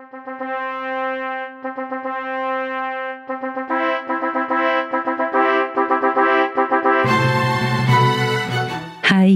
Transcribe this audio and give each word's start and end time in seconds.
היי, 0.00 0.08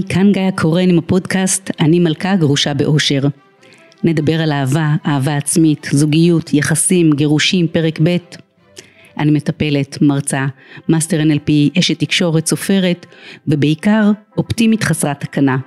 כאן 0.09 0.31
גיא 0.31 0.51
קורן 0.55 0.89
עם 0.89 0.99
הפודקאסט 0.99 1.71
"אני 1.79 1.99
מלכה 1.99 2.35
גרושה 2.35 2.73
באושר". 2.73 3.21
נדבר 4.03 4.41
על 4.41 4.51
אהבה, 4.51 4.95
אהבה 5.05 5.37
עצמית, 5.37 5.87
זוגיות, 5.91 6.53
יחסים, 6.53 7.11
גירושים, 7.13 7.67
פרק 7.67 7.99
ב'. 8.03 8.17
אני 9.17 9.31
מטפלת, 9.31 10.01
מרצה, 10.01 10.45
מאסטר 10.89 11.21
NLP, 11.21 11.79
אשת 11.79 11.99
תקשורת, 11.99 12.47
סופרת, 12.47 13.05
ובעיקר 13.47 14.11
אופטימית 14.37 14.83
חסרת 14.83 15.19
תקנה. 15.19 15.57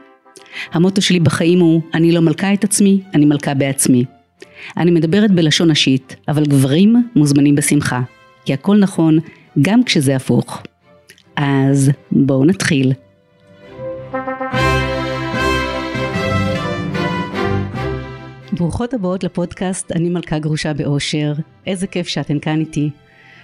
המוטו 0.72 1.02
שלי 1.02 1.20
בחיים 1.20 1.60
הוא 1.60 1.82
אני 1.94 2.12
לא 2.12 2.20
מלכה 2.20 2.52
את 2.52 2.64
עצמי, 2.64 3.00
אני 3.14 3.24
מלכה 3.24 3.54
בעצמי. 3.54 4.17
אני 4.76 4.90
מדברת 4.90 5.30
בלשון 5.30 5.70
נשית, 5.70 6.16
אבל 6.28 6.44
גברים 6.44 6.96
מוזמנים 7.16 7.54
בשמחה, 7.54 8.00
כי 8.44 8.52
הכל 8.52 8.76
נכון 8.76 9.18
גם 9.62 9.84
כשזה 9.84 10.16
הפוך. 10.16 10.62
אז 11.36 11.90
בואו 12.12 12.44
נתחיל. 12.44 12.92
ברוכות 18.52 18.94
הבאות 18.94 19.24
לפודקאסט 19.24 19.92
אני 19.92 20.08
מלכה 20.08 20.38
גרושה 20.38 20.72
באושר, 20.72 21.32
איזה 21.66 21.86
כיף 21.86 22.08
שאתן 22.08 22.38
כאן 22.38 22.60
איתי. 22.60 22.90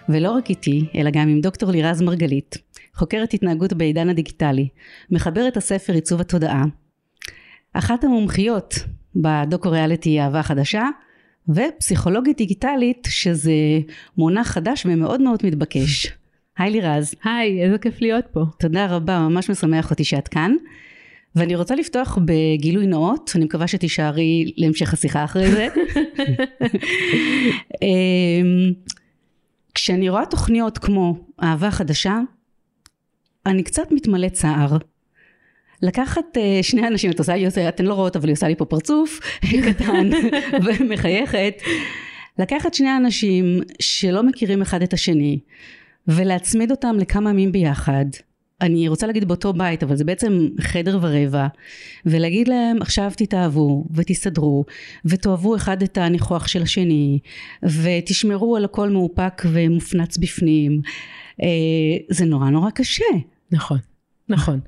ולא 0.09 0.31
רק 0.31 0.51
איתי, 0.51 0.87
אלא 0.95 1.11
גם 1.11 1.29
עם 1.29 1.41
דוקטור 1.41 1.71
לירז 1.71 2.03
מרגלית, 2.03 2.59
חוקרת 2.95 3.35
התנהגות 3.35 3.73
בעידן 3.73 4.09
הדיגיטלי, 4.09 4.69
מחברת 5.11 5.57
הספר 5.57 5.93
עיצוב 5.93 6.21
התודעה, 6.21 6.65
אחת 7.73 8.05
המומחיות 8.05 8.75
בדוקו-ריאליטי 9.17 10.21
אהבה 10.21 10.43
חדשה, 10.43 10.89
ופסיכולוגית 11.49 12.37
דיגיטלית, 12.37 13.09
שזה 13.11 13.53
מונח 14.19 14.49
חדש 14.49 14.87
ומאוד 14.87 15.23
מאוד 15.23 15.41
מתבקש. 15.45 16.07
היי 16.59 16.71
לירז. 16.71 17.15
היי, 17.25 17.63
איזה 17.65 17.79
כיף 17.79 18.01
להיות 18.01 18.25
פה. 18.33 18.45
תודה 18.59 18.87
רבה, 18.87 19.19
ממש 19.19 19.51
משמח 19.51 19.91
אותי 19.91 20.05
שאת 20.05 20.29
כאן. 20.29 20.53
ואני 21.37 21.57
רוצה 21.57 21.75
לפתוח 21.75 22.19
בגילוי 22.25 22.87
נאות, 22.87 23.31
אני 23.35 23.45
מקווה 23.45 23.67
שתישארי 23.67 24.53
להמשך 24.57 24.93
השיחה 24.93 25.25
אחרי 25.25 25.51
זה. 25.51 25.69
אמ, 27.83 28.73
כשאני 29.75 30.09
רואה 30.09 30.27
תוכניות 30.27 30.79
כמו 30.79 31.17
אהבה 31.43 31.71
חדשה, 31.71 32.21
אני 33.47 33.63
קצת 33.63 33.93
מתמלא 33.93 34.29
צער. 34.29 34.77
לקחת 35.85 36.25
uh, 36.37 36.63
שני 36.63 36.87
אנשים, 36.87 37.11
את 37.11 37.19
עושה 37.19 37.37
לי, 37.37 37.49
אתן 37.69 37.85
לא 37.85 37.95
רואות 37.95 38.17
אבל 38.17 38.29
היא 38.29 38.33
עושה 38.33 38.49
לי 38.49 38.55
פה 38.55 38.65
פרצוף 38.65 39.21
קטן 39.69 40.11
ומחייכת, 40.65 41.55
לקחת 42.39 42.75
שני 42.75 42.97
אנשים 42.97 43.61
שלא 43.81 44.23
מכירים 44.23 44.63
אחד 44.63 44.83
את 44.83 44.93
השני 44.93 45.39
ולהצמיד 46.09 46.71
אותם 46.71 46.97
לכמה 46.99 47.31
ימים 47.31 47.53
ביחד, 47.53 48.05
אני 48.61 48.89
רוצה 48.89 49.07
להגיד 49.07 49.25
באותו 49.29 49.53
בית 49.53 49.83
אבל 49.83 49.97
זה 49.97 50.05
בעצם 50.05 50.49
חדר 50.61 50.99
ורבע 51.03 51.47
ולהגיד 52.07 52.49
להם 52.49 52.83
עכשיו 52.83 53.13
תתאהבו 53.17 53.85
ותסתדרו 53.95 54.65
ותאהבו 55.05 55.57
אחד 55.57 55.83
את 55.83 55.99
הניחוח 55.99 56.47
של 56.47 56.63
השני 56.63 57.19
ותשמרו 57.63 58.57
על 58.57 58.65
הכל 58.65 58.89
מאופק 58.89 59.43
ומופנץ 59.53 60.17
בפנים. 60.17 60.81
אה, 61.43 61.47
זה 62.11 62.25
נורא 62.25 62.51
נורא 62.51 62.71
קשה. 62.71 63.05
נכון 63.53 63.79
נכון 64.29 64.61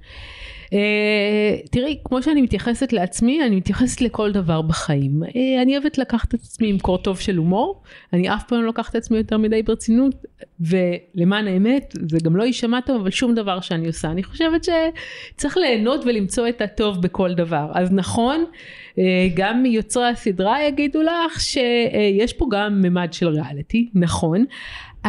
תראי, 1.71 1.99
כמו 2.05 2.23
שאני 2.23 2.43
מתייחסת 2.43 2.93
לעצמי, 2.93 3.45
אני 3.47 3.57
מתייחסת 3.57 4.01
לכל 4.01 4.33
דבר 4.33 4.63
בחיים. 4.63 5.23
Uh, 5.23 5.63
אני 5.63 5.79
אוהבת 5.79 5.99
לקחת 5.99 6.35
את 6.35 6.41
עצמי 6.41 6.69
עם 6.69 6.79
קורטוב 6.79 7.21
של 7.21 7.37
הומור, 7.37 7.83
אני 8.13 8.35
אף 8.35 8.43
פעם 8.49 8.61
לא 8.61 8.67
לוקחת 8.67 8.91
את 8.91 8.95
עצמי 8.95 9.19
יותר 9.19 9.39
מדי 9.39 9.63
ברצינות, 9.63 10.15
ולמען 10.61 11.49
האמת, 11.49 11.95
זה 12.11 12.19
גם 12.25 12.37
לא 12.37 12.43
יישמע 12.43 12.81
טוב, 12.81 13.01
אבל 13.01 13.11
שום 13.11 13.35
דבר 13.35 13.61
שאני 13.61 13.87
עושה. 13.87 14.11
אני 14.11 14.23
חושבת 14.23 14.65
שצריך 14.65 15.57
ליהנות 15.57 16.05
ולמצוא 16.05 16.49
את 16.49 16.61
הטוב 16.61 17.03
בכל 17.03 17.35
דבר. 17.35 17.71
אז 17.75 17.93
נכון, 17.93 18.45
uh, 18.45 18.99
גם 19.35 19.67
יוצרי 19.67 20.09
הסדרה 20.09 20.65
יגידו 20.65 21.03
לך 21.03 21.41
שיש 21.41 22.33
פה 22.33 22.47
גם 22.51 22.83
ממד 22.83 23.13
של 23.13 23.29
ריאליטי, 23.29 23.89
נכון, 23.95 24.45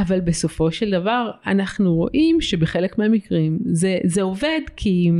אבל 0.02 0.20
בסופו 0.20 0.72
של 0.72 0.92
דבר 0.92 1.32
אנחנו 1.48 1.96
רואים 1.96 2.42
שבחלק 2.42 2.98
מהמקרים 2.98 3.60
זה, 3.66 3.98
זה 4.04 4.22
עובד 4.22 4.62
כי, 4.76 5.12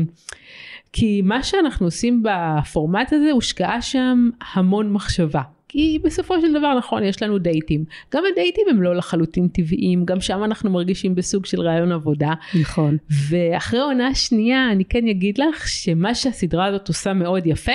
כי 0.94 1.22
מה 1.22 1.44
שאנחנו 1.44 1.86
עושים 1.86 2.24
בפורמט 2.24 3.14
הזה 3.14 3.32
הושקעה 3.32 3.82
שם 3.82 4.30
המון 4.54 4.94
מחשבה. 4.94 5.42
כי 5.70 6.00
בסופו 6.04 6.42
של 6.42 6.54
דבר 6.54 6.78
נכון 6.78 7.04
יש 7.04 7.24
לנו 7.24 7.38
דייטים. 7.38 7.86
גם 8.14 8.24
הדייטים 8.32 8.64
הם 8.70 8.82
לא 8.82 8.96
לחלוטין 8.96 9.48
טבעיים 9.48 10.06
גם 10.06 10.22
שם 10.22 10.44
אנחנו 10.44 10.70
מרגישים 10.70 11.16
בסוג 11.16 11.46
של 11.46 11.62
רעיון 11.62 11.92
עבודה. 11.92 12.34
נכון. 12.62 12.98
ואחרי 13.30 13.80
עונה 13.80 14.16
שנייה 14.16 14.72
אני 14.72 14.86
כן 14.86 15.08
אגיד 15.08 15.38
לך 15.38 15.68
שמה 15.68 16.16
שהסדרה 16.16 16.66
הזאת 16.66 16.88
עושה 16.88 17.14
מאוד 17.14 17.48
יפה 17.48 17.72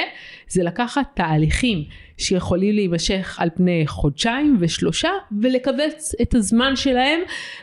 זה 0.53 0.63
לקחת 0.63 1.07
תהליכים 1.15 1.85
שיכולים 2.19 2.75
להימשך 2.75 3.37
על 3.41 3.49
פני 3.55 3.85
חודשיים 3.87 4.57
ושלושה 4.61 5.11
ולכווץ 5.43 6.15
את 6.23 6.35
הזמן 6.35 6.77
שלהם. 6.77 7.21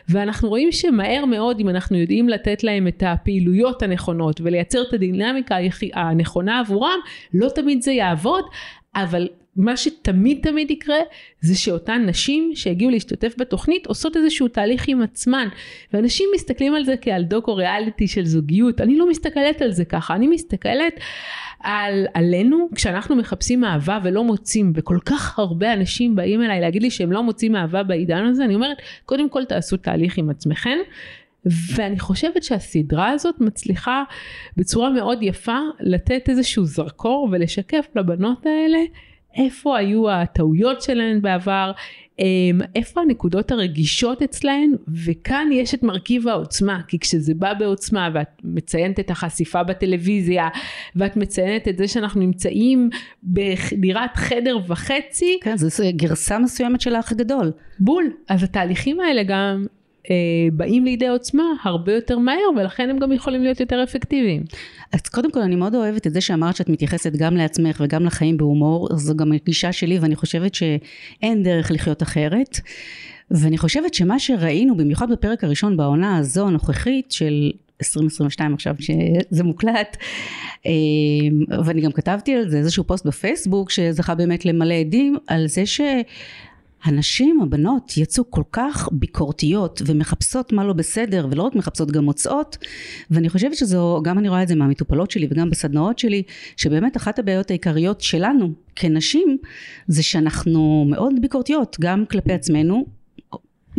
ואנחנו 0.08 0.48
רואים 0.48 0.72
שמהר 0.72 1.24
מאוד 1.24 1.60
אם 1.60 1.68
אנחנו 1.68 1.96
יודעים 1.98 2.28
לתת 2.28 2.64
להם 2.64 2.88
את 2.88 3.02
הפעילויות 3.06 3.82
הנכונות 3.82 4.40
ולייצר 4.40 4.82
את 4.88 4.92
הדינמיקה 4.92 5.56
הנכונה 5.94 6.60
עבורם 6.60 6.98
לא 7.34 7.48
תמיד 7.48 7.82
זה 7.82 7.92
יעבוד 7.92 8.44
אבל 8.94 9.28
מה 9.56 9.76
שתמיד 9.76 10.38
תמיד 10.42 10.70
יקרה 10.70 10.98
זה 11.40 11.58
שאותן 11.58 12.02
נשים 12.06 12.50
שהגיעו 12.54 12.90
להשתתף 12.90 13.34
בתוכנית 13.38 13.86
עושות 13.86 14.16
איזשהו 14.16 14.48
תהליך 14.48 14.84
עם 14.88 15.02
עצמן. 15.02 15.48
ואנשים 15.92 16.28
מסתכלים 16.34 16.74
על 16.74 16.84
זה 16.84 16.94
כעל 17.00 17.22
דוקו 17.22 17.54
ריאליטי 17.54 18.08
של 18.08 18.24
זוגיות. 18.24 18.80
אני 18.80 18.98
לא 18.98 19.08
מסתכלת 19.08 19.62
על 19.62 19.72
זה 19.72 19.84
ככה. 19.84 20.14
אני 20.14 20.26
מסתכלת 20.26 21.00
על 21.62 22.06
עלינו 22.14 22.68
כשאנחנו 22.74 23.16
מחפשים 23.16 23.64
אהבה 23.64 23.98
ולא 24.02 24.24
מוצאים 24.24 24.72
וכל 24.74 24.98
כך 25.04 25.38
הרבה 25.38 25.72
אנשים 25.72 26.16
באים 26.16 26.42
אליי 26.42 26.60
להגיד 26.60 26.82
לי 26.82 26.90
שהם 26.90 27.12
לא 27.12 27.22
מוצאים 27.22 27.56
אהבה 27.56 27.82
בעידן 27.82 28.24
הזה 28.24 28.44
אני 28.44 28.54
אומרת 28.54 28.76
קודם 29.04 29.30
כל 29.30 29.44
תעשו 29.44 29.76
תהליך 29.76 30.18
עם 30.18 30.30
עצמכם 30.30 30.78
ואני 31.44 31.98
חושבת 31.98 32.42
שהסדרה 32.42 33.08
הזאת 33.08 33.40
מצליחה 33.40 34.02
בצורה 34.56 34.90
מאוד 34.90 35.22
יפה 35.22 35.58
לתת 35.80 36.28
איזשהו 36.28 36.64
זרקור 36.64 37.28
ולשקף 37.32 37.86
לבנות 37.94 38.46
האלה 38.46 38.78
איפה 39.36 39.78
היו 39.78 40.10
הטעויות 40.10 40.82
שלהן 40.82 41.22
בעבר, 41.22 41.72
איפה 42.74 43.00
הנקודות 43.00 43.50
הרגישות 43.50 44.22
אצלהן, 44.22 44.72
וכאן 45.04 45.48
יש 45.52 45.74
את 45.74 45.82
מרכיב 45.82 46.28
העוצמה, 46.28 46.80
כי 46.88 46.98
כשזה 46.98 47.34
בא 47.34 47.54
בעוצמה 47.54 48.08
ואת 48.14 48.28
מציינת 48.44 49.00
את 49.00 49.10
החשיפה 49.10 49.62
בטלוויזיה, 49.62 50.48
ואת 50.96 51.16
מציינת 51.16 51.68
את 51.68 51.78
זה 51.78 51.88
שאנחנו 51.88 52.20
נמצאים 52.20 52.90
בדירת 53.22 54.16
חדר 54.16 54.58
וחצי. 54.68 55.38
כן, 55.42 55.56
זו 55.56 55.84
גרסה 55.96 56.38
מסוימת 56.38 56.80
של 56.80 56.94
האח 56.94 57.12
הגדול. 57.12 57.52
בול. 57.78 58.04
אז 58.28 58.42
התהליכים 58.42 59.00
האלה 59.00 59.22
גם 59.22 59.66
באים 60.52 60.84
לידי 60.84 61.08
עוצמה 61.08 61.42
הרבה 61.62 61.92
יותר 61.94 62.18
מהר 62.18 62.50
ולכן 62.56 62.90
הם 62.90 62.98
גם 62.98 63.12
יכולים 63.12 63.42
להיות 63.42 63.60
יותר 63.60 63.82
אפקטיביים. 63.82 64.42
אז 64.92 65.00
קודם 65.00 65.32
כל 65.32 65.40
אני 65.40 65.56
מאוד 65.56 65.74
אוהבת 65.74 66.06
את 66.06 66.12
זה 66.12 66.20
שאמרת 66.20 66.56
שאת 66.56 66.68
מתייחסת 66.68 67.12
גם 67.16 67.36
לעצמך 67.36 67.80
וגם 67.84 68.04
לחיים 68.04 68.36
בהומור, 68.36 68.88
זו 68.96 69.16
גם 69.16 69.32
הגישה 69.32 69.72
שלי 69.72 69.98
ואני 69.98 70.16
חושבת 70.16 70.54
שאין 70.54 71.42
דרך 71.42 71.70
לחיות 71.70 72.02
אחרת. 72.02 72.60
ואני 73.30 73.58
חושבת 73.58 73.94
שמה 73.94 74.18
שראינו 74.18 74.76
במיוחד 74.76 75.12
בפרק 75.12 75.44
הראשון 75.44 75.76
בעונה 75.76 76.16
הזו 76.16 76.46
הנוכחית 76.46 77.12
של 77.12 77.50
2022 77.82 78.54
עכשיו 78.54 78.74
שזה 78.78 79.44
מוקלט 79.44 79.96
אה, 80.66 80.72
ואני 81.64 81.80
גם 81.80 81.92
כתבתי 81.92 82.34
על 82.34 82.48
זה 82.48 82.58
איזשהו 82.58 82.84
פוסט 82.84 83.06
בפייסבוק 83.06 83.70
שזכה 83.70 84.14
באמת 84.14 84.44
למלא 84.44 84.74
עדים 84.74 85.16
על 85.26 85.46
זה 85.46 85.66
ש... 85.66 85.80
הנשים, 86.84 87.40
הבנות, 87.42 87.96
יצאו 87.96 88.30
כל 88.30 88.42
כך 88.52 88.88
ביקורתיות 88.92 89.82
ומחפשות 89.86 90.52
מה 90.52 90.64
לא 90.64 90.72
בסדר 90.72 91.26
ולא 91.30 91.42
רק 91.42 91.54
מחפשות 91.54 91.90
גם 91.90 92.04
מוצאות. 92.04 92.58
ואני 93.10 93.28
חושבת 93.28 93.54
שזו, 93.54 94.00
גם 94.04 94.18
אני 94.18 94.28
רואה 94.28 94.42
את 94.42 94.48
זה 94.48 94.54
מהמטופלות 94.54 95.10
שלי 95.10 95.28
וגם 95.30 95.50
בסדנאות 95.50 95.98
שלי 95.98 96.22
שבאמת 96.56 96.96
אחת 96.96 97.18
הבעיות 97.18 97.50
העיקריות 97.50 98.00
שלנו 98.00 98.52
כנשים 98.76 99.36
זה 99.86 100.02
שאנחנו 100.02 100.86
מאוד 100.88 101.14
ביקורתיות 101.20 101.76
גם 101.80 102.04
כלפי 102.06 102.32
עצמנו 102.32 103.00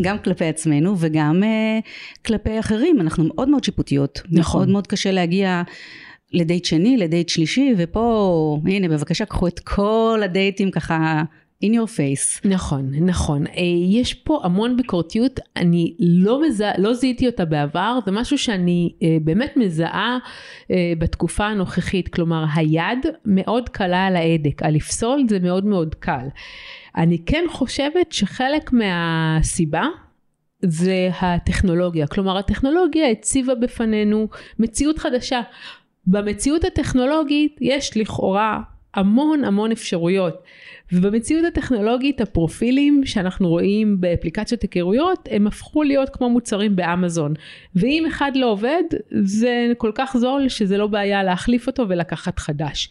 גם 0.01 0.19
כלפי 0.19 0.45
עצמנו 0.45 0.95
וגם 1.00 1.44
uh, 1.44 1.86
כלפי 2.25 2.59
אחרים. 2.59 3.01
אנחנו 3.01 3.24
מאוד 3.24 3.50
מאוד 3.50 3.63
שיפוטיות. 3.63 4.21
נכון. 4.31 4.59
מאוד 4.59 4.69
מאוד 4.69 4.88
קשה 4.88 5.12
להגיע 5.12 5.62
לדייט 6.33 6.65
שני 6.65 6.97
לדייט 6.97 7.30
שלישי 7.30 7.74
ופה 7.77 8.59
הנה 8.65 8.89
בבקשה 8.89 9.25
קחו 9.25 9.47
את 9.47 9.59
כל 9.59 10.21
הדייטים 10.24 10.71
ככה 10.71 11.24
in 11.63 11.69
your 11.69 11.98
face. 11.98 12.50
נכון, 12.50 12.92
נכון. 12.94 13.48
אה, 13.48 13.54
יש 13.90 14.13
פה 14.13 14.40
המון 14.44 14.78
ביקורתיות, 14.78 15.40
אני 15.56 15.96
לא, 16.00 16.42
מזהה, 16.48 16.72
לא 16.78 16.94
זיהיתי 16.94 17.28
אותה 17.28 17.46
בעבר, 17.46 18.00
זה 18.06 18.12
משהו 18.12 18.38
שאני 18.38 18.94
אה, 19.04 19.18
באמת 19.22 19.58
מזהה 19.58 20.18
אה, 20.72 20.94
בתקופה 21.00 21.46
הנוכחית, 21.46 22.08
כלומר 22.08 22.46
היד 22.56 23.06
מאוד 23.25 23.69
קלה 23.69 24.06
על 24.06 24.16
ההדק, 24.16 24.63
הלפסול 24.63 25.24
זה 25.30 25.40
מאוד 25.40 25.66
מאוד 25.66 25.96
קל. 25.96 26.28
אני 26.98 27.18
כן 27.25 27.44
חושבת 27.50 28.12
שחלק 28.12 28.74
מהסיבה 28.74 29.86
זה 30.66 31.10
הטכנולוגיה, 31.22 32.07
כלומר 32.07 32.38
הטכנולוגיה 32.38 33.10
הציבה 33.10 33.56
בפנינו 33.56 34.28
מציאות 34.60 35.00
חדשה. 35.00 35.42
במציאות 36.07 36.64
הטכנולוגית 36.64 37.57
יש 37.62 37.98
לכאורה 37.98 38.60
המון 38.96 39.44
המון 39.44 39.72
אפשרויות. 39.72 40.44
ובמציאות 40.92 41.46
הטכנולוגית 41.46 42.22
הפרופילים 42.22 43.02
שאנחנו 43.06 43.50
רואים 43.50 44.02
באפליקציות 44.02 44.62
היכרויות 44.62 45.30
הם 45.32 45.48
הפכו 45.48 45.84
להיות 45.84 46.10
כמו 46.10 46.30
מוצרים 46.30 46.76
באמזון 46.76 47.34
ואם 47.76 48.04
אחד 48.08 48.32
לא 48.36 48.52
עובד 48.52 48.84
זה 49.24 49.72
כל 49.78 49.92
כך 49.96 50.18
זול 50.18 50.50
שזה 50.50 50.78
לא 50.78 50.88
בעיה 50.88 51.24
להחליף 51.24 51.68
אותו 51.68 51.90
ולקחת 51.90 52.40
חדש. 52.40 52.90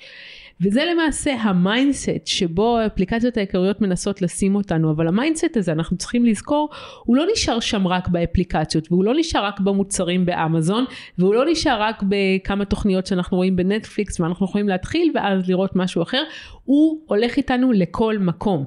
וזה 0.62 0.84
למעשה 0.84 1.34
ה 1.34 1.46
mindset 1.46 2.26
שבו 2.26 2.78
האפליקציות 2.78 3.36
העיקריות 3.36 3.80
מנסות 3.80 4.22
לשים 4.22 4.54
אותנו, 4.54 4.90
אבל 4.90 5.08
ה 5.08 5.14
mindset 5.14 5.56
הזה 5.56 5.72
אנחנו 5.72 5.96
צריכים 5.96 6.24
לזכור, 6.24 6.68
הוא 7.04 7.16
לא 7.16 7.24
נשאר 7.32 7.60
שם 7.60 7.86
רק 7.86 8.08
באפליקציות, 8.08 8.92
והוא 8.92 9.04
לא 9.04 9.12
נשאר 9.16 9.44
רק 9.44 9.60
במוצרים 9.60 10.26
באמזון, 10.26 10.84
והוא 11.18 11.34
לא 11.34 11.44
נשאר 11.50 11.82
רק 11.82 12.02
בכמה 12.08 12.64
תוכניות 12.64 13.06
שאנחנו 13.06 13.36
רואים 13.36 13.56
בנטפליקס 13.56 14.20
ואנחנו 14.20 14.46
יכולים 14.46 14.68
להתחיל 14.68 15.12
ואז 15.14 15.48
לראות 15.48 15.76
משהו 15.76 16.02
אחר, 16.02 16.22
הוא 16.64 17.00
הולך 17.06 17.36
איתנו 17.36 17.72
לכל 17.72 18.18
מקום. 18.18 18.64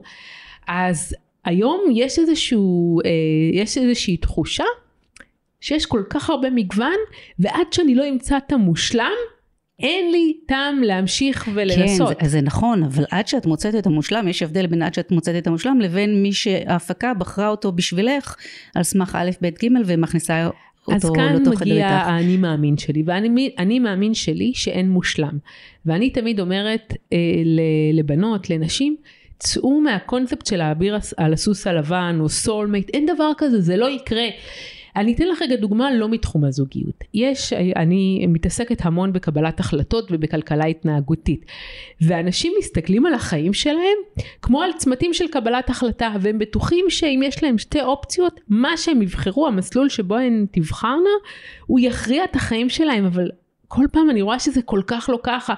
אז 0.68 1.16
היום 1.46 1.82
יש 1.92 2.20
איזשהו, 2.20 3.00
אה, 3.06 3.10
יש 3.54 3.78
איזושהי 3.78 4.18
תחושה 4.18 4.64
שיש 5.62 5.86
כל 5.86 6.04
כך 6.10 6.30
הרבה 6.30 6.50
מגוון, 6.50 6.98
ועד 7.40 7.74
שאני 7.74 7.96
לא 7.96 8.10
אמצא 8.10 8.38
את 8.38 8.52
המושלם, 8.52 9.12
אין 9.84 10.12
לי 10.12 10.34
טעם 10.46 10.84
להמשיך 10.84 11.50
ולנסות. 11.54 12.18
כן, 12.18 12.26
זה, 12.26 12.30
זה 12.30 12.42
נכון, 12.42 12.84
אבל 12.84 13.06
עד 13.12 13.28
שאת 13.28 13.46
מוצאת 13.46 13.76
את 13.76 13.86
המושלם, 13.86 14.28
יש 14.28 14.44
הבדל 14.44 14.68
בין 14.68 14.82
עד 14.82 14.94
שאת 14.94 15.12
מוצאת 15.12 15.36
את 15.36 15.48
המושלם 15.48 15.82
לבין 15.82 16.24
מי 16.24 16.34
שההפקה 16.34 17.14
בחרה 17.14 17.48
אותו 17.48 17.72
בשבילך 17.72 18.36
על 18.76 18.84
סמך 18.84 19.18
א', 19.20 19.30
ב', 19.42 19.48
ג' 19.48 19.68
ומכניסה 19.86 20.50
אותו 20.88 21.08
אז 21.08 21.12
כאן 21.16 21.44
מגיע 21.50 21.88
האני 21.88 22.38
מאמין 22.38 22.78
שלי, 22.78 23.04
והאני 23.06 23.80
מאמין 23.80 24.14
שלי 24.14 24.52
שאין 24.56 24.90
מושלם. 24.90 25.38
ואני 25.86 26.10
תמיד 26.10 26.40
אומרת 26.40 26.94
אה, 27.14 27.18
לבנות, 27.94 28.50
לנשים, 28.50 28.96
צאו 29.40 29.82
מהקונספט 29.82 30.46
של 30.46 30.58
האביר 30.58 30.98
על 31.18 31.34
הסוס 31.34 31.68
הלבן 31.68 32.18
או 32.20 32.30
soulmate, 32.30 32.90
אין 32.90 33.06
דבר 33.06 33.32
כזה, 33.38 33.62
זה 33.62 33.78
לא 33.78 33.90
יקרה. 33.90 34.26
אני 34.96 35.14
אתן 35.14 35.28
לך 35.28 35.42
רגע 35.42 35.56
דוגמה 35.56 35.94
לא 35.94 36.10
מתחום 36.10 36.44
הזוגיות. 36.44 37.04
יש, 37.14 37.54
אני 37.54 38.26
מתעסקת 38.28 38.86
המון 38.86 39.14
בקבלת 39.14 39.60
החלטות 39.60 40.08
ובכלכלה 40.12 40.66
התנהגותית. 40.66 41.46
ואנשים 42.02 42.54
מסתכלים 42.60 43.06
על 43.06 43.14
החיים 43.14 43.54
שלהם 43.54 43.98
כמו 44.42 44.62
על 44.62 44.70
צמתים 44.78 45.14
של 45.14 45.28
קבלת 45.28 45.70
החלטה, 45.70 46.14
והם 46.22 46.40
בטוחים 46.40 46.86
שאם 46.90 47.22
יש 47.24 47.44
להם 47.44 47.58
שתי 47.58 47.82
אופציות, 47.82 48.40
מה 48.50 48.78
שהם 48.78 49.02
יבחרו, 49.02 49.48
המסלול 49.48 49.90
שבו 49.90 50.16
הן 50.16 50.46
תבחרנה, 50.52 51.10
הוא 51.66 51.80
יכריע 51.80 52.24
את 52.24 52.36
החיים 52.36 52.70
שלהם, 52.70 53.06
אבל 53.06 53.30
כל 53.76 53.86
פעם 53.92 54.10
אני 54.10 54.22
רואה 54.22 54.40
שזה 54.40 54.62
כל 54.62 54.82
כך 54.88 55.10
לא 55.10 55.20
ככה. 55.24 55.54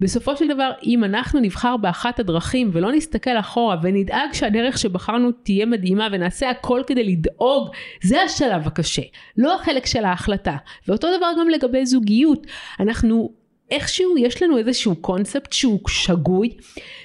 בסופו 0.00 0.36
של 0.36 0.48
דבר, 0.48 0.70
אם 0.86 1.04
אנחנו 1.04 1.40
נבחר 1.40 1.76
באחת 1.76 2.20
הדרכים 2.20 2.70
ולא 2.72 2.92
נסתכל 2.92 3.38
אחורה 3.38 3.76
ונדאג 3.82 4.32
שהדרך 4.32 4.78
שבחרנו 4.78 5.32
תהיה 5.32 5.66
מדהימה 5.66 6.08
ונעשה 6.12 6.50
הכל 6.50 6.82
כדי 6.86 7.04
לדאוג, 7.04 7.68
זה 8.02 8.22
השלב 8.22 8.66
הקשה, 8.66 9.02
לא 9.36 9.54
החלק 9.54 9.86
של 9.86 10.04
ההחלטה. 10.04 10.56
ואותו 10.88 11.08
דבר 11.16 11.26
גם 11.40 11.48
לגבי 11.48 11.86
זוגיות. 11.86 12.46
אנחנו 12.80 13.32
איכשהו 13.70 14.18
יש 14.18 14.42
לנו 14.42 14.58
איזשהו 14.58 14.96
קונספט 14.96 15.52
שהוא 15.52 15.80
שגוי, 15.88 16.50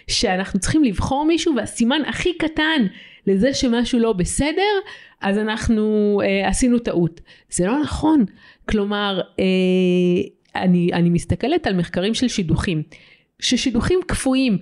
שאנחנו 0.07 0.59
צריכים 0.59 0.83
לבחור 0.83 1.25
מישהו 1.25 1.55
והסימן 1.55 2.01
הכי 2.07 2.37
קטן 2.37 2.85
לזה 3.27 3.53
שמשהו 3.53 3.99
לא 3.99 4.13
בסדר, 4.13 4.73
אז 5.21 5.37
אנחנו 5.37 6.21
אה, 6.23 6.47
עשינו 6.47 6.79
טעות. 6.79 7.21
זה 7.49 7.67
לא 7.67 7.79
נכון. 7.79 8.25
כלומר, 8.69 9.21
אה, 9.39 9.45
אני, 10.55 10.89
אני 10.93 11.09
מסתכלת 11.09 11.67
על 11.67 11.75
מחקרים 11.75 12.13
של 12.13 12.27
שידוכים, 12.27 12.83
ששידוכים 13.39 13.99
קפואים, 14.07 14.57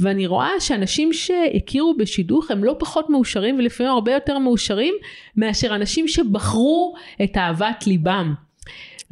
ואני 0.00 0.26
רואה 0.26 0.60
שאנשים 0.60 1.12
שהכירו 1.12 1.96
בשידוך 1.96 2.50
הם 2.50 2.64
לא 2.64 2.76
פחות 2.78 3.10
מאושרים 3.10 3.58
ולפעמים 3.58 3.92
הרבה 3.92 4.12
יותר 4.12 4.38
מאושרים 4.38 4.94
מאשר 5.36 5.74
אנשים 5.74 6.08
שבחרו 6.08 6.94
את 7.24 7.36
אהבת 7.36 7.86
ליבם. 7.86 8.34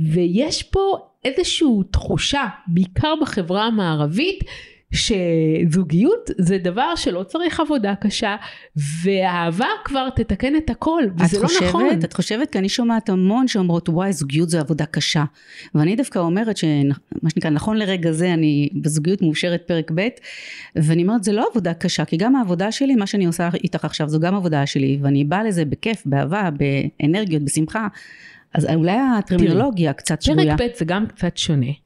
ויש 0.01 0.63
פה 0.63 0.97
איזושהי 1.25 1.67
תחושה, 1.91 2.47
בעיקר 2.67 3.15
בחברה 3.21 3.65
המערבית, 3.65 4.45
שזוגיות 4.93 6.31
זה 6.39 6.59
דבר 6.59 6.97
שלא 6.97 7.23
צריך 7.23 7.61
עבודה 7.61 7.95
קשה, 7.95 8.37
ואהבה 8.77 9.67
כבר 9.85 10.09
תתקן 10.11 10.57
את 10.57 10.71
הכל, 10.71 11.03
וזה 11.19 11.41
לא 11.41 11.47
חושבת, 11.47 11.69
נכון. 11.69 11.89
את 12.05 12.13
חושבת? 12.13 12.51
כי 12.53 12.59
אני 12.59 12.69
שומעת 12.69 13.09
המון 13.09 13.49
שאומרות, 13.49 13.89
וואי, 13.89 14.13
זוגיות 14.13 14.51
זה 14.51 14.61
עבודה 14.61 14.87
קשה. 14.87 15.25
ואני 15.75 15.97
דווקא 15.97 16.19
אומרת 16.19 16.57
שמה 16.57 17.31
שנקרא, 17.35 17.51
נכון 17.51 17.77
לרגע 17.77 18.13
זה 18.13 18.35
אני 18.35 18.69
בזוגיות 18.83 19.23
מאושרת 19.23 19.63
פרק 19.67 19.91
ב', 19.95 20.09
ואני 20.77 21.03
אומרת, 21.03 21.25
זה 21.25 21.33
לא 21.33 21.47
עבודה 21.51 21.75
קשה, 21.75 22.05
כי 22.05 22.17
גם 22.17 22.37
העבודה 22.37 22.73
שלי, 22.73 22.95
מה 22.95 23.07
שאני 23.07 23.27
עושה 23.27 23.49
איתך 23.65 23.85
עכשיו, 23.85 24.09
זו 24.09 24.21
גם 24.21 24.35
עבודה 24.35 24.67
שלי, 24.67 24.99
ואני 25.03 25.25
באה 25.25 25.45
לזה 25.45 25.65
בכיף, 25.65 26.03
באהבה, 26.07 26.49
באנרגיות, 26.51 27.43
בשמחה. 27.43 27.87
אז 28.55 28.67
אולי 28.75 28.97
הטרמינולוגיה 29.19 29.93
קצת 29.93 30.23
שגויה. 30.23 30.57
פרק 30.57 30.71
ב' 30.71 30.79
זה 30.79 30.85
גם 30.85 31.07
קצת 31.07 31.37
שונה. 31.37 31.82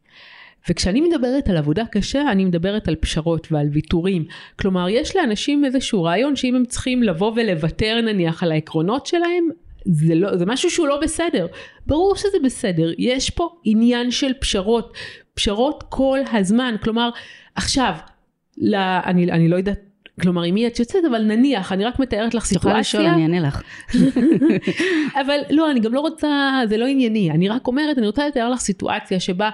וכשאני 0.70 1.00
מדברת 1.00 1.48
על 1.48 1.56
עבודה 1.56 1.86
קשה, 1.86 2.30
אני 2.32 2.44
מדברת 2.44 2.88
על 2.88 2.94
פשרות 2.94 3.52
ועל 3.52 3.68
ויתורים. 3.72 4.24
כלומר, 4.58 4.88
יש 4.88 5.16
לאנשים 5.16 5.64
איזשהו 5.64 6.02
רעיון 6.02 6.36
שאם 6.36 6.54
הם 6.54 6.64
צריכים 6.64 7.02
לבוא 7.02 7.32
ולוותר 7.36 8.00
נניח 8.00 8.42
על 8.42 8.52
העקרונות 8.52 9.06
שלהם, 9.06 9.48
זה, 9.84 10.14
לא, 10.14 10.36
זה 10.36 10.46
משהו 10.46 10.70
שהוא 10.70 10.88
לא 10.88 11.00
בסדר. 11.02 11.46
ברור 11.86 12.16
שזה 12.16 12.38
בסדר, 12.44 12.92
יש 12.98 13.30
פה 13.30 13.48
עניין 13.64 14.10
של 14.10 14.32
פשרות, 14.40 14.92
פשרות 15.34 15.84
כל 15.88 16.18
הזמן. 16.32 16.74
כלומר, 16.82 17.10
עכשיו, 17.54 17.94
לה, 18.58 19.00
אני, 19.04 19.32
אני 19.32 19.48
לא 19.48 19.56
יודעת 19.56 19.80
כלומר 20.20 20.42
עם 20.42 20.54
מי 20.54 20.66
את 20.66 20.78
יוצאת 20.78 21.04
אבל 21.10 21.22
נניח 21.22 21.72
אני 21.72 21.84
רק 21.84 21.98
מתארת 21.98 22.34
לך 22.34 22.44
סיטואציה. 22.44 22.58
את 22.58 22.62
יכולה 22.62 22.80
לשאול 22.80 23.06
אני 23.06 23.22
אענה 23.22 23.48
לך. 23.48 23.62
אבל 25.24 25.40
לא 25.50 25.70
אני 25.70 25.80
גם 25.80 25.94
לא 25.94 26.00
רוצה 26.00 26.60
זה 26.68 26.76
לא 26.76 26.86
ענייני 26.86 27.30
אני 27.30 27.48
רק 27.48 27.66
אומרת 27.66 27.98
אני 27.98 28.06
רוצה 28.06 28.28
לתאר 28.28 28.50
לך 28.50 28.60
סיטואציה 28.60 29.20
שבה 29.20 29.50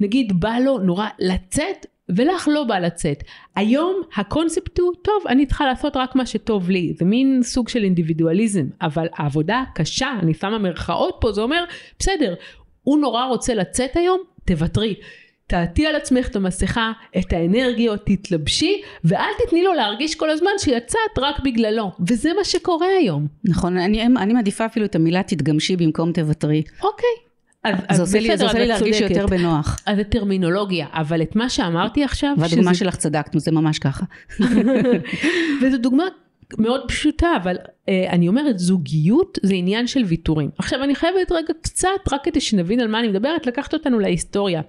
נגיד 0.00 0.40
בא 0.40 0.58
לו 0.58 0.78
נורא 0.78 1.08
לצאת 1.18 1.86
ולך 2.08 2.48
לא 2.52 2.64
בא 2.64 2.78
לצאת. 2.78 3.22
היום 3.56 4.02
הקונספט 4.16 4.78
הוא, 4.78 4.92
טוב, 5.02 5.22
אני 5.28 5.46
צריכה 5.46 5.66
לעשות 5.66 5.96
רק 5.96 6.16
מה 6.16 6.26
שטוב 6.26 6.70
לי. 6.70 6.92
זה 6.98 7.04
מין 7.04 7.40
סוג 7.42 7.68
של 7.68 7.84
אינדיבידואליזם, 7.84 8.64
אבל 8.82 9.06
העבודה 9.12 9.64
הקשה, 9.70 10.12
אני 10.22 10.34
שמה 10.34 10.58
מרכאות 10.58 11.16
פה, 11.20 11.32
זה 11.32 11.40
אומר, 11.40 11.64
בסדר, 11.98 12.34
הוא 12.82 12.98
נורא 12.98 13.26
רוצה 13.26 13.54
לצאת 13.54 13.96
היום, 13.96 14.20
תוותרי. 14.44 14.94
תעטי 15.46 15.86
על 15.86 15.96
עצמך 15.96 16.28
את 16.28 16.36
המסכה, 16.36 16.92
את 17.18 17.32
האנרגיות, 17.32 18.00
תתלבשי, 18.06 18.82
ואל 19.04 19.30
תתני 19.38 19.62
לו 19.62 19.72
להרגיש 19.72 20.14
כל 20.14 20.30
הזמן 20.30 20.50
שיצאת 20.58 21.18
רק 21.18 21.40
בגללו. 21.44 21.90
וזה 22.08 22.30
מה 22.36 22.44
שקורה 22.44 22.86
היום. 23.00 23.26
נכון, 23.44 23.76
אני, 23.76 24.02
אני 24.02 24.32
מעדיפה 24.32 24.66
אפילו 24.66 24.86
את 24.86 24.94
המילה 24.94 25.22
תתגמשי 25.22 25.76
במקום 25.76 26.12
תוותרי. 26.12 26.62
אוקיי. 26.82 27.24
אז, 27.64 27.74
אז 27.88 27.96
זה 27.96 28.02
עושה 28.02 28.20
לי, 28.20 28.36
זה 28.36 28.44
עושה 28.44 28.58
לי 28.58 28.66
להרגיש. 28.66 29.00
יותר 29.00 29.26
בנוח. 29.26 29.80
אז 29.86 29.96
זה 29.96 30.04
טרמינולוגיה, 30.04 30.86
אבל 30.92 31.22
את 31.22 31.36
מה 31.36 31.48
שאמרתי 31.48 32.04
עכשיו... 32.04 32.34
והדוגמה 32.38 32.74
שזה... 32.74 32.84
שלך 32.84 32.96
צדקת, 32.96 33.40
זה 33.40 33.50
ממש 33.50 33.78
ככה. 33.78 34.04
וזו 35.62 35.78
דוגמה 35.78 36.04
מאוד 36.58 36.80
פשוטה, 36.88 37.28
אבל 37.42 37.56
אה, 37.88 38.10
אני 38.10 38.28
אומרת, 38.28 38.58
זוגיות 38.58 39.38
זה 39.42 39.54
עניין 39.54 39.86
של 39.86 40.04
ויתורים. 40.04 40.50
עכשיו, 40.58 40.82
אני 40.84 40.94
חייבת 40.94 41.32
רגע 41.32 41.54
קצת, 41.62 41.88
רק 42.12 42.24
כדי 42.24 42.40
שנבין 42.40 42.80
על 42.80 42.88
מה 42.88 43.00
אני 43.00 43.08
מדברת, 43.08 43.46
לקחת 43.46 43.74
אותנו 43.74 43.98
להיסטוריה. 43.98 44.60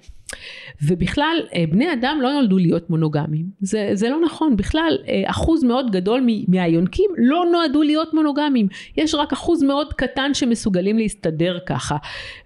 ובכלל, 0.83 1.37
אה, 1.55 1.63
בני 1.69 1.93
אדם 1.93 2.19
לא 2.21 2.33
נולדו 2.33 2.57
להיות 2.57 2.89
מונוגמים. 2.89 3.45
זה, 3.59 3.89
זה 3.93 4.09
לא 4.09 4.21
נכון. 4.21 4.57
בכלל, 4.57 4.97
אה, 5.07 5.23
אחוז 5.25 5.63
מאוד 5.63 5.91
גדול 5.91 6.27
מהיונקים 6.47 7.11
לא 7.17 7.45
נועדו 7.51 7.81
להיות 7.83 8.13
מונוגמים. 8.13 8.67
יש 8.97 9.15
רק 9.15 9.33
אחוז 9.33 9.63
מאוד 9.63 9.93
קטן 9.93 10.33
שמסוגלים 10.33 10.97
להסתדר 10.97 11.59
ככה. 11.65 11.97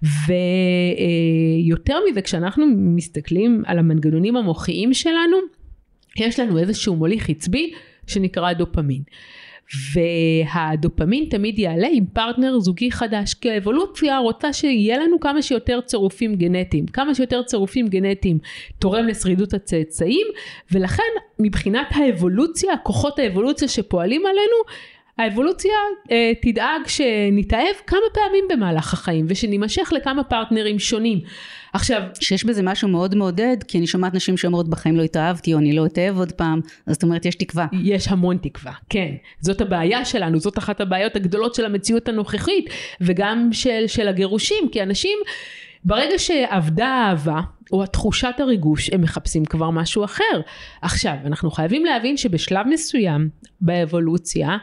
ויותר 0.03 1.93
אה, 1.93 2.11
מזה, 2.11 2.21
כשאנחנו 2.21 2.65
מסתכלים 2.75 3.63
על 3.65 3.79
המנגנונים 3.79 4.35
המוחיים 4.35 4.93
שלנו, 4.93 5.37
יש 6.17 6.39
לנו 6.39 6.57
איזשהו 6.57 6.95
מוליך 6.95 7.29
עצבי 7.29 7.71
שנקרא 8.07 8.53
דופמין. 8.53 9.01
והדופמין 9.93 11.25
תמיד 11.29 11.59
יעלה 11.59 11.87
עם 11.91 12.05
פרטנר 12.13 12.59
זוגי 12.59 12.91
חדש 12.91 13.33
כי 13.33 13.51
האבולוציה 13.51 14.17
רוצה 14.17 14.53
שיהיה 14.53 14.97
לנו 14.99 15.19
כמה 15.19 15.41
שיותר 15.41 15.81
צירופים 15.81 16.35
גנטיים. 16.35 16.85
כמה 16.85 17.15
שיותר 17.15 17.43
צירופים 17.43 17.87
גנטיים 17.87 18.37
תורם 18.79 19.07
לשרידות 19.07 19.53
הצאצאים 19.53 20.27
ולכן 20.71 21.03
מבחינת 21.39 21.87
האבולוציה 21.91 22.77
כוחות 22.77 23.19
האבולוציה 23.19 23.67
שפועלים 23.67 24.25
עלינו 24.25 24.55
האבולוציה 25.19 25.71
אה, 26.11 26.31
תדאג 26.41 26.87
שנתאהב 26.87 27.75
כמה 27.87 27.99
פעמים 28.13 28.45
במהלך 28.49 28.93
החיים 28.93 29.25
ושנימשך 29.29 29.93
לכמה 29.95 30.23
פרטנרים 30.23 30.79
שונים. 30.79 31.19
עכשיו 31.73 32.01
שיש 32.19 32.43
בזה 32.43 32.63
משהו 32.63 32.87
מאוד 32.87 33.15
מעודד 33.15 33.57
כי 33.67 33.77
אני 33.77 33.87
שומעת 33.87 34.13
נשים 34.13 34.37
שאומרות 34.37 34.69
בחיים 34.69 34.97
לא 34.97 35.03
התאהבתי 35.03 35.53
או 35.53 35.59
אני 35.59 35.73
לא 35.73 35.85
אתאהב 35.85 36.17
עוד 36.17 36.31
פעם 36.31 36.61
אז 36.87 36.93
זאת 36.93 37.03
אומרת 37.03 37.25
יש 37.25 37.35
תקווה. 37.35 37.67
יש 37.83 38.07
המון 38.07 38.37
תקווה 38.37 38.71
כן 38.89 39.11
זאת 39.39 39.61
הבעיה 39.61 40.05
שלנו 40.05 40.39
זאת 40.39 40.57
אחת 40.57 40.81
הבעיות 40.81 41.15
הגדולות 41.15 41.55
של 41.55 41.65
המציאות 41.65 42.07
הנוכחית 42.07 42.69
וגם 43.01 43.49
של, 43.51 43.83
של 43.87 44.07
הגירושים 44.07 44.69
כי 44.71 44.83
אנשים 44.83 45.17
ברגע 45.83 46.19
שאבדה 46.19 46.87
האהבה 46.87 47.39
או 47.71 47.83
התחושת 47.83 48.35
הריגוש 48.39 48.89
הם 48.89 49.01
מחפשים 49.01 49.45
כבר 49.45 49.69
משהו 49.69 50.03
אחר. 50.05 50.41
עכשיו 50.81 51.13
אנחנו 51.25 51.51
חייבים 51.51 51.85
להבין 51.85 52.17
שבשלב 52.17 52.67
מסוים 52.67 53.29
באבולוציה 53.61 54.57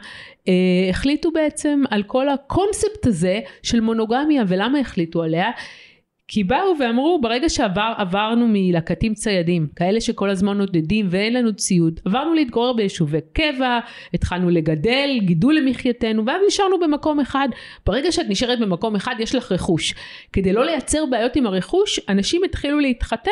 אה, 0.47 0.53
החליטו 0.89 1.31
בעצם 1.31 1.83
על 1.89 2.03
כל 2.03 2.29
הקונספט 2.29 3.05
הזה 3.05 3.39
של 3.63 3.79
מונוגמיה 3.79 4.43
ולמה 4.47 4.79
החליטו 4.79 5.23
עליה 5.23 5.49
כי 6.27 6.43
באו 6.43 6.73
ואמרו 6.79 7.19
ברגע 7.21 7.49
שעברנו 7.49 8.47
מלקטים 8.49 9.13
ציידים 9.13 9.67
כאלה 9.75 10.01
שכל 10.01 10.29
הזמן 10.29 10.57
נודדים 10.57 11.07
ואין 11.09 11.33
לנו 11.33 11.53
ציוד 11.53 11.99
עברנו 12.05 12.33
להתגורר 12.33 12.73
ביישובי 12.73 13.17
קבע 13.33 13.79
התחלנו 14.13 14.49
לגדל 14.49 15.09
גידול 15.19 15.55
למחייתנו 15.55 16.25
ואז 16.25 16.41
נשארנו 16.47 16.79
במקום 16.79 17.19
אחד. 17.19 17.47
ברגע 17.85 18.11
שאת 18.11 18.25
נשארת 18.29 18.59
במקום 18.59 18.95
אחד 18.95 19.15
יש 19.19 19.35
לך 19.35 19.51
רכוש. 19.51 19.93
כדי 20.33 20.53
לא 20.53 20.65
לייצר 20.65 21.05
בעיות 21.05 21.35
עם 21.35 21.45
הרכוש 21.45 21.99
אנשים 22.09 22.43
התחילו 22.43 22.79
להתחתן 22.79 23.31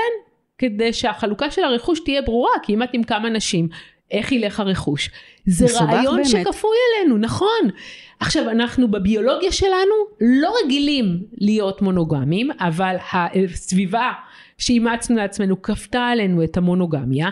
כדי 0.57 0.93
שהחלוקה 0.93 1.51
של 1.51 1.63
הרכוש 1.63 1.99
תהיה 1.99 2.21
ברורה 2.21 2.51
כי 2.63 2.73
אם 2.73 2.83
את 2.83 2.89
עם 2.93 3.03
כמה 3.03 3.29
נשים. 3.29 3.67
איך 4.11 4.31
ילך 4.31 4.59
הרכוש? 4.59 5.09
זה 5.45 5.65
רעיון 5.79 6.15
באמת. 6.15 6.27
שכפוי 6.27 6.77
אלינו 6.91 7.17
נכון 7.17 7.69
עכשיו 8.19 8.49
אנחנו 8.49 8.91
בביולוגיה 8.91 9.51
שלנו 9.51 9.95
לא 10.21 10.53
רגילים 10.63 11.23
להיות 11.37 11.81
מונוגמים 11.81 12.49
אבל 12.59 12.95
הסביבה 13.11 14.11
שאימצנו 14.57 15.15
לעצמנו 15.15 15.61
כפתה 15.61 16.07
עלינו 16.07 16.43
את 16.43 16.57
המונוגמיה 16.57 17.29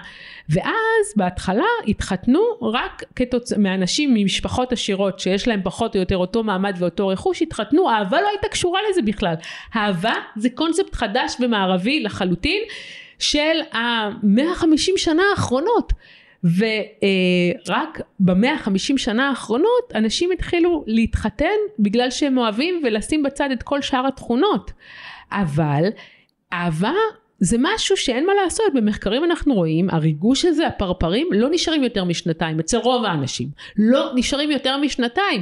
ואז 0.50 1.14
בהתחלה 1.16 1.66
התחתנו 1.88 2.40
רק 2.62 3.04
כתוצ... 3.16 3.54
מאנשים 3.54 4.14
ממשפחות 4.14 4.72
עשירות 4.72 5.20
שיש 5.20 5.48
להם 5.48 5.62
פחות 5.64 5.96
או 5.96 6.00
יותר 6.00 6.18
אותו 6.18 6.44
מעמד 6.44 6.76
ואותו 6.80 7.08
רכוש 7.08 7.42
התחתנו 7.42 7.90
אהבה 7.90 8.22
לא 8.22 8.28
הייתה 8.28 8.48
קשורה 8.48 8.80
לזה 8.90 9.02
בכלל. 9.02 9.36
אהבה 9.76 10.14
זה 10.36 10.50
קונספט 10.50 10.96
חדש 10.96 11.36
ומערבי 11.40 12.00
לחלוטין 12.00 12.62
של 13.20 13.60
המאה 13.72 14.56
חמישים 14.56 14.98
שנה 14.98 15.24
האחרונות 15.32 15.94
ורק 16.44 18.02
במאה 18.20 18.54
החמישים 18.54 18.98
שנה 18.98 19.30
האחרונות 19.30 19.92
אנשים 19.96 20.32
התחילו 20.32 20.84
להתחתן 20.88 21.46
בגלל 21.80 22.12
שהם 22.12 22.38
אוהבים 22.38 22.82
ולשים 22.84 23.24
בצד 23.24 23.52
את 23.52 23.64
כל 23.64 23.82
שאר 23.82 24.08
התכונות. 24.08 24.72
אבל 25.32 25.84
אהבה 26.54 26.94
זה 27.40 27.58
משהו 27.60 27.98
שאין 27.98 28.26
מה 28.26 28.34
לעשות, 28.44 28.66
במחקרים 28.74 29.24
אנחנו 29.24 29.54
רואים, 29.54 29.90
הריגוש 29.90 30.46
הזה, 30.46 30.68
הפרפרים, 30.68 31.28
לא 31.32 31.48
נשארים 31.52 31.84
יותר 31.84 32.04
משנתיים, 32.04 32.60
אצל 32.60 32.78
רוב 32.78 33.06
האנשים, 33.06 33.48
לא 33.78 34.12
נשארים 34.16 34.52
יותר 34.52 34.78
משנתיים. 34.78 35.42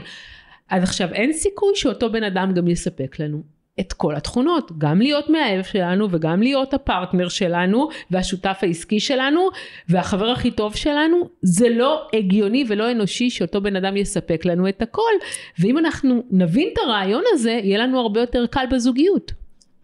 אז 0.70 0.84
עכשיו 0.84 1.14
אין 1.14 1.34
סיכוי 1.34 1.72
שאותו 1.76 2.12
בן 2.12 2.24
אדם 2.24 2.54
גם 2.54 2.68
יספק 2.68 3.20
לנו 3.20 3.44
את 3.80 3.94
כל 3.94 4.16
התכונות, 4.16 4.72
גם 4.78 5.02
להיות 5.02 5.30
מהאב 5.30 5.64
שלנו 5.64 6.08
וגם 6.12 6.42
להיות 6.42 6.74
הפרטנר 6.74 7.30
שלנו 7.30 7.90
והשותף 8.12 8.60
העסקי 8.62 9.00
שלנו 9.00 9.48
והחבר 9.90 10.30
הכי 10.30 10.52
טוב 10.52 10.76
שלנו, 10.76 11.30
זה 11.42 11.70
לא 11.70 12.08
הגיוני 12.14 12.66
ולא 12.68 12.92
אנושי 12.92 13.30
שאותו 13.30 13.62
בן 13.62 13.76
אדם 13.76 13.98
יספק 13.98 14.46
לנו 14.46 14.70
את 14.70 14.82
הכל, 14.82 15.12
ואם 15.60 15.78
אנחנו 15.78 16.24
נבין 16.32 16.70
את 16.74 16.78
הרעיון 16.86 17.24
הזה, 17.34 17.60
יהיה 17.64 17.78
לנו 17.78 18.00
הרבה 18.00 18.20
יותר 18.20 18.46
קל 18.46 18.66
בזוגיות. 18.72 19.32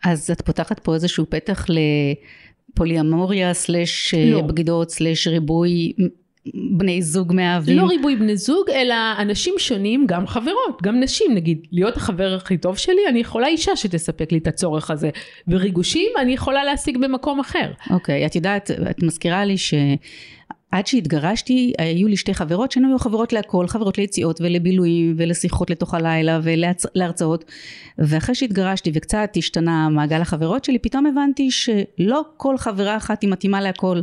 אז 0.03 0.31
את 0.31 0.41
פותחת 0.41 0.79
פה 0.79 0.93
איזשהו 0.93 1.25
פתח 1.29 1.65
לפוליאמוריה 2.73 3.53
סלש 3.53 4.13
לא. 4.13 4.41
בגידות 4.41 4.89
סלש 4.89 5.27
ריבוי 5.27 5.93
בני 6.53 7.01
זוג 7.01 7.33
מאהבים. 7.33 7.77
לא 7.77 7.85
ריבוי 7.85 8.15
בני 8.15 8.37
זוג, 8.37 8.69
אלא 8.69 8.95
אנשים 9.19 9.53
שונים, 9.57 10.05
גם 10.07 10.27
חברות, 10.27 10.81
גם 10.83 10.99
נשים, 10.99 11.33
נגיד, 11.35 11.67
להיות 11.71 11.97
החבר 11.97 12.33
הכי 12.33 12.57
טוב 12.57 12.77
שלי, 12.77 13.01
אני 13.09 13.19
יכולה 13.19 13.47
אישה 13.47 13.75
שתספק 13.75 14.31
לי 14.31 14.37
את 14.37 14.47
הצורך 14.47 14.91
הזה, 14.91 15.09
וריגושים 15.47 16.11
אני 16.21 16.33
יכולה 16.33 16.63
להשיג 16.63 16.97
במקום 16.97 17.39
אחר. 17.39 17.71
אוקיי, 17.89 18.23
okay, 18.23 18.27
את 18.27 18.35
יודעת, 18.35 18.71
את 18.89 19.03
מזכירה 19.03 19.45
לי 19.45 19.57
ש... 19.57 19.73
עד 20.77 20.87
שהתגרשתי 20.87 21.73
היו 21.77 22.07
לי 22.07 22.17
שתי 22.17 22.33
חברות 22.33 22.71
שהן 22.71 22.85
היו 22.85 22.99
חברות 22.99 23.33
להכל, 23.33 23.67
חברות 23.67 23.97
ליציאות 23.97 24.41
ולבילויים 24.41 25.15
ולשיחות 25.17 25.69
לתוך 25.69 25.93
הלילה 25.93 26.39
ולהרצאות 26.43 27.45
ואחרי 27.97 28.35
שהתגרשתי 28.35 28.91
וקצת 28.93 29.29
השתנה 29.37 29.89
מעגל 29.89 30.21
החברות 30.21 30.65
שלי 30.65 30.79
פתאום 30.79 31.05
הבנתי 31.05 31.51
שלא 31.51 32.21
כל 32.37 32.57
חברה 32.57 32.97
אחת 32.97 33.21
היא 33.21 33.29
מתאימה 33.29 33.61
להכל. 33.61 34.01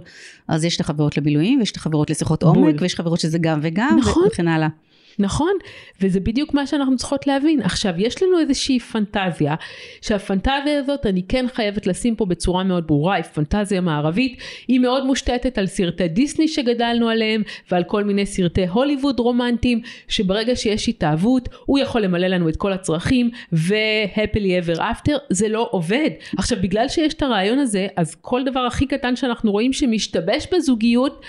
אז 0.48 0.64
יש 0.64 0.76
את 0.76 0.80
החברות 0.80 1.16
לבילויים 1.16 1.58
ויש 1.58 1.70
את 1.70 1.76
החברות 1.76 2.10
לשיחות 2.10 2.42
עומק 2.42 2.74
ויש 2.80 2.94
חברות 2.94 3.20
שזה 3.20 3.38
גם 3.38 3.58
וגם 3.62 3.96
נכון. 4.00 4.24
וכן 4.26 4.48
הלאה 4.48 4.68
נכון? 5.18 5.52
וזה 6.00 6.20
בדיוק 6.20 6.54
מה 6.54 6.66
שאנחנו 6.66 6.96
צריכות 6.96 7.26
להבין. 7.26 7.62
עכשיו, 7.62 7.94
יש 7.96 8.22
לנו 8.22 8.38
איזושהי 8.38 8.80
פנטזיה, 8.80 9.54
שהפנטזיה 10.00 10.78
הזאת, 10.78 11.06
אני 11.06 11.22
כן 11.28 11.46
חייבת 11.54 11.86
לשים 11.86 12.16
פה 12.16 12.26
בצורה 12.26 12.64
מאוד 12.64 12.86
ברורה, 12.86 13.14
היא 13.14 13.24
פנטזיה 13.24 13.80
מערבית, 13.80 14.38
היא 14.68 14.80
מאוד 14.80 15.06
מושתתת 15.06 15.58
על 15.58 15.66
סרטי 15.66 16.08
דיסני 16.08 16.48
שגדלנו 16.48 17.08
עליהם, 17.08 17.42
ועל 17.70 17.84
כל 17.84 18.04
מיני 18.04 18.26
סרטי 18.26 18.66
הוליווד 18.66 19.20
רומנטיים, 19.20 19.80
שברגע 20.08 20.56
שיש 20.56 20.88
התאהבות, 20.88 21.48
הוא 21.66 21.78
יכול 21.78 22.00
למלא 22.00 22.26
לנו 22.26 22.48
את 22.48 22.56
כל 22.56 22.72
הצרכים, 22.72 23.30
ו-happily 23.52 24.66
ever 24.66 24.78
after, 24.78 25.12
זה 25.30 25.48
לא 25.48 25.68
עובד. 25.70 26.10
עכשיו, 26.38 26.58
בגלל 26.62 26.88
שיש 26.88 27.14
את 27.14 27.22
הרעיון 27.22 27.58
הזה, 27.58 27.86
אז 27.96 28.14
כל 28.20 28.44
דבר 28.44 28.60
הכי 28.60 28.86
קטן 28.86 29.16
שאנחנו 29.16 29.52
רואים 29.52 29.72
שמשתבש 29.72 30.46
בזוגיות, 30.54 31.24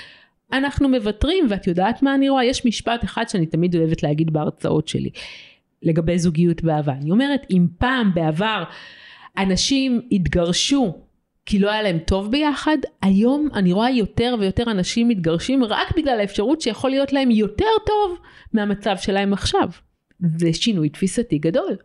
אנחנו 0.53 0.89
מוותרים 0.89 1.45
ואת 1.49 1.67
יודעת 1.67 2.01
מה 2.01 2.15
אני 2.15 2.29
רואה? 2.29 2.45
יש 2.45 2.65
משפט 2.65 3.03
אחד 3.03 3.23
שאני 3.29 3.45
תמיד 3.45 3.75
אוהבת 3.75 4.03
להגיד 4.03 4.33
בהרצאות 4.33 4.87
שלי 4.87 5.09
לגבי 5.83 6.19
זוגיות 6.19 6.61
באהבה. 6.63 6.93
אני 6.93 7.11
אומרת 7.11 7.47
אם 7.51 7.67
פעם 7.77 8.11
בעבר 8.13 8.63
אנשים 9.37 10.01
התגרשו 10.11 11.05
כי 11.45 11.59
לא 11.59 11.71
היה 11.71 11.81
להם 11.81 11.99
טוב 11.99 12.31
ביחד, 12.31 12.77
היום 13.01 13.49
אני 13.53 13.73
רואה 13.73 13.89
יותר 13.89 14.35
ויותר 14.39 14.71
אנשים 14.71 15.07
מתגרשים 15.07 15.63
רק 15.63 15.97
בגלל 15.97 16.19
האפשרות 16.19 16.61
שיכול 16.61 16.89
להיות 16.89 17.13
להם 17.13 17.31
יותר 17.31 17.65
טוב 17.85 18.17
מהמצב 18.53 18.95
שלהם 18.97 19.33
עכשיו. 19.33 19.69
זה 20.37 20.53
שינוי 20.53 20.89
תפיסתי 20.89 21.37
גדול. 21.37 21.75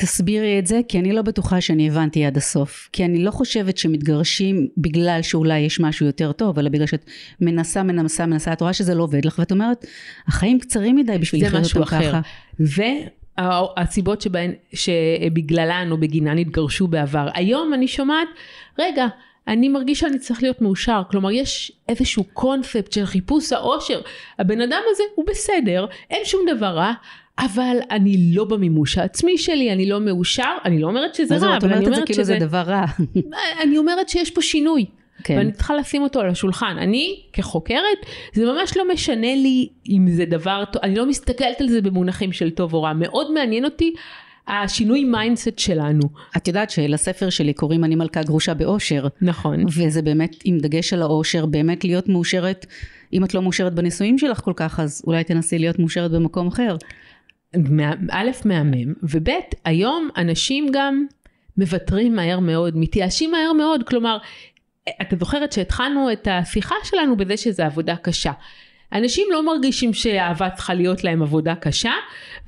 תסבירי 0.00 0.58
את 0.58 0.66
זה 0.66 0.80
כי 0.88 0.98
אני 0.98 1.12
לא 1.12 1.22
בטוחה 1.22 1.60
שאני 1.60 1.88
הבנתי 1.88 2.24
עד 2.24 2.36
הסוף. 2.36 2.88
כי 2.92 3.04
אני 3.04 3.24
לא 3.24 3.30
חושבת 3.30 3.78
שמתגרשים 3.78 4.68
בגלל 4.76 5.22
שאולי 5.22 5.58
יש 5.58 5.80
משהו 5.80 6.06
יותר 6.06 6.32
טוב 6.32 6.58
אלא 6.58 6.68
בגלל 6.68 6.86
שאת 6.86 7.04
מנסה 7.40 7.82
מנסה 7.82 8.26
מנסה 8.26 8.52
את 8.52 8.60
רואה 8.60 8.72
שזה 8.72 8.94
לא 8.94 9.02
עובד 9.02 9.24
לך 9.24 9.38
ואת 9.38 9.52
אומרת 9.52 9.86
החיים 10.26 10.60
קצרים 10.60 10.96
מדי 10.96 11.18
בשביל 11.18 11.46
לחיות 11.46 11.76
אותם 11.76 11.86
ככה. 11.86 12.20
והסיבות 13.76 14.20
שבהן 14.20 14.52
שבגללן 14.72 15.88
או 15.90 15.98
בגינן 15.98 16.38
התגרשו 16.38 16.88
בעבר. 16.88 17.28
היום 17.34 17.74
אני 17.74 17.88
שומעת 17.88 18.28
רגע 18.78 19.06
אני 19.48 19.68
מרגיש 19.68 20.00
שאני 20.00 20.18
צריך 20.18 20.42
להיות 20.42 20.62
מאושר. 20.62 21.02
כלומר 21.10 21.30
יש 21.30 21.72
איזשהו 21.88 22.24
קונספט 22.32 22.92
של 22.92 23.06
חיפוש 23.06 23.52
האושר 23.52 24.00
הבן 24.38 24.60
אדם 24.60 24.82
הזה 24.90 25.02
הוא 25.14 25.26
בסדר 25.26 25.86
אין 26.10 26.24
שום 26.24 26.40
דבר 26.56 26.66
רע 26.66 26.92
אבל 27.40 27.76
אני 27.90 28.32
לא 28.34 28.44
במימוש 28.44 28.98
העצמי 28.98 29.38
שלי, 29.38 29.72
אני 29.72 29.88
לא 29.88 30.00
מאושר, 30.00 30.52
אני 30.64 30.78
לא 30.78 30.86
אומרת 30.86 31.14
שזה 31.14 31.36
רע, 31.36 31.56
אבל 31.56 31.72
אני 31.72 31.86
אומרת 31.86 32.06
כאילו 32.06 32.22
שזה... 32.22 32.32
זה 32.38 32.46
דבר 32.46 32.58
רע. 32.58 32.84
אני 33.62 33.78
אומרת 33.78 34.08
שיש 34.08 34.30
פה 34.30 34.42
שינוי. 34.42 34.84
כן. 35.24 35.36
ואני 35.38 35.52
צריכה 35.52 35.74
לשים 35.74 36.02
אותו 36.02 36.20
על 36.20 36.28
השולחן. 36.28 36.76
אני 36.78 37.20
כחוקרת, 37.32 37.98
זה 38.32 38.44
ממש 38.44 38.76
לא 38.76 38.92
משנה 38.92 39.34
לי 39.34 39.68
אם 39.88 40.06
זה 40.10 40.24
דבר 40.24 40.64
טוב, 40.72 40.82
אני 40.82 40.94
לא 40.94 41.06
מסתכלת 41.06 41.60
על 41.60 41.68
זה 41.68 41.82
במונחים 41.82 42.32
של 42.32 42.50
טוב 42.50 42.74
או 42.74 42.82
רע. 42.82 42.92
מאוד 42.92 43.32
מעניין 43.32 43.64
אותי 43.64 43.94
השינוי 44.48 45.04
mindset 45.04 45.58
שלנו. 45.58 46.02
את 46.36 46.48
יודעת 46.48 46.70
שלספר 46.70 47.30
שלי 47.30 47.52
קוראים 47.52 47.84
אני 47.84 47.94
מלכה 47.94 48.22
גרושה 48.22 48.54
באושר. 48.54 49.06
נכון. 49.22 49.64
וזה 49.66 50.02
באמת 50.02 50.36
עם 50.44 50.58
דגש 50.58 50.92
על 50.92 51.02
האושר, 51.02 51.46
באמת 51.46 51.84
להיות 51.84 52.08
מאושרת, 52.08 52.66
אם 53.12 53.24
את 53.24 53.34
לא 53.34 53.42
מאושרת 53.42 53.74
בנישואים 53.74 54.18
שלך 54.18 54.40
כל 54.40 54.52
כך, 54.56 54.80
אז 54.80 55.02
אולי 55.06 55.24
תנסי 55.24 55.58
להיות 55.58 55.78
מאושרת 55.78 56.10
במקום 56.10 56.46
אחר. 56.46 56.76
א', 58.10 58.30
מהמם, 58.44 58.94
וב', 59.02 59.28
היום 59.64 60.08
אנשים 60.16 60.66
גם 60.72 61.06
מוותרים 61.56 62.16
מהר 62.16 62.38
מאוד, 62.40 62.76
מתייאשים 62.76 63.30
מהר 63.30 63.52
מאוד, 63.52 63.82
כלומר, 63.88 64.18
אתה 65.02 65.16
זוכרת 65.16 65.52
שהתחלנו 65.52 66.12
את 66.12 66.28
השיחה 66.30 66.74
שלנו 66.84 67.16
בזה 67.16 67.36
שזו 67.36 67.62
עבודה 67.62 67.96
קשה. 67.96 68.32
אנשים 68.92 69.26
לא 69.32 69.46
מרגישים 69.46 69.94
שאהבה 69.94 70.50
צריכה 70.50 70.74
להיות 70.74 71.04
להם 71.04 71.22
עבודה 71.22 71.54
קשה, 71.54 71.92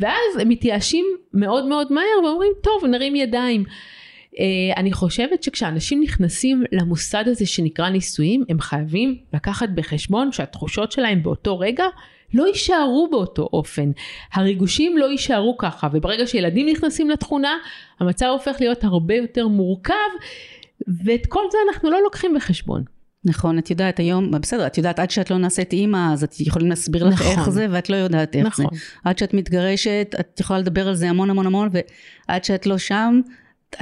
ואז 0.00 0.36
הם 0.40 0.48
מתייאשים 0.48 1.04
מאוד 1.34 1.66
מאוד 1.66 1.92
מהר 1.92 2.24
ואומרים, 2.24 2.52
טוב, 2.62 2.84
נרים 2.84 3.16
ידיים. 3.16 3.64
Uh, 3.64 4.34
אני 4.76 4.92
חושבת 4.92 5.42
שכשאנשים 5.42 6.02
נכנסים 6.02 6.64
למוסד 6.72 7.24
הזה 7.26 7.46
שנקרא 7.46 7.88
נישואים, 7.88 8.44
הם 8.48 8.60
חייבים 8.60 9.18
לקחת 9.34 9.68
בחשבון 9.74 10.32
שהתחושות 10.32 10.92
שלהם 10.92 11.22
באותו 11.22 11.58
רגע 11.58 11.84
לא 12.34 12.46
יישארו 12.46 13.08
באותו 13.10 13.48
אופן. 13.52 13.90
הריגושים 14.32 14.98
לא 14.98 15.10
יישארו 15.10 15.56
ככה, 15.58 15.88
וברגע 15.92 16.26
שילדים 16.26 16.68
נכנסים 16.68 17.10
לתכונה, 17.10 17.56
המצב 18.00 18.26
הופך 18.26 18.56
להיות 18.60 18.84
הרבה 18.84 19.14
יותר 19.14 19.48
מורכב, 19.48 19.94
ואת 21.04 21.26
כל 21.26 21.42
זה 21.52 21.58
אנחנו 21.68 21.90
לא 21.90 22.02
לוקחים 22.02 22.34
בחשבון. 22.34 22.84
נכון, 23.24 23.58
את 23.58 23.70
יודעת 23.70 23.98
היום, 23.98 24.30
בסדר, 24.30 24.66
את 24.66 24.78
יודעת 24.78 24.98
עד 24.98 25.10
שאת 25.10 25.30
לא 25.30 25.38
נעשית 25.38 25.72
אימא, 25.72 26.12
אז 26.12 26.24
את 26.24 26.40
יכולים 26.40 26.68
להסביר 26.68 27.04
לך 27.04 27.20
נכון. 27.20 27.38
איך 27.38 27.50
זה, 27.50 27.66
ואת 27.70 27.90
לא 27.90 27.96
יודעת 27.96 28.36
איך 28.36 28.46
נכון. 28.46 28.66
זה. 28.72 28.80
עד 29.04 29.18
שאת 29.18 29.34
מתגרשת, 29.34 30.14
את 30.20 30.40
יכולה 30.40 30.58
לדבר 30.58 30.88
על 30.88 30.94
זה 30.94 31.10
המון 31.10 31.30
המון 31.30 31.46
המון, 31.46 31.68
ועד 31.72 32.44
שאת 32.44 32.66
לא 32.66 32.78
שם, 32.78 33.20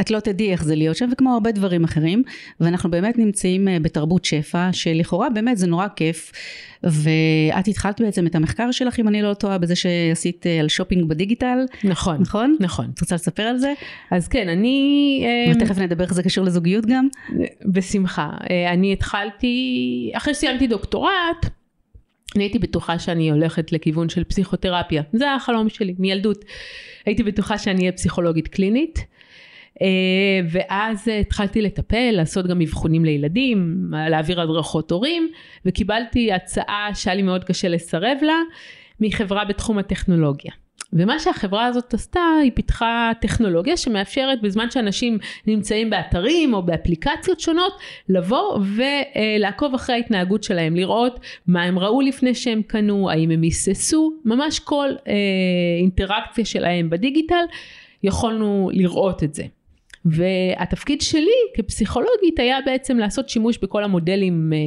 את 0.00 0.10
לא 0.10 0.20
תדעי 0.20 0.52
איך 0.52 0.64
זה 0.64 0.74
להיות 0.74 0.96
שם, 0.96 1.08
וכמו 1.12 1.32
הרבה 1.32 1.52
דברים 1.52 1.84
אחרים, 1.84 2.22
ואנחנו 2.60 2.90
באמת 2.90 3.18
נמצאים 3.18 3.68
אה, 3.68 3.80
בתרבות 3.80 4.24
שפע, 4.24 4.68
שלכאורה 4.72 5.30
באמת 5.30 5.58
זה 5.58 5.66
נורא 5.66 5.86
כיף, 5.96 6.32
ואת 6.82 7.68
התחלת 7.68 8.00
בעצם 8.00 8.26
את 8.26 8.34
המחקר 8.34 8.70
שלך, 8.70 9.00
אם 9.00 9.08
אני 9.08 9.22
לא 9.22 9.34
טועה, 9.34 9.58
בזה 9.58 9.76
שעשית 9.76 10.46
אה, 10.46 10.60
על 10.60 10.68
שופינג 10.68 11.04
בדיגיטל. 11.04 11.58
נכון. 11.84 12.16
נכון? 12.20 12.56
נכון. 12.60 12.90
את 12.94 13.00
רוצה 13.00 13.14
לספר 13.14 13.42
על 13.42 13.58
זה? 13.58 13.72
אז 14.10 14.28
כן, 14.28 14.48
אני... 14.48 15.24
אה, 15.26 15.52
ותכף 15.56 15.78
נדבר 15.78 16.04
איך 16.04 16.14
זה 16.14 16.22
קשור 16.22 16.44
לזוגיות 16.44 16.86
גם. 16.86 17.08
בשמחה. 17.66 18.30
אני 18.72 18.92
התחלתי, 18.92 20.10
אחרי 20.14 20.34
שסיימתי 20.34 20.66
דוקטורט, 20.66 21.46
אני 22.36 22.44
הייתי 22.44 22.58
בטוחה 22.58 22.98
שאני 22.98 23.30
הולכת 23.30 23.72
לכיוון 23.72 24.08
של 24.08 24.24
פסיכותרפיה, 24.24 25.02
זה 25.12 25.24
היה 25.24 25.34
החלום 25.34 25.68
שלי 25.68 25.94
מילדות. 25.98 26.44
הייתי 27.06 27.22
בטוחה 27.22 27.58
שאני 27.58 27.80
אהיה 27.80 27.92
פסיכולוגית 27.92 28.48
קלינית. 28.48 28.98
אה, 29.82 29.86
ואז 30.50 31.08
התחלתי 31.20 31.62
לטפל, 31.62 32.10
לעשות 32.12 32.46
גם 32.46 32.60
אבחונים 32.60 33.04
לילדים, 33.04 33.90
להעביר 34.08 34.40
הדרכות 34.40 34.90
הורים, 34.90 35.30
וקיבלתי 35.66 36.32
הצעה 36.32 36.90
שהיה 36.94 37.16
לי 37.16 37.22
מאוד 37.22 37.44
קשה 37.44 37.68
לסרב 37.68 38.18
לה, 38.22 38.38
מחברה 39.00 39.44
בתחום 39.44 39.78
הטכנולוגיה. 39.78 40.52
ומה 40.92 41.18
שהחברה 41.18 41.66
הזאת 41.66 41.94
עשתה, 41.94 42.20
היא 42.42 42.52
פיתחה 42.54 43.10
טכנולוגיה 43.20 43.76
שמאפשרת 43.76 44.42
בזמן 44.42 44.70
שאנשים 44.70 45.18
נמצאים 45.46 45.90
באתרים 45.90 46.54
או 46.54 46.62
באפליקציות 46.62 47.40
שונות, 47.40 47.72
לבוא 48.08 48.58
ולעקוב 48.76 49.74
אחרי 49.74 49.94
ההתנהגות 49.94 50.42
שלהם, 50.42 50.76
לראות 50.76 51.20
מה 51.46 51.62
הם 51.62 51.78
ראו 51.78 52.00
לפני 52.00 52.34
שהם 52.34 52.62
קנו, 52.62 53.10
האם 53.10 53.30
הם 53.30 53.42
היססו, 53.42 54.12
ממש 54.24 54.58
כל 54.58 54.88
אה, 55.08 55.14
אינטראקציה 55.80 56.44
שלהם 56.44 56.90
בדיגיטל, 56.90 57.44
יכולנו 58.02 58.70
לראות 58.72 59.22
את 59.22 59.34
זה. 59.34 59.44
והתפקיד 60.04 61.00
שלי 61.00 61.40
כפסיכולוגית 61.54 62.38
היה 62.38 62.58
בעצם 62.66 62.98
לעשות 62.98 63.28
שימוש 63.28 63.58
בכל 63.58 63.84
המודלים 63.84 64.52
אה, 64.52 64.58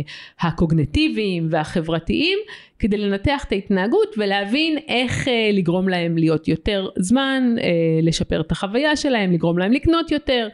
הקוגנטיביים 0.47 1.47
והחברתיים 1.51 2.39
כדי 2.79 2.97
לנתח 2.97 3.43
את 3.47 3.51
ההתנהגות 3.51 4.15
ולהבין 4.17 4.77
איך 4.87 5.27
אה, 5.27 5.49
לגרום 5.53 5.89
להם 5.89 6.17
להיות 6.17 6.47
יותר 6.47 6.87
זמן, 6.95 7.55
אה, 7.61 7.69
לשפר 8.01 8.41
את 8.41 8.51
החוויה 8.51 8.95
שלהם, 8.95 9.31
לגרום 9.31 9.57
להם 9.57 9.71
לקנות 9.71 10.11
יותר. 10.11 10.47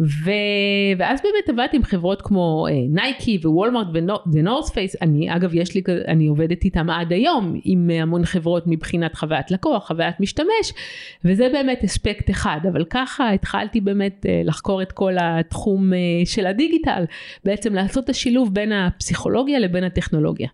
ו... 0.00 0.30
ואז 0.98 1.20
באמת 1.22 1.48
עבדתי 1.48 1.76
עם 1.76 1.82
חברות 1.82 2.22
כמו 2.22 2.66
אה, 2.70 2.74
נייקי 2.88 3.38
ווולמרט 3.44 3.86
ו 4.32 4.38
North 4.38 4.70
Face, 4.70 4.96
אני 5.02 5.36
אגב 5.36 5.54
יש 5.54 5.74
לי, 5.74 5.82
אני 6.08 6.26
עובדת 6.26 6.64
איתם 6.64 6.90
עד 6.90 7.12
היום 7.12 7.60
עם 7.64 7.90
המון 7.90 8.24
חברות 8.24 8.66
מבחינת 8.66 9.14
חוויית 9.14 9.50
לקוח, 9.50 9.86
חוויית 9.86 10.20
משתמש, 10.20 10.72
וזה 11.24 11.48
באמת 11.52 11.84
אספקט 11.84 12.30
אחד, 12.30 12.60
אבל 12.72 12.84
ככה 12.90 13.32
התחלתי 13.32 13.80
באמת 13.80 14.26
אה, 14.28 14.42
לחקור 14.44 14.82
את 14.82 14.92
כל 14.92 15.12
התחום 15.20 15.92
אה, 15.92 15.98
של 16.24 16.46
הדיגיטל, 16.46 17.04
בעצם 17.44 17.74
לעשות 17.74 18.04
את 18.04 18.08
השילוב 18.08 18.54
בין 18.54 18.72
הפסיכולוגיה 18.72 19.58
לבין 19.58 19.84
הטכנולוגיה. 19.84 20.48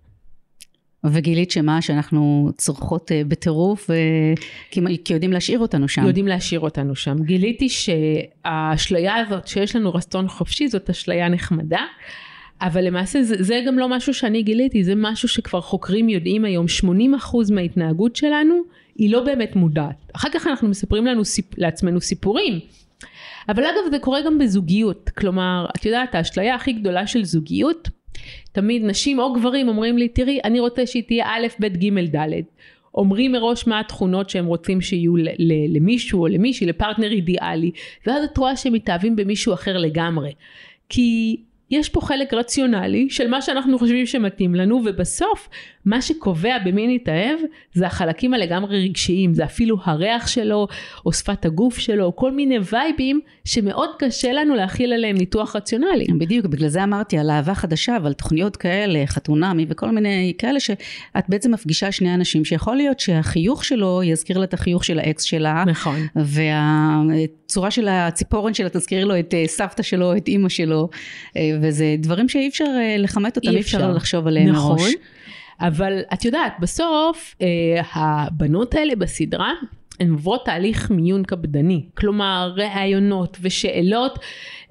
וגילית 1.05 1.51
שמה 1.51 1.83
שאנחנו 1.83 2.51
צורכות 2.57 3.13
אה, 3.13 3.23
בטירוף 3.29 3.91
כי, 4.71 4.81
כי 5.05 5.13
יודעים 5.13 5.33
להשאיר 5.33 5.59
אותנו 5.59 5.89
שם. 5.89 6.07
יודעים 6.07 6.29
להשאיר 6.29 6.61
אותנו 6.61 6.97
שם. 6.97 7.17
גיליתי 7.23 7.69
שהאשליה 7.69 9.17
הזאת 9.17 9.47
שיש 9.47 9.77
לנו 9.77 9.95
רצון 9.95 10.29
חופשי 10.29 10.69
זאת 10.69 10.91
אשליה 10.91 11.29
נחמדה. 11.29 11.81
אבל 12.61 12.85
למעשה 12.85 13.23
זה, 13.23 13.43
זה 13.43 13.63
גם 13.67 13.79
לא 13.79 13.89
משהו 13.89 14.15
שאני 14.15 14.43
גיליתי, 14.43 14.85
זה 14.85 14.95
משהו 14.97 15.29
שכבר 15.29 15.61
חוקרים 15.61 16.09
יודעים 16.09 16.45
היום, 16.45 16.67
80% 16.85 17.53
מההתנהגות 17.55 18.17
שלנו 18.17 18.55
היא 18.97 19.13
לא 19.13 19.25
באמת 19.25 19.57
מודעת. 19.57 20.13
אחר 20.17 20.29
כך 20.33 20.47
אנחנו 20.47 20.69
מספרים 20.69 21.07
לנו 21.07 21.25
סיפ, 21.25 21.59
לעצמנו 21.59 22.01
סיפורים. 22.01 22.61
אבל 23.49 23.63
אגב 23.65 23.91
זה 23.91 23.99
קורה 23.99 24.23
גם 24.23 24.39
בזוגיות, 24.39 25.11
כלומר, 25.19 25.67
את 25.77 25.87
יודעת, 25.87 26.15
האשליה 26.15 26.55
הכי 26.55 26.73
גדולה 26.73 27.07
של 27.07 27.25
זוגיות 27.25 27.89
תמיד 28.53 28.83
נשים 28.85 29.19
או 29.19 29.33
גברים 29.33 29.69
אומרים 29.69 29.99
לי, 29.99 30.09
תראי, 30.09 30.39
אני 30.45 30.61
רוצה 30.61 30.87
שהיא 30.87 31.03
תהיה 31.07 31.27
א', 31.27 31.47
ב', 31.61 31.67
ג', 31.67 32.17
ד'. 32.17 32.43
אומרים 32.95 33.33
מראש 33.33 33.67
מה 33.67 33.81
התכונות 33.81 34.31
שהם 34.31 34.47
רוצים 34.47 34.81
שיהיו 34.81 35.15
למישהו 35.69 36.21
או 36.21 36.27
למישהי, 36.27 36.67
לפרטנר 36.67 37.11
אידיאלי, 37.11 37.71
ואז 38.07 38.25
את 38.25 38.39
רואה 38.39 38.57
שהם 38.57 38.73
מתאהבים 38.73 39.17
במישהו 39.17 39.55
אחר 39.55 39.79
לגמרי. 39.79 40.33
כי 40.89 41.37
יש 41.71 41.89
פה 41.89 42.01
חלק 42.01 42.35
רציונלי 42.35 43.07
של 43.11 43.29
מה 43.29 43.43
שאנחנו 43.43 43.79
חושבים 43.79 44.07
שמתאים 44.07 44.55
לנו, 44.55 44.83
ובסוף 44.85 45.49
מה 45.85 46.03
שקובע 46.03 46.59
במי 46.65 46.95
נתאהב 46.95 47.39
זה 47.73 47.87
החלקים 47.87 48.35
הלגמרי 48.35 48.85
רגשיים, 48.85 49.35
זה 49.35 49.45
אפילו 49.45 49.77
הריח 49.85 50.27
שלו, 50.27 50.67
או 51.07 51.13
שפת 51.13 51.45
הגוף 51.45 51.79
שלו, 51.79 52.05
או 52.05 52.17
כל 52.17 52.33
מיני 52.33 52.59
וייבים 52.73 53.21
שמאוד 53.45 53.91
קשה 53.99 54.33
לנו 54.33 54.55
להכיל 54.55 54.93
עליהם 54.93 55.17
ניתוח 55.17 55.57
רציונלי. 55.57 56.07
בדיוק, 56.19 56.47
בגלל 56.47 56.69
זה 56.69 56.85
אמרתי 56.85 57.19
על 57.19 57.31
אהבה 57.31 57.55
חדשה, 57.55 57.97
ועל 58.03 58.13
תוכניות 58.13 58.57
כאלה, 58.57 59.07
חתונמי 59.07 59.67
וכל 59.69 59.91
מיני 59.91 60.33
כאלה, 60.39 60.61
שאת 60.61 61.25
בעצם 61.29 61.55
מפגישה 61.55 61.93
שני 61.93 62.15
אנשים, 62.15 62.45
שיכול 62.45 62.77
להיות 62.77 63.01
שהחיוך 63.01 63.65
שלו 63.65 64.03
יזכיר 64.03 64.39
לה 64.39 64.45
את 64.45 64.55
החיוך 64.55 64.85
של 64.85 64.99
האקס 64.99 65.23
שלה. 65.23 65.65
נכון. 65.67 66.07
והצורה 66.17 67.71
של 67.71 67.89
הציפורן 67.89 68.55
שלה 68.55 68.69
תזכיר 68.69 69.05
לו 69.05 69.19
את 69.19 69.35
אה, 69.35 69.45
סבתא 69.47 69.83
שלו, 69.83 70.17
את 70.17 70.29
אימא 70.29 70.49
שלו, 70.49 70.89
אה, 71.37 71.51
וזה 71.63 71.97
דברים 71.99 72.29
שאי 72.29 72.49
אפשר 72.49 72.65
אה, 72.65 72.97
לכמת 72.99 73.37
אותם, 73.37 73.51
אי 73.51 73.61
אפשר 73.61 73.93
לחשוב 73.93 74.27
עליהם 74.27 74.49
נכון. 74.49 74.77
מראש. 74.79 74.93
אבל 75.61 76.01
את 76.13 76.25
יודעת, 76.25 76.53
בסוף 76.61 77.35
אה, 77.43 77.83
הבנות 77.95 78.75
האלה 78.75 78.97
בסדרה, 78.97 79.53
הן 80.01 80.11
עוברות 80.11 80.45
תהליך 80.45 80.91
מיון 80.91 81.23
קפדני, 81.23 81.85
כלומר 81.95 82.53
ראיונות 82.57 83.37
ושאלות, 83.41 84.19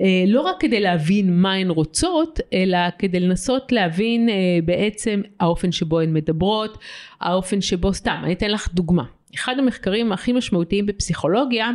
אה, 0.01 0.23
לא 0.27 0.41
רק 0.41 0.55
כדי 0.59 0.79
להבין 0.79 1.41
מה 1.41 1.53
הן 1.53 1.69
רוצות, 1.69 2.39
אלא 2.53 2.77
כדי 2.99 3.19
לנסות 3.19 3.71
להבין 3.71 4.29
אה, 4.29 4.35
בעצם 4.65 5.21
האופן 5.39 5.71
שבו 5.71 5.99
הן 5.99 6.13
מדברות, 6.13 6.77
האופן 7.21 7.61
שבו, 7.61 7.93
סתם, 7.93 8.21
אני 8.23 8.33
אתן 8.33 8.51
לך 8.51 8.73
דוגמה. 8.73 9.03
אחד 9.35 9.55
המחקרים 9.59 10.11
הכי 10.11 10.33
משמעותיים 10.33 10.85
בפסיכולוגיה, 10.85 11.71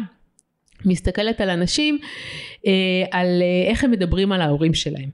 מסתכלת 0.87 1.41
על 1.41 1.51
אנשים, 1.51 1.99
אה, 2.67 2.73
על 3.11 3.43
אה, 3.43 3.71
איך 3.71 3.85
הם 3.85 3.91
מדברים 3.91 4.33
על 4.33 4.41
ההורים 4.41 4.75
שלהם. 4.75 5.09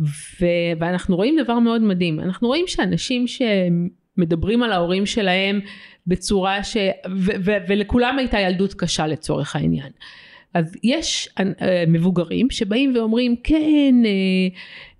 ו... 0.00 0.46
ואנחנו 0.78 1.16
רואים 1.16 1.36
דבר 1.42 1.58
מאוד 1.58 1.82
מדהים, 1.82 2.20
אנחנו 2.20 2.48
רואים 2.48 2.64
שאנשים 2.66 3.24
שמדברים 3.26 4.62
על 4.62 4.72
ההורים 4.72 5.06
שלהם 5.06 5.60
בצורה 6.06 6.64
ש... 6.64 6.76
ו... 7.16 7.30
ו... 7.44 7.52
ולכולם 7.68 8.18
הייתה 8.18 8.40
ילדות 8.40 8.74
קשה 8.74 9.06
לצורך 9.06 9.56
העניין. 9.56 9.90
אז 10.54 10.76
יש 10.82 11.28
אה, 11.38 11.84
מבוגרים 11.88 12.50
שבאים 12.50 12.92
ואומרים 12.96 13.36
כן 13.44 13.94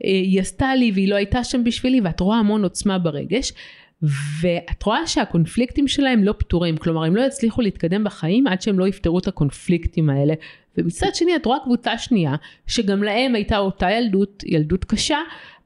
היא 0.00 0.40
עשתה 0.40 0.74
לי 0.74 0.90
והיא 0.94 1.08
לא 1.08 1.14
הייתה 1.14 1.44
שם 1.44 1.64
בשבילי 1.64 2.00
ואת 2.00 2.20
רואה 2.20 2.38
המון 2.38 2.62
עוצמה 2.62 2.98
ברגש 2.98 3.52
ואת 4.02 4.82
רואה 4.82 5.06
שהקונפליקטים 5.06 5.88
שלהם 5.88 6.24
לא 6.24 6.34
פתורים, 6.38 6.76
כלומר 6.76 7.04
הם 7.04 7.16
לא 7.16 7.22
יצליחו 7.22 7.62
להתקדם 7.62 8.04
בחיים 8.04 8.46
עד 8.46 8.62
שהם 8.62 8.78
לא 8.78 8.88
יפתרו 8.88 9.18
את 9.18 9.28
הקונפליקטים 9.28 10.10
האלה. 10.10 10.34
ומצד 10.78 11.14
שני 11.14 11.36
את 11.36 11.46
רואה 11.46 11.58
קבוצה 11.64 11.98
שנייה, 11.98 12.34
שגם 12.66 13.02
להם 13.02 13.34
הייתה 13.34 13.58
אותה 13.58 13.90
ילדות, 13.90 14.42
ילדות 14.46 14.84
קשה, 14.84 15.18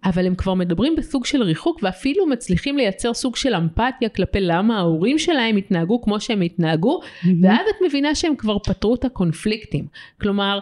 אבל 0.04 0.26
הם 0.26 0.34
כבר 0.34 0.54
מדברים 0.54 0.96
בסוג 0.96 1.24
של 1.24 1.42
ריחוק 1.42 1.80
ואפילו 1.82 2.26
מצליחים 2.26 2.76
לייצר 2.76 3.14
סוג 3.14 3.36
של 3.36 3.54
אמפתיה 3.54 4.08
כלפי 4.08 4.40
למה 4.40 4.78
ההורים 4.78 5.18
שלהם 5.18 5.56
התנהגו 5.56 6.02
כמו 6.02 6.20
שהם 6.20 6.40
התנהגו, 6.40 7.00
mm-hmm. 7.00 7.28
ואז 7.42 7.66
את 7.70 7.76
מבינה 7.86 8.14
שהם 8.14 8.36
כבר 8.36 8.58
פתרו 8.58 8.94
את 8.94 9.04
הקונפליקטים. 9.04 9.86
כלומר, 10.20 10.58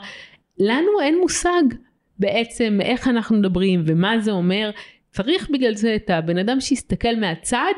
לנו 0.58 1.00
אין 1.02 1.18
מושג 1.20 1.62
בעצם 2.18 2.78
איך 2.82 3.08
אנחנו 3.08 3.36
מדברים 3.36 3.82
ומה 3.86 4.18
זה 4.18 4.30
אומר. 4.30 4.70
צריך 5.12 5.50
בגלל 5.52 5.74
זה 5.74 5.94
את 5.94 6.10
הבן 6.10 6.38
אדם 6.38 6.60
שיסתכל 6.60 7.16
מהצד 7.20 7.72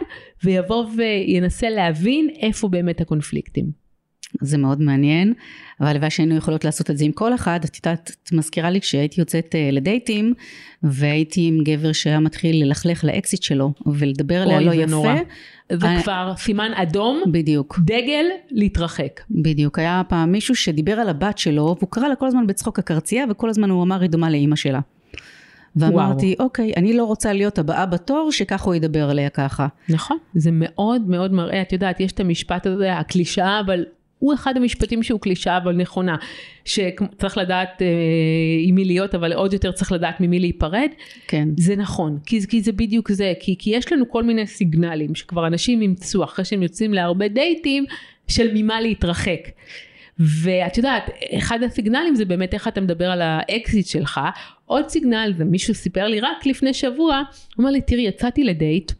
ויבוא 0.45 0.87
וינסה 0.97 1.71
להבין 1.71 2.29
איפה 2.41 2.69
באמת 2.69 3.01
הקונפליקטים. 3.01 3.83
זה 4.41 4.59
מאוד 4.59 4.81
מעניין, 4.81 5.35
אבל 5.81 5.89
הלוואי 5.89 6.11
שהיינו 6.11 6.37
יכולות 6.37 6.65
לעשות 6.65 6.91
את 6.91 6.99
זה 6.99 7.05
עם 7.05 7.13
כל 7.13 7.35
אחד. 7.35 7.61
את 7.65 7.77
יודעת, 7.77 8.17
את 8.23 8.33
מזכירה 8.33 8.71
לי 8.71 8.81
כשהייתי 8.81 9.21
יוצאת 9.21 9.55
אה, 9.55 9.69
לדייטים, 9.73 10.35
והייתי 10.83 11.47
עם 11.47 11.59
גבר 11.65 11.93
שהיה 11.93 12.21
מתחיל 12.21 12.65
ללכלך 12.65 13.05
לאקזיט 13.05 13.43
שלו, 13.43 13.73
ולדבר 13.87 14.43
עליה 14.43 14.61
לא 14.61 14.73
יפה. 14.75 14.91
נורא. 14.91 15.15
זה 15.73 15.99
I... 15.99 16.03
כבר 16.03 16.33
סימן 16.37 16.71
אדום, 16.75 17.23
בדיוק. 17.33 17.79
דגל, 17.85 18.25
להתרחק. 18.51 19.21
בדיוק, 19.31 19.79
היה 19.79 20.03
פעם 20.09 20.33
מישהו 20.33 20.55
שדיבר 20.55 20.93
על 20.93 21.09
הבת 21.09 21.39
שלו, 21.39 21.77
והוא 21.79 21.91
קרא 21.91 22.09
לה 22.09 22.17
כל 22.17 22.27
הזמן 22.27 22.47
בצחוק 22.47 22.79
הקרצייה, 22.79 23.25
וכל 23.31 23.49
הזמן 23.49 23.71
הוא 23.71 23.83
אמר, 23.83 24.01
היא 24.01 24.11
דומה 24.11 24.31
לאימא 24.31 24.57
שלה. 24.57 24.81
ואמרתי, 25.77 26.35
וואו. 26.39 26.47
אוקיי, 26.47 26.73
אני 26.77 26.93
לא 26.93 27.05
רוצה 27.05 27.33
להיות 27.33 27.59
הבאה 27.59 27.87
בתור 27.87 28.33
שככה 28.33 28.65
הוא 28.65 28.75
ידבר 28.75 29.11
עליה 29.11 29.29
ככה. 29.29 29.67
נכון, 29.89 30.19
זה 30.35 30.51
מאוד 30.53 31.03
מאוד 31.09 31.33
מראה, 31.33 31.63
את 31.63 31.73
יודעת, 31.73 32.01
יש 32.01 32.13
את 32.13 32.21
המשפט 32.21 32.67
הזה, 32.67 32.99
הקלישאה, 32.99 33.61
אבל 33.61 33.85
הוא 34.19 34.35
אחד 34.35 34.57
המשפטים 34.57 35.03
שהוא 35.03 35.21
קלישאה 35.21 35.57
אבל 35.57 35.77
נכונה, 35.77 36.17
שצריך 36.65 37.39
לדעת 37.39 37.83
אה, 37.83 37.87
עם 38.63 38.75
מי 38.75 38.85
להיות, 38.85 39.15
אבל 39.15 39.33
עוד 39.33 39.53
יותר 39.53 39.73
צריך 39.73 39.93
לדעת 39.93 40.21
ממי 40.21 40.39
להיפרד. 40.39 40.89
כן. 41.29 41.49
זה 41.59 41.77
נכון, 41.77 42.19
כי, 42.27 42.41
כי 42.49 42.63
זה 42.63 42.73
בדיוק 42.73 43.13
זה, 43.13 43.33
כי, 43.41 43.57
כי 43.59 43.71
יש 43.71 43.93
לנו 43.93 44.11
כל 44.11 44.23
מיני 44.23 44.47
סיגנלים 44.47 45.15
שכבר 45.15 45.47
אנשים 45.47 45.83
ימצאו 45.83 46.25
אחרי 46.25 46.45
שהם 46.45 46.63
יוצאים 46.63 46.95
להרבה 46.95 47.29
דייטים, 47.29 47.85
של 48.29 48.51
ממה 48.55 48.81
להתרחק. 48.81 49.49
ואת 50.19 50.77
יודעת, 50.77 51.11
אחד 51.39 51.63
הסיגנלים 51.63 52.15
זה 52.15 52.25
באמת 52.25 52.55
איך 52.55 52.69
אתה 52.69 52.81
מדבר 52.81 53.11
על 53.11 53.23
האקזיט 53.23 53.87
שלך. 53.87 54.21
עוד 54.73 54.89
סיגנל, 54.89 55.33
זה 55.37 55.45
מישהו 55.45 55.75
סיפר 55.75 56.07
לי 56.07 56.21
רק 56.21 56.47
לפני 56.47 56.75
שבוע, 56.75 57.23
הוא 57.57 57.63
אמר 57.63 57.71
לי, 57.71 57.81
תראי, 57.81 58.03
יצאתי 58.03 58.45
לדייט, 58.45 58.93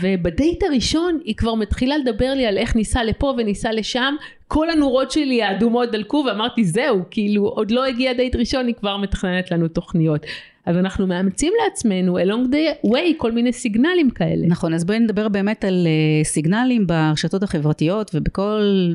ובדייט 0.00 0.62
הראשון 0.62 1.18
היא 1.24 1.34
כבר 1.34 1.54
מתחילה 1.54 1.98
לדבר 1.98 2.34
לי 2.34 2.46
על 2.46 2.58
איך 2.58 2.76
ניסע 2.76 3.04
לפה 3.04 3.34
וניסע 3.38 3.72
לשם, 3.72 4.14
כל 4.48 4.70
הנורות 4.70 5.10
שלי 5.10 5.42
האדומות 5.42 5.90
דלקו 5.90 6.24
ואמרתי 6.26 6.64
זהו, 6.64 7.00
כאילו 7.10 7.44
עוד 7.44 7.70
לא 7.70 7.84
הגיע 7.84 8.12
דייט 8.12 8.36
ראשון, 8.36 8.66
היא 8.66 8.74
כבר 8.74 8.96
מתכננת 8.96 9.50
לנו 9.50 9.68
תוכניות. 9.68 10.26
אז 10.66 10.76
אנחנו 10.76 11.06
מאמצים 11.06 11.52
לעצמנו 11.64 12.18
along 12.18 12.52
the 12.52 12.86
way 12.86 13.14
כל 13.16 13.32
מיני 13.32 13.52
סיגנלים 13.52 14.10
כאלה. 14.10 14.46
נכון, 14.46 14.74
אז 14.74 14.84
בואי 14.84 14.98
נדבר 14.98 15.28
באמת 15.28 15.64
על 15.64 15.86
uh, 15.86 16.26
סיגנלים 16.26 16.86
ברשתות 16.86 17.42
החברתיות 17.42 18.10
ובכל 18.14 18.92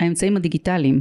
האמצעים 0.00 0.36
הדיגיטליים. 0.36 1.00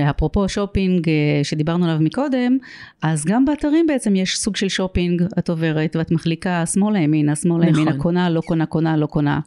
אפרופו 0.00 0.48
שופינג 0.48 1.08
אה, 1.08 1.14
שדיברנו 1.42 1.84
עליו 1.84 1.98
מקודם, 2.00 2.58
אז 3.02 3.24
גם 3.24 3.44
באתרים 3.44 3.86
בעצם 3.86 4.16
יש 4.16 4.38
סוג 4.38 4.56
של 4.56 4.68
שופינג, 4.68 5.22
את 5.38 5.48
עוברת 5.48 5.96
ואת 5.96 6.10
מחליקה 6.10 6.66
שמאלה 6.66 6.98
ימינה, 6.98 7.36
שמאלה 7.36 7.66
נכון. 7.66 7.82
ימינה, 7.82 7.98
קונה, 7.98 8.30
לא 8.30 8.40
קונה, 8.40 8.66
קונה, 8.66 8.96
לא 8.96 9.06
קונה. 9.06 9.40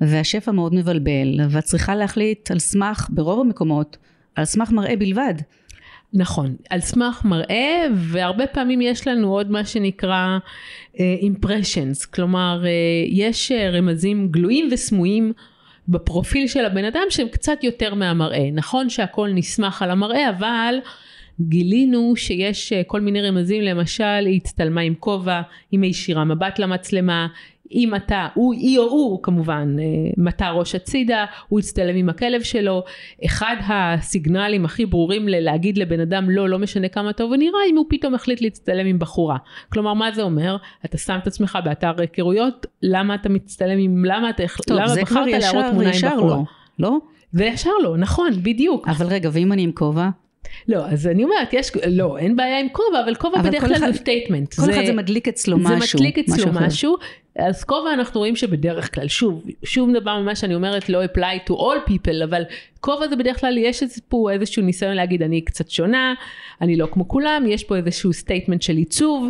והשפע 0.00 0.52
מאוד 0.52 0.74
מבלבל, 0.74 1.40
ואת 1.50 1.64
צריכה 1.64 1.96
להחליט 1.96 2.50
על 2.50 2.58
סמך, 2.58 3.08
ברוב 3.10 3.40
המקומות, 3.40 3.96
על 4.34 4.44
סמך 4.44 4.72
מראה 4.72 4.96
בלבד. 4.96 5.34
נכון, 6.12 6.56
על 6.70 6.80
סמך 6.80 7.24
מראה, 7.24 7.86
והרבה 7.94 8.46
פעמים 8.46 8.80
יש 8.80 9.08
לנו 9.08 9.32
עוד 9.32 9.50
מה 9.50 9.64
שנקרא 9.64 10.38
uh, 10.94 10.98
impressions, 11.22 12.06
כלומר 12.14 12.62
uh, 12.62 12.68
יש 13.10 13.52
uh, 13.52 13.76
רמזים 13.76 14.28
גלויים 14.30 14.68
וסמויים 14.72 15.32
בפרופיל 15.88 16.46
של 16.48 16.64
הבן 16.64 16.84
אדם 16.84 17.02
שהם 17.10 17.28
קצת 17.28 17.64
יותר 17.64 17.94
מהמראה. 17.94 18.50
נכון 18.52 18.90
שהכל 18.90 19.28
נסמך 19.34 19.82
על 19.82 19.90
המראה, 19.90 20.30
אבל 20.30 20.74
גילינו 21.40 22.16
שיש 22.16 22.72
אה, 22.72 22.82
כל 22.86 23.00
מיני 23.00 23.22
רמזים, 23.22 23.62
למשל 23.62 24.26
היא 24.26 24.36
הצטלמה 24.36 24.80
עם 24.80 24.94
כובע, 24.94 25.40
היא 25.70 25.80
מישירה 25.80 26.24
מבט 26.24 26.58
למצלמה, 26.58 27.26
אם 27.72 27.94
אתה, 27.94 28.28
הוא, 28.34 28.54
היא 28.54 28.78
או 28.78 28.84
הוא 28.84 29.22
כמובן, 29.22 29.76
אה, 29.78 29.84
מטה 30.16 30.50
ראש 30.50 30.74
הצידה, 30.74 31.24
הוא 31.48 31.58
הצטלם 31.58 31.96
עם 31.96 32.08
הכלב 32.08 32.42
שלו. 32.42 32.82
אחד 33.24 33.56
הסיגנלים 33.68 34.64
הכי 34.64 34.86
ברורים 34.86 35.28
ללהגיד 35.28 35.78
לבן 35.78 36.00
אדם 36.00 36.30
לא, 36.30 36.48
לא 36.48 36.58
משנה 36.58 36.88
כמה 36.88 37.12
טוב 37.12 37.30
הוא 37.30 37.36
נראה, 37.36 37.60
אם 37.70 37.76
הוא 37.76 37.86
פתאום 37.88 38.14
החליט 38.14 38.40
להצטלם 38.40 38.86
עם 38.86 38.98
בחורה. 38.98 39.36
כלומר, 39.72 39.94
מה 39.94 40.12
זה 40.12 40.22
אומר? 40.22 40.56
אתה 40.84 40.98
שם 40.98 41.18
את 41.22 41.26
עצמך 41.26 41.58
באתר 41.64 42.00
היכרויות, 42.00 42.66
למה 42.82 43.14
אתה 43.14 43.28
מצטלם 43.28 43.78
עם, 43.78 44.04
למה 44.04 44.30
אתה, 44.30 44.42
טוב, 44.66 44.78
למה 44.78 44.94
בחרת 45.02 45.26
להראות 45.26 45.64
תמונה 45.70 45.90
עם 45.90 46.16
בחורה? 46.16 46.36
לא, 46.36 46.44
לא? 46.78 46.98
וישר 47.34 47.70
לא, 47.82 47.96
נכון, 47.96 48.30
בדיוק. 48.42 48.88
אבל 48.88 49.06
רגע, 49.06 49.30
ואם 49.32 49.52
אני 49.52 49.62
עם 49.62 49.72
כובע? 49.72 50.08
לא, 50.68 50.86
אז 50.86 51.06
אני 51.06 51.24
אומרת, 51.24 51.52
יש, 51.52 51.70
לא, 51.86 52.18
אין 52.18 52.36
בעיה 52.36 52.60
עם 52.60 52.68
כובע, 52.72 53.00
אבל 53.04 53.14
כובע 53.14 53.42
בדרך 53.42 53.64
כלל 53.64 53.78
זה 53.78 53.98
statement. 53.98 54.54
כל 54.54 54.62
זה, 54.62 54.72
אחד 54.72 54.86
זה 54.86 54.92
מדליק 54.92 55.28
אצלו 55.28 55.58
משהו. 55.58 55.78
זה 55.78 55.98
מדליק 55.98 56.18
אצלו 56.18 56.52
משהו, 56.52 56.66
משהו. 56.66 56.96
אז 57.38 57.64
כובע 57.64 57.92
אנחנו 57.94 58.20
רואים 58.20 58.36
שבדרך 58.36 58.94
כלל, 58.94 59.08
שוב, 59.08 59.44
שום 59.62 59.92
דבר 59.92 60.18
ממה 60.18 60.34
שאני 60.36 60.54
אומרת 60.54 60.88
לא 60.88 61.04
apply 61.04 61.50
to 61.50 61.52
all 61.52 61.90
people, 61.90 62.24
אבל 62.24 62.42
כובע 62.80 63.08
זה 63.08 63.16
בדרך 63.16 63.40
כלל, 63.40 63.58
יש 63.58 63.82
פה 64.08 64.30
איזשהו 64.32 64.62
ניסיון 64.62 64.94
להגיד, 64.94 65.22
אני 65.22 65.40
קצת 65.40 65.70
שונה, 65.70 66.14
אני 66.60 66.76
לא 66.76 66.88
כמו 66.92 67.08
כולם, 67.08 67.44
יש 67.48 67.64
פה 67.64 67.76
איזשהו 67.76 68.12
statement 68.12 68.62
של 68.62 68.76
עיצוב. 68.76 69.28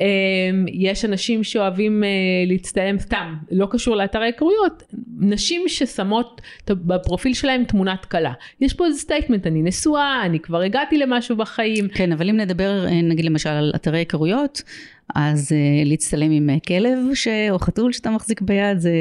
אמ, 0.00 0.66
יש 0.72 1.04
אנשים 1.04 1.44
שאוהבים 1.44 2.04
אה, 2.04 2.08
להצטלם 2.46 2.98
סתם, 2.98 3.34
לא 3.50 3.68
קשור 3.70 3.96
לאתר 3.96 4.20
ההיכרויות, 4.20 4.82
נשים 5.18 5.62
ששמות 5.68 6.40
בפרופיל 6.70 7.34
שלהם 7.34 7.64
תמונת 7.64 8.04
כלה. 8.04 8.32
יש 8.60 8.74
פה 8.74 8.86
איזה 8.86 8.98
statement, 8.98 9.46
אני 9.46 9.62
נשואה, 9.62 10.22
אני 10.24 10.40
כבר 10.40 10.60
הגעתי 10.60 10.98
למשהו 10.98 11.36
בחיים. 11.36 11.88
כן, 11.88 12.12
אבל 12.12 12.28
אם 12.28 12.36
נדבר 12.36 12.86
אה, 12.86 13.02
נגיד 13.02 13.24
למשל 13.24 13.48
על 13.48 13.72
אתרי 13.74 13.98
היכרויות, 13.98 14.62
אז 15.14 15.52
uh, 15.52 15.88
להצטלם 15.88 16.30
עם 16.30 16.50
כלב 16.68 16.98
ש... 17.14 17.28
או 17.50 17.58
חתול 17.58 17.92
שאתה 17.92 18.10
מחזיק 18.10 18.40
ביד 18.40 18.78
זה 18.78 18.92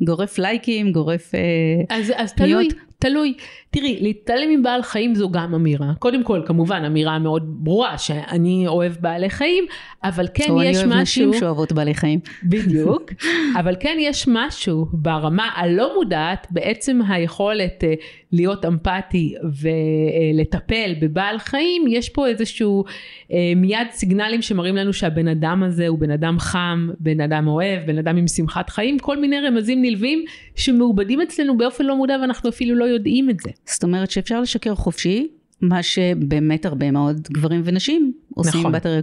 גורף 0.00 0.38
לייקים, 0.38 0.92
גורף 0.92 1.34
uh, 1.34 1.94
אז, 1.94 2.12
אז 2.16 2.32
פניות. 2.32 2.66
תלוי, 2.68 2.78
תלוי. 2.98 3.34
תראי, 3.70 3.98
להתעלם 4.00 4.50
עם 4.50 4.62
בעל 4.62 4.82
חיים 4.82 5.14
זו 5.14 5.30
גם 5.30 5.54
אמירה. 5.54 5.92
קודם 5.98 6.22
כל, 6.24 6.42
כמובן, 6.46 6.84
אמירה 6.84 7.18
מאוד 7.18 7.42
ברורה 7.46 7.98
שאני 7.98 8.66
אוהב 8.66 8.92
בעלי 9.00 9.30
חיים, 9.30 9.64
אבל 10.04 10.28
כן 10.34 10.42
יש 10.42 10.48
משהו... 10.48 10.54
או 10.54 10.60
אני 10.60 10.74
אוהב 10.86 11.02
נשים 11.02 11.32
שאוהבות 11.32 11.72
בעלי 11.72 11.94
חיים. 11.94 12.20
בדיוק. 12.44 13.12
אבל 13.60 13.76
כן 13.80 13.96
יש 14.00 14.28
משהו 14.28 14.86
ברמה 14.92 15.50
הלא 15.56 15.94
מודעת, 15.94 16.46
בעצם 16.50 17.00
היכולת 17.08 17.84
uh, 17.84 18.04
להיות 18.32 18.64
אמפתי 18.64 19.34
ולטפל 19.42 20.94
בבעל 21.00 21.38
חיים, 21.38 21.84
יש 21.88 22.08
פה 22.08 22.26
איזשהו 22.26 22.84
uh, 22.84 23.32
מיד 23.56 23.86
סיגנלים 23.90 24.42
שמראים 24.42 24.76
לנו 24.76 24.92
שהבן 24.92 25.28
אדם 25.28 25.62
הזה 25.62 25.88
הוא 25.88 25.98
בן 25.98 26.10
אדם 26.10 26.38
חם, 26.38 26.88
בן 27.00 27.20
אדם 27.20 27.46
אוהב, 27.46 27.86
בן 27.86 27.98
אדם 27.98 28.16
עם 28.16 28.28
שמחת 28.28 28.70
חיים, 28.70 28.98
כל 28.98 29.20
מיני 29.20 29.40
רמזים 29.40 29.82
נלווים 29.82 30.24
שמעובדים 30.56 31.20
אצלנו 31.20 31.56
באופן 31.56 31.84
לא 31.84 31.96
מודע 31.96 32.16
ואנחנו 32.20 32.48
אפילו 32.48 32.74
לא 32.74 32.84
יודעים 32.84 33.30
את 33.30 33.40
זה. 33.40 33.50
זאת 33.64 33.82
אומרת 33.82 34.10
שאפשר 34.10 34.40
לשקר 34.40 34.74
חופשי, 34.74 35.28
מה 35.60 35.82
שבאמת 35.82 36.66
הרבה 36.66 36.90
מאוד 36.90 37.28
גברים 37.32 37.62
ונשים 37.64 38.12
עושים 38.34 38.60
נכון. 38.60 38.72
באתרי. 38.72 39.00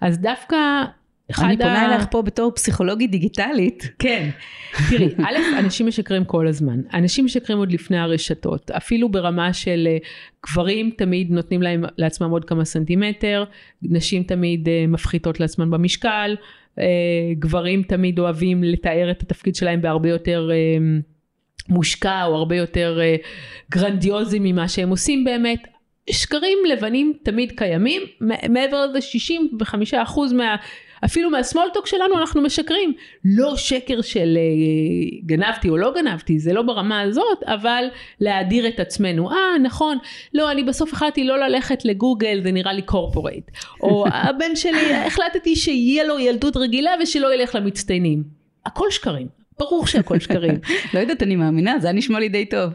אז 0.00 0.18
דווקא 0.18 0.56
אני 1.38 1.56
פונה 1.56 1.82
ה... 1.82 1.94
אליך 1.94 2.06
פה 2.10 2.22
בתור 2.22 2.52
פסיכולוגית 2.54 3.10
דיגיטלית. 3.10 3.90
כן. 3.98 4.30
תראי, 4.90 5.08
א', 5.26 5.58
אנשים 5.58 5.86
משקרים 5.86 6.24
כל 6.24 6.46
הזמן. 6.46 6.80
אנשים 6.94 7.24
משקרים 7.24 7.58
עוד 7.58 7.72
לפני 7.72 7.98
הרשתות. 7.98 8.70
אפילו 8.70 9.08
ברמה 9.08 9.52
של 9.52 9.88
אה, 9.90 9.96
גברים 10.46 10.90
תמיד 10.96 11.30
נותנים 11.30 11.62
להם, 11.62 11.84
לעצמם 11.98 12.30
עוד 12.30 12.44
כמה 12.44 12.64
סנטימטר, 12.64 13.44
נשים 13.82 14.22
תמיד 14.22 14.68
אה, 14.68 14.84
מפחיתות 14.88 15.40
לעצמם 15.40 15.70
במשקל, 15.70 16.36
אה, 16.78 16.84
גברים 17.38 17.82
תמיד 17.82 18.18
אוהבים 18.18 18.64
לתאר 18.64 19.10
את 19.10 19.22
התפקיד 19.22 19.54
שלהם 19.54 19.82
בהרבה 19.82 20.08
יותר... 20.08 20.50
מושקע 21.68 22.24
או 22.24 22.34
הרבה 22.34 22.56
יותר 22.56 22.98
uh, 23.00 23.26
גרנדיוזי 23.70 24.38
ממה 24.40 24.68
שהם 24.68 24.90
עושים 24.90 25.24
באמת. 25.24 25.68
שקרים 26.10 26.58
לבנים 26.72 27.12
תמיד 27.22 27.52
קיימים, 27.56 28.02
מעבר 28.48 28.86
לזה 28.86 28.98
65% 29.92 30.34
מה... 30.34 30.56
אפילו 31.04 31.30
מה 31.30 31.40
small 31.40 31.66
talk 31.66 31.86
שלנו 31.86 32.18
אנחנו 32.18 32.42
משקרים. 32.42 32.92
לא 33.24 33.56
שקר 33.56 34.00
של 34.00 34.38
uh, 34.38 35.26
גנבתי 35.26 35.68
או 35.68 35.76
לא 35.76 35.92
גנבתי, 35.94 36.38
זה 36.38 36.52
לא 36.52 36.62
ברמה 36.62 37.00
הזאת, 37.00 37.42
אבל 37.42 37.84
להאדיר 38.20 38.68
את 38.68 38.80
עצמנו. 38.80 39.30
אה, 39.30 39.58
נכון, 39.62 39.98
לא, 40.34 40.50
אני 40.50 40.64
בסוף 40.64 40.92
החלטתי 40.92 41.24
לא 41.24 41.38
ללכת 41.38 41.84
לגוגל, 41.84 42.40
זה 42.42 42.52
נראה 42.52 42.72
לי 42.72 42.82
corporate. 42.82 43.50
או 43.82 44.04
הבן 44.28 44.56
שלי, 44.56 44.94
החלטתי 44.94 45.56
שיהיה 45.56 46.04
לו 46.04 46.18
ילדות 46.18 46.56
רגילה 46.56 46.90
ושלא 47.02 47.34
ילך 47.34 47.54
למצטיינים. 47.54 48.22
הכל 48.66 48.90
שקרים. 48.90 49.39
ברור 49.60 49.86
שהכל 49.86 50.20
שקרים. 50.20 50.58
לא 50.94 50.98
יודעת, 50.98 51.22
אני 51.22 51.36
מאמינה, 51.36 51.78
זה 51.78 51.86
היה 51.86 51.94
נשמע 51.94 52.20
לי 52.20 52.28
די 52.28 52.46
טוב. 52.46 52.72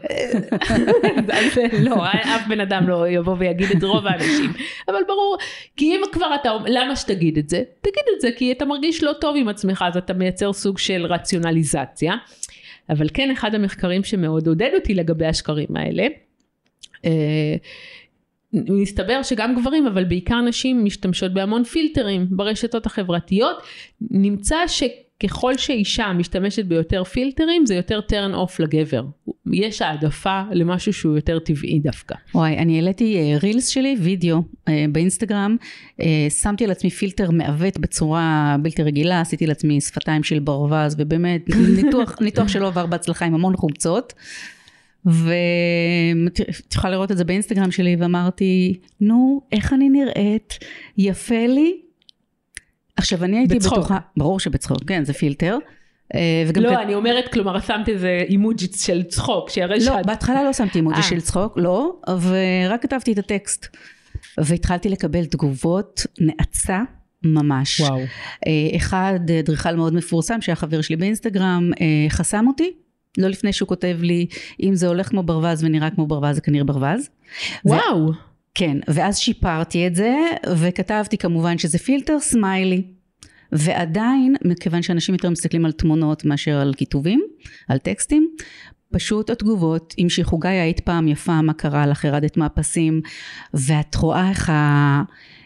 לא, 1.86 2.04
אף 2.06 2.46
בן 2.48 2.60
אדם 2.60 2.88
לא 2.88 3.08
יבוא 3.08 3.36
ויגיד 3.38 3.68
את 3.76 3.82
רוב 3.82 4.06
האנשים. 4.06 4.52
אבל 4.88 5.00
ברור, 5.08 5.36
כי 5.76 5.84
אם 5.84 6.00
כבר 6.12 6.34
אתה, 6.34 6.52
למה 6.66 6.96
שתגיד 6.96 7.38
את 7.38 7.48
זה? 7.48 7.62
תגיד 7.80 8.04
את 8.16 8.20
זה, 8.20 8.28
כי 8.36 8.52
אתה 8.52 8.64
מרגיש 8.64 9.04
לא 9.04 9.12
טוב 9.20 9.36
עם 9.38 9.48
עצמך, 9.48 9.84
אז 9.88 9.96
אתה 9.96 10.12
מייצר 10.12 10.52
סוג 10.52 10.78
של 10.78 11.06
רציונליזציה. 11.06 12.14
אבל 12.90 13.06
כן, 13.14 13.30
אחד 13.30 13.54
המחקרים 13.54 14.04
שמאוד 14.04 14.46
עודד 14.46 14.70
אותי 14.74 14.94
לגבי 14.94 15.26
השקרים 15.26 15.76
האלה, 15.76 16.06
אה, 17.04 17.56
מסתבר 18.52 19.22
שגם 19.22 19.54
גברים 19.60 19.86
אבל 19.86 20.04
בעיקר 20.04 20.40
נשים 20.40 20.84
משתמשות 20.84 21.34
בהמון 21.34 21.64
פילטרים 21.64 22.26
ברשתות 22.30 22.86
החברתיות 22.86 23.56
נמצא 24.10 24.56
ש... 24.66 24.82
ככל 25.22 25.56
שאישה 25.56 26.12
משתמשת 26.12 26.64
ביותר 26.64 27.04
פילטרים 27.04 27.66
זה 27.66 27.74
יותר 27.74 28.00
turn 28.10 28.34
off 28.34 28.54
לגבר. 28.58 29.04
יש 29.52 29.82
העדפה 29.82 30.42
למשהו 30.52 30.92
שהוא 30.92 31.16
יותר 31.16 31.38
טבעי 31.38 31.78
דווקא. 31.78 32.14
וואי, 32.34 32.58
אני 32.58 32.76
העליתי 32.76 33.32
רילס 33.42 33.68
שלי, 33.68 33.96
וידאו 34.00 34.42
באינסטגרם, 34.92 35.56
שמתי 36.28 36.64
על 36.64 36.70
עצמי 36.70 36.90
פילטר 36.90 37.30
מעוות 37.30 37.78
בצורה 37.78 38.56
בלתי 38.62 38.82
רגילה, 38.82 39.20
עשיתי 39.20 39.46
לעצמי 39.46 39.80
שפתיים 39.80 40.22
של 40.22 40.38
ברווז, 40.38 40.94
ובאמת 40.98 41.42
ניתוח, 41.82 42.16
ניתוח 42.20 42.48
שלא 42.48 42.66
עבר 42.66 42.86
בהצלחה 42.86 43.24
עם 43.24 43.34
המון 43.34 43.56
חומצות. 43.56 44.12
ואת 45.06 46.74
יכולה 46.74 46.90
לראות 46.90 47.12
את 47.12 47.16
זה 47.16 47.24
באינסטגרם 47.24 47.70
שלי 47.70 47.96
ואמרתי 47.98 48.78
נו 49.00 49.40
איך 49.52 49.72
אני 49.72 49.88
נראית 49.88 50.58
יפה 50.98 51.46
לי 51.46 51.80
עכשיו 53.06 53.24
אני 53.24 53.38
הייתי 53.38 53.54
בצחוק. 53.54 53.78
בטוחה 53.78 53.98
ברור 54.16 54.40
שבצחוק 54.40 54.78
כן 54.86 55.04
זה 55.04 55.12
פילטר 55.12 55.58
אה, 56.14 56.44
וגם 56.48 56.62
לא, 56.62 56.70
כת- 56.70 56.76
אני 56.82 56.94
אומרת, 56.94 57.32
כלומר, 57.32 57.60
שמת 57.60 57.88
איזה 57.88 58.22
אימוג'י 58.28 58.66
של 58.76 59.02
צחוק, 59.02 59.50
שיראה 59.50 59.76
לא, 59.76 59.80
שאת... 59.84 60.06
בהתחלה 60.06 60.44
לא 60.44 60.52
שמתי 60.52 60.78
אימוג'י 60.78 60.96
אה. 60.96 61.02
של 61.02 61.20
צחוק, 61.20 61.52
לא, 61.56 61.96
ורק 62.20 62.82
כתבתי 62.82 63.12
את 63.12 63.18
הטקסט. 63.18 63.66
והתחלתי 64.38 64.88
לקבל 64.88 65.24
תגובות 65.24 66.06
נאצה 66.20 66.82
ממש. 67.22 67.80
וואו. 67.80 67.98
אה, 68.46 68.76
אחד, 68.76 69.20
אדריכל 69.40 69.76
מאוד 69.76 69.94
מפורסם, 69.94 70.40
שהיה 70.40 70.56
חבר 70.56 70.80
שלי 70.80 70.96
באינסטגרם, 70.96 71.70
חסם 72.08 72.44
אותי. 72.48 72.70
לא 73.18 73.28
לפני 73.28 73.52
שהוא 73.52 73.68
כותב 73.68 73.98
לי, 74.00 74.26
אם 74.62 74.74
זה 74.74 74.88
הולך 74.88 75.08
כמו 75.08 75.22
ברווז 75.22 75.64
ונראה 75.64 75.90
כמו 75.90 76.06
ברווז, 76.06 76.34
זה 76.34 76.40
כנראה 76.40 76.64
ברווז. 76.64 77.08
וואו. 77.64 78.10
כן, 78.54 78.76
ואז 78.88 79.18
שיפרתי 79.18 79.86
את 79.86 79.94
זה, 79.94 80.14
וכתבתי 80.56 81.18
כמובן 81.18 81.58
שזה 81.58 81.78
פילטר 81.78 82.20
סמיילי. 82.20 82.95
ועדיין, 83.52 84.36
מכיוון 84.44 84.82
שאנשים 84.82 85.14
יותר 85.14 85.30
מסתכלים 85.30 85.64
על 85.64 85.72
תמונות 85.72 86.24
מאשר 86.24 86.56
על 86.56 86.74
כיתובים, 86.74 87.22
על 87.68 87.78
טקסטים, 87.78 88.28
פשוט 88.92 89.30
התגובות 89.30 89.94
המשיכו, 89.98 90.38
גיא 90.38 90.50
היית 90.50 90.80
פעם 90.80 91.08
יפה, 91.08 91.42
מה 91.42 91.52
קרה 91.52 91.86
לך, 91.86 92.04
ירדת 92.04 92.36
מהפסים, 92.36 93.00
ואת 93.54 93.94
רואה 93.94 94.30
איך 94.30 94.50
ה... 94.50 95.02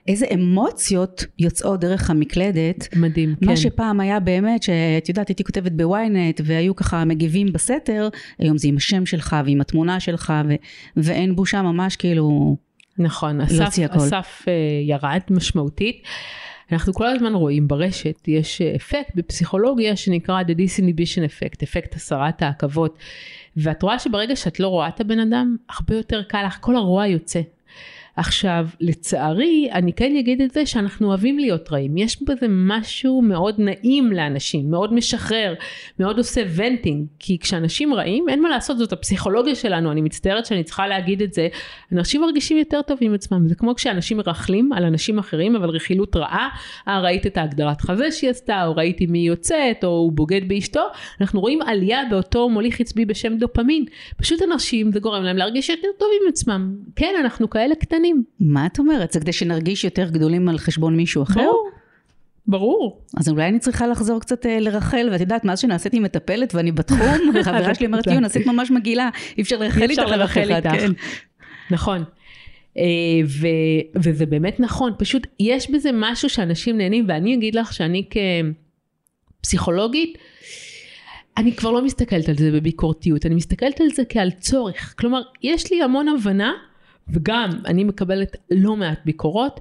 איזה 0.09 0.27
אמוציות 0.35 1.25
יוצאות 1.39 1.81
דרך 1.81 2.11
המקלדת. 2.11 2.97
מדהים, 2.97 3.35
כן. 3.41 3.47
מה 3.47 3.57
שפעם 3.57 4.01
היה 4.01 4.21
באמת, 4.21 4.63
שאת 4.63 5.09
יודעת, 5.09 5.29
הייתי 5.29 5.45
כותבת 5.45 5.73
ב-Ynet, 5.73 6.41
והיו 6.45 6.77
ככה 6.77 7.05
מגיבים 7.05 7.53
בסתר, 7.53 8.09
היום 8.39 8.59
זה 8.59 8.69
עם 8.69 8.77
השם 8.77 9.07
שלך 9.07 9.37
ועם 9.45 9.61
התמונה 9.61 10.01
שלך, 10.01 10.33
ו- 10.49 10.55
ואין 10.97 11.37
בושה 11.37 11.63
ממש 11.63 11.97
כאילו... 11.97 12.57
נכון, 12.99 13.41
הסף. 13.41 13.79
הסף 13.91 14.45
אה, 14.49 14.53
ירד 14.87 15.21
משמעותית. 15.31 16.03
אנחנו 16.73 16.95
כל 16.95 17.07
הזמן 17.07 17.35
רואים 17.35 17.69
ברשת, 17.69 18.29
יש 18.29 18.63
אה, 18.63 18.77
אפקט 18.77 19.15
בפסיכולוגיה 19.15 19.97
שנקרא 19.97 20.43
The 20.43 20.55
Disinhibition 20.55 21.31
Effect, 21.31 21.63
אפקט 21.63 21.95
הסרת 21.95 22.43
העכבות. 22.43 22.99
ואת 23.57 23.83
רואה 23.83 23.99
שברגע 23.99 24.37
שאת 24.37 24.61
לא 24.61 24.69
רואה 24.69 24.89
את 24.89 25.01
הבן 25.01 25.19
אדם, 25.19 25.57
הרבה 25.69 25.97
יותר 25.97 26.23
קל 26.23 26.43
לך, 26.47 26.59
כל 26.61 26.77
הרוע 26.77 27.07
יוצא. 27.07 27.41
עכשיו, 28.17 28.67
לצערי, 28.81 29.69
אני 29.73 29.93
כן 29.93 30.17
אגיד 30.17 30.41
את 30.41 30.51
זה 30.51 30.67
שאנחנו 30.67 31.09
אוהבים 31.09 31.39
להיות 31.39 31.73
רעים. 31.73 31.97
יש 31.97 32.23
בזה 32.23 32.47
משהו 32.49 33.23
מאוד 33.23 33.55
נעים 33.59 34.13
לאנשים, 34.13 34.71
מאוד 34.71 34.95
משחרר, 34.95 35.55
מאוד 36.01 36.19
עושה 36.19 36.43
ונטינג. 36.55 37.07
כי 37.19 37.39
כשאנשים 37.39 37.95
רעים, 37.95 38.29
אין 38.29 38.43
מה 38.43 38.49
לעשות, 38.49 38.79
זאת 38.79 38.93
הפסיכולוגיה 38.93 39.55
שלנו, 39.55 39.93
אני 39.93 40.01
מצטערת 40.01 40.47
שאני 40.47 40.65
צריכה 40.65 40.87
להגיד 40.87 41.23
את 41.23 41.33
זה. 41.33 41.49
אנשים 41.93 42.21
מרגישים 42.21 42.57
יותר 42.57 42.83
טוב 42.83 42.99
עם 43.01 43.15
עצמם. 43.15 43.49
זה 43.49 43.55
כמו 43.55 43.75
כשאנשים 43.75 44.17
מרכלים 44.17 44.73
על 44.73 44.85
אנשים 44.85 45.19
אחרים, 45.19 45.57
אבל 45.57 45.69
רכילות 45.69 46.17
רעה. 46.17 46.49
אה, 46.89 47.01
ראית 47.01 47.27
את 47.27 47.37
ההגדרת 47.37 47.81
חזה 47.81 48.13
שהיא 48.13 48.31
עשתה, 48.31 48.67
או 48.67 48.77
ראיתי 48.77 49.07
מי 49.07 49.19
יוצאת, 49.19 49.85
או 49.85 49.89
הוא 49.89 50.13
בוגד 50.13 50.49
באשתו. 50.49 50.83
אנחנו 51.21 51.41
רואים 51.41 51.63
עלייה 51.63 52.01
באותו 52.11 52.49
מוליך 52.49 52.81
עצבי 52.81 53.05
בשם 53.05 53.37
דופמין. 53.37 53.85
פשוט 54.17 54.43
אנשים, 54.43 54.93
זה 54.93 55.01
גורם 55.01 55.23
להם 55.23 55.37
להרגיש 55.37 55.69
יותר 55.69 55.89
טוב 55.99 56.09
עם 56.23 56.29
עצמם. 56.29 56.75
כן, 56.97 57.15
אנחנו 57.21 57.51
כאלה 57.51 57.75
קטנים. 57.75 58.00
מה 58.41 58.67
את 58.67 58.79
אומרת? 58.79 59.13
זה 59.13 59.21
כדי 59.21 59.33
שנרגיש 59.33 59.85
יותר 59.85 60.11
גדולים 60.11 60.49
על 60.49 60.59
חשבון 60.59 60.97
מישהו 60.97 61.23
אחר? 61.23 61.41
ברור. 61.41 61.71
ברור. 62.47 63.01
אז 63.17 63.29
אולי 63.29 63.49
אני 63.49 63.59
צריכה 63.59 63.87
לחזור 63.87 64.21
קצת 64.21 64.47
אה, 64.47 64.61
לרחל, 64.61 65.09
ואת 65.13 65.21
יודעת, 65.21 65.45
מאז 65.45 65.59
שנעשיתי 65.59 66.01
מטפלת 66.01 66.55
ואני 66.55 66.73
בתחום, 66.73 67.21
וחברה 67.35 67.75
שלי 67.75 67.87
אומרת, 67.87 68.07
יון, 68.07 68.25
עשית 68.29 68.47
ממש 68.47 68.71
מגעילה, 68.71 69.09
אי 69.39 69.43
אפשר 69.43 69.59
לרחל 69.59 69.83
אי 69.83 69.91
איתך 69.91 70.03
לרחל 70.03 70.53
איתך. 70.53 70.85
נכון. 71.71 72.05
אה, 72.79 72.83
ו, 73.27 73.47
וזה 73.97 74.27
באמת 74.27 74.61
נכון, 74.61 74.93
פשוט 74.99 75.27
יש 75.41 75.71
בזה 75.71 75.91
משהו 75.95 76.29
שאנשים 76.29 76.79
נהנים, 76.79 77.05
ואני 77.09 77.35
אגיד 77.35 77.55
לך 77.55 77.73
שאני 77.73 78.05
כפסיכולוגית, 79.41 80.19
אני 81.37 81.57
כבר 81.57 81.71
לא 81.71 81.85
מסתכלת 81.85 82.29
על 82.29 82.37
זה 82.37 82.51
בביקורתיות, 82.53 83.27
אני 83.27 83.35
מסתכלת 83.35 83.81
על 83.81 83.89
זה 83.95 84.03
כעל 84.09 84.31
צורך. 84.31 84.95
כלומר, 84.99 85.21
יש 85.43 85.73
לי 85.73 85.83
המון 85.83 86.09
הבנה, 86.09 86.53
וגם 87.13 87.51
אני 87.67 87.85
מקבלת 87.85 88.37
לא 88.51 88.77
מעט 88.77 88.99
ביקורות. 89.05 89.61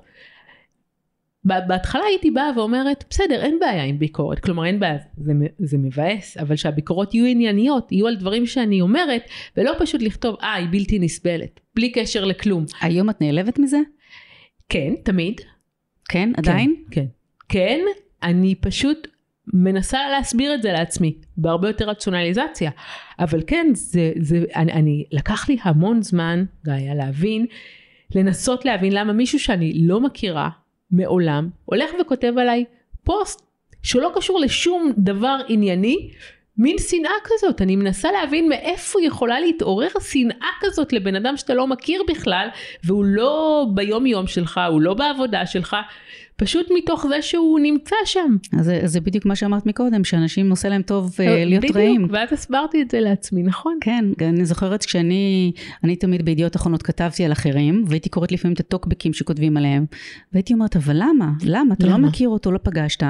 בהתחלה 1.43 2.03
הייתי 2.03 2.31
באה 2.31 2.49
ואומרת, 2.55 3.03
בסדר, 3.09 3.41
אין 3.41 3.57
בעיה 3.59 3.83
עם 3.83 3.99
ביקורת, 3.99 4.39
כלומר 4.39 4.65
אין 4.65 4.79
בעיה, 4.79 4.97
זה, 5.17 5.33
זה 5.59 5.77
מבאס, 5.77 6.37
אבל 6.37 6.55
שהביקורות 6.55 7.13
יהיו 7.13 7.25
ענייניות, 7.25 7.91
יהיו 7.91 8.07
על 8.07 8.15
דברים 8.15 8.45
שאני 8.45 8.81
אומרת, 8.81 9.21
ולא 9.57 9.71
פשוט 9.79 10.01
לכתוב, 10.01 10.35
אה, 10.41 10.53
היא 10.53 10.67
בלתי 10.71 10.99
נסבלת, 10.99 11.59
בלי 11.75 11.91
קשר 11.91 12.25
לכלום. 12.25 12.65
היום 12.81 13.09
את 13.09 13.21
נעלבת 13.21 13.59
מזה? 13.59 13.79
כן, 14.69 14.93
תמיד. 15.03 15.41
כן, 16.09 16.31
עדיין? 16.37 16.75
כן. 16.91 17.05
כן, 17.49 17.79
אני 18.23 18.55
פשוט 18.55 19.07
מנסה 19.53 19.99
להסביר 20.09 20.53
את 20.53 20.61
זה 20.61 20.71
לעצמי, 20.71 21.13
בהרבה 21.37 21.67
יותר 21.67 21.89
רציונליזציה. 21.89 22.71
אבל 23.19 23.41
כן, 23.47 23.67
זה, 23.73 24.11
זה, 24.19 24.43
אני, 24.55 24.71
אני, 24.71 25.05
לקח 25.11 25.49
לי 25.49 25.57
המון 25.61 26.01
זמן, 26.01 26.43
גאיה, 26.65 26.95
להבין, 26.95 27.45
לנסות 28.15 28.65
להבין 28.65 28.93
למה 28.93 29.13
מישהו 29.13 29.39
שאני 29.39 29.73
לא 29.87 29.99
מכירה 29.99 30.49
מעולם, 30.91 31.49
הולך 31.65 31.89
וכותב 32.01 32.33
עליי 32.37 32.65
פוסט 33.03 33.41
שלא 33.83 34.11
קשור 34.15 34.39
לשום 34.39 34.91
דבר 34.97 35.37
ענייני, 35.47 36.09
מין 36.57 36.75
שנאה 36.79 37.11
כזאת, 37.23 37.61
אני 37.61 37.75
מנסה 37.75 38.11
להבין 38.11 38.49
מאיפה 38.49 38.99
יכולה 39.01 39.39
להתעורר 39.39 39.87
שנאה 39.99 40.49
כזאת 40.61 40.93
לבן 40.93 41.15
אדם 41.15 41.37
שאתה 41.37 41.53
לא 41.53 41.67
מכיר 41.67 42.03
בכלל, 42.07 42.47
והוא 42.83 43.05
לא 43.05 43.65
ביום 43.73 44.05
יום 44.05 44.27
שלך, 44.27 44.59
הוא 44.69 44.81
לא 44.81 44.93
בעבודה 44.93 45.45
שלך, 45.45 45.75
פשוט 46.39 46.67
מתוך 46.77 47.05
זה 47.09 47.21
שהוא 47.21 47.59
נמצא 47.59 47.95
שם. 48.05 48.35
אז 48.59 48.65
זה- 48.65 48.81
זה 48.85 49.01
בדיוק 49.01 49.25
מה 49.25 49.35
שאמרת 49.35 49.65
מקודם, 49.65 50.03
שאנשים 50.03 50.49
עושה 50.49 50.69
להם 50.69 50.81
טוב 50.81 51.15
אה, 51.19 51.45
להיות 51.45 51.63
בדיוק, 51.63 51.77
רעים. 51.77 52.07
ואז 52.09 52.33
הסברתי 52.33 52.81
את 52.81 52.91
זה 52.91 52.99
לעצמי, 52.99 53.43
נכון? 53.43 53.77
כן, 53.81 54.05
אני 54.21 54.45
זוכרת 54.45 54.85
כשאני, 54.85 55.51
אני 55.83 55.95
תמיד 55.95 56.25
בידיעות 56.25 56.55
אחרונות 56.55 56.83
כתבתי 56.83 57.25
על 57.25 57.31
אחרים, 57.31 57.83
והייתי 57.87 58.09
קוראת 58.09 58.31
לפעמים 58.31 58.53
את 58.53 58.59
הטוקבקים 58.59 59.13
שכותבים 59.13 59.57
עליהם, 59.57 59.85
והייתי 60.33 60.53
אומרת, 60.53 60.75
אבל 60.75 60.95
למה? 60.95 61.31
למה? 61.43 61.73
אתה 61.73 61.87
לא 61.87 61.93
למה? 61.93 62.07
מכיר 62.07 62.29
אותו, 62.29 62.51
לא 62.51 62.59
פגשת. 62.63 63.03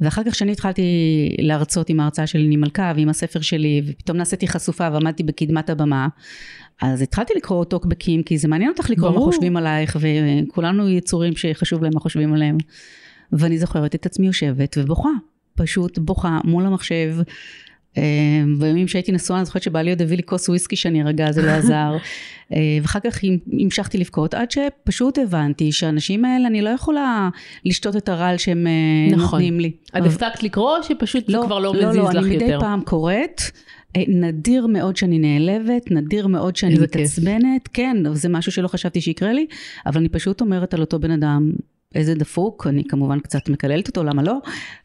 ואחר 0.00 0.22
כך 0.24 0.32
כשאני 0.32 0.52
התחלתי 0.52 0.82
להרצות 1.38 1.88
עם 1.90 2.00
ההרצאה 2.00 2.26
של 2.26 2.38
ניני 2.38 2.56
מלכה 2.56 2.92
ועם 2.96 3.08
הספר 3.08 3.40
שלי, 3.40 3.82
ופתאום 3.86 4.16
נעשיתי 4.18 4.48
חשופה 4.48 4.88
ועמדתי 4.92 5.22
בקדמת 5.22 5.70
הבמה, 5.70 6.08
אז 6.80 7.02
התחלתי 7.02 7.32
לקרוא 7.36 7.64
טוקבקים, 7.64 8.22
כי 8.22 8.38
זה 8.38 8.48
מעניין 8.48 8.70
אותך 8.70 8.90
לקרוא 8.90 9.10
ברור. 9.10 9.26
מה 9.26 9.32
חושבים 9.32 9.56
עלייך, 9.56 9.96
וכולנו 10.00 10.88
יצורים 10.88 11.36
שחשוב 11.36 11.82
להם 11.82 11.92
מה 11.94 12.00
חושבים 12.00 12.34
עליהם. 12.34 12.58
ואני 13.32 13.58
זוכרת 13.58 13.94
את 13.94 14.06
עצמי 14.06 14.26
יושבת 14.26 14.78
ובוכה, 14.80 15.10
פשוט 15.54 15.98
בוכה 15.98 16.38
מול 16.44 16.66
המחשב. 16.66 17.14
אה, 17.98 18.02
בימים 18.58 18.88
שהייתי 18.88 19.12
נשואה 19.12 19.38
אני 19.38 19.44
זוכרת 19.44 19.62
שבעלי 19.62 19.90
עוד 19.90 20.02
הביא 20.02 20.16
לי 20.16 20.22
כוס 20.22 20.48
וויסקי 20.48 20.76
שאני 20.76 21.02
ארגע 21.02 21.32
זה 21.32 21.42
לא 21.42 21.50
עזר 21.50 21.92
אה, 22.52 22.58
ואחר 22.82 22.98
כך 23.00 23.18
המשכתי 23.52 23.98
לבכות 23.98 24.34
עד 24.34 24.50
שפשוט 24.50 25.18
הבנתי 25.18 25.72
שהאנשים 25.72 26.24
האלה 26.24 26.48
אני 26.48 26.62
לא 26.62 26.70
יכולה 26.70 27.28
לשתות 27.64 27.96
את 27.96 28.08
הרעל 28.08 28.38
שהם 28.38 28.66
אה, 28.66 29.16
נכון. 29.16 29.40
נותנים 29.40 29.60
לי. 29.60 29.72
את 29.96 30.06
הפסקת 30.06 30.42
לקרוא 30.42 30.76
או 30.76 30.82
שפשוט 30.82 31.26
זה 31.30 31.38
כבר 31.44 31.58
לא 31.58 31.74
לא, 31.74 31.88
מזיז 31.88 31.96
לא, 31.96 32.10
לך 32.10 32.16
אני 32.16 32.36
מדי 32.36 32.44
יותר? 32.44 32.60
פעם 32.60 32.80
קוראת, 32.80 33.42
נדיר 34.08 34.66
מאוד 34.66 34.96
שאני 34.96 35.18
נעלבת, 35.18 35.90
נדיר 35.90 36.26
מאוד 36.26 36.56
שאני. 36.56 36.78
מתעצבנת, 36.78 37.68
כן, 37.72 37.96
זה 38.12 38.28
משהו 38.28 38.52
שלא 38.52 38.68
חשבתי 38.68 39.00
שיקרה 39.00 39.32
לי, 39.32 39.46
אבל 39.86 40.00
אני 40.00 40.08
פשוט 40.08 40.40
אומרת 40.40 40.74
על 40.74 40.80
אותו 40.80 40.98
בן 40.98 41.10
אדם, 41.10 41.52
איזה 41.94 42.14
דפוק, 42.14 42.66
אני 42.66 42.84
כמובן 42.84 43.20
קצת 43.20 43.48
מקללת 43.48 43.88
אותו, 43.88 44.04
למה 44.04 44.22
לא? 44.22 44.38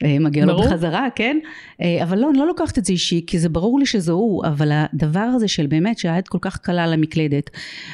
אה, 0.03 0.19
מגיע 0.19 0.45
לו. 0.45 0.57
בחזרה, 0.59 1.07
כן? 1.15 1.39
אה, 1.81 2.03
אבל 2.03 2.19
לא, 2.19 2.29
אני 2.29 2.37
לא 2.37 2.47
לוקחת 2.47 2.77
את 2.77 2.85
זה 2.85 2.93
אישי, 2.93 3.23
כי 3.27 3.39
זה 3.39 3.49
ברור 3.49 3.79
לי 3.79 3.85
שזה 3.85 4.11
הוא, 4.11 4.45
אבל 4.45 4.71
הדבר 4.71 5.19
הזה 5.19 5.47
של 5.47 5.67
באמת 5.67 5.97
שהיד 5.97 6.27
כל 6.27 6.37
כך 6.41 6.57
קלה 6.57 6.83
על 6.83 6.93
המקלדת, 6.93 7.49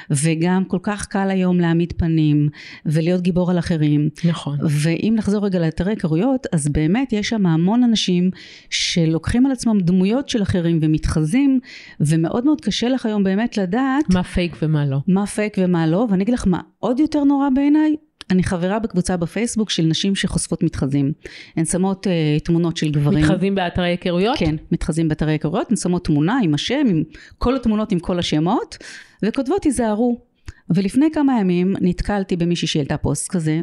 וגם 0.10 0.63
כל 0.65 0.80
כך 0.84 1.06
קל 1.06 1.30
היום 1.30 1.60
להעמיד 1.60 1.93
פנים, 1.97 2.49
ולהיות 2.86 3.21
גיבור 3.21 3.52
על 3.52 3.60
אחרים, 3.60 4.10
נכון. 4.26 4.58
ואם 4.69 5.13
נחזור 5.17 5.45
רגע 5.45 5.60
לאתרי 5.60 5.91
היכרויות, 5.91 6.47
אז 6.52 6.67
באמת 6.67 7.13
יש 7.13 7.30
שם 7.30 7.45
המון 7.45 7.84
אנשים 7.84 8.32
שלוקחים 8.69 9.45
על 9.45 9.52
עצמם 9.52 9.80
דמויות 9.80 10.30
של 10.30 10.41
אחרים 10.41 10.80
ומתחזים, 10.82 11.60
ומאוד 11.99 12.45
מאוד 12.45 12.62
קשה 12.62 12.89
לך 12.89 13.06
היום 13.06 13.23
באמת 13.23 13.58
לדעת 13.58 14.10
מה 14.13 14.23
פייק 14.23 14.56
ומה 14.62 14.86
לא. 14.86 14.97
מה 15.08 15.26
פייק 15.26 15.58
ומה 15.58 15.88
לא, 15.88 16.08
ואני 16.10 16.23
אגיד 16.23 16.34
לך 16.34 16.47
מה 16.47 16.62
עוד 16.80 16.99
יותר 16.99 17.23
נורא 17.23 17.49
בעיניי, 17.56 17.95
אני 18.31 18.43
חברה 18.43 18.79
בקבוצה 18.79 19.17
בפייסבוק 19.17 19.69
של 19.69 19.83
נשים 19.83 20.15
שחושפות 20.15 20.63
מתחזים. 20.63 21.12
הן 21.55 21.65
שמות 21.65 22.07
uh, 22.07 22.43
תמונות 22.43 22.77
של 22.77 22.91
גברים. 22.91 23.23
מתחזים 23.23 23.55
באתרי 23.55 23.89
היכרויות? 23.89 24.38
כן, 24.39 24.55
מתחזים 24.71 25.07
באתרי 25.07 25.31
היכרויות, 25.31 25.69
הן 25.69 25.75
שמות 25.75 26.05
תמונה 26.05 26.39
עם 26.43 26.53
השם, 26.53 26.83
עם 26.89 27.03
כל 27.38 27.55
התמונות 27.55 27.91
עם 27.91 27.99
כל 27.99 28.19
השמות, 28.19 28.77
וכותבות 29.23 29.62
תיזהרו. 29.62 30.21
ולפני 30.69 31.12
כמה 31.13 31.39
ימים 31.39 31.73
נתקלתי 31.81 32.36
במישהי 32.36 32.67
שהעלתה 32.67 32.97
פוסט 32.97 33.31
כזה, 33.31 33.62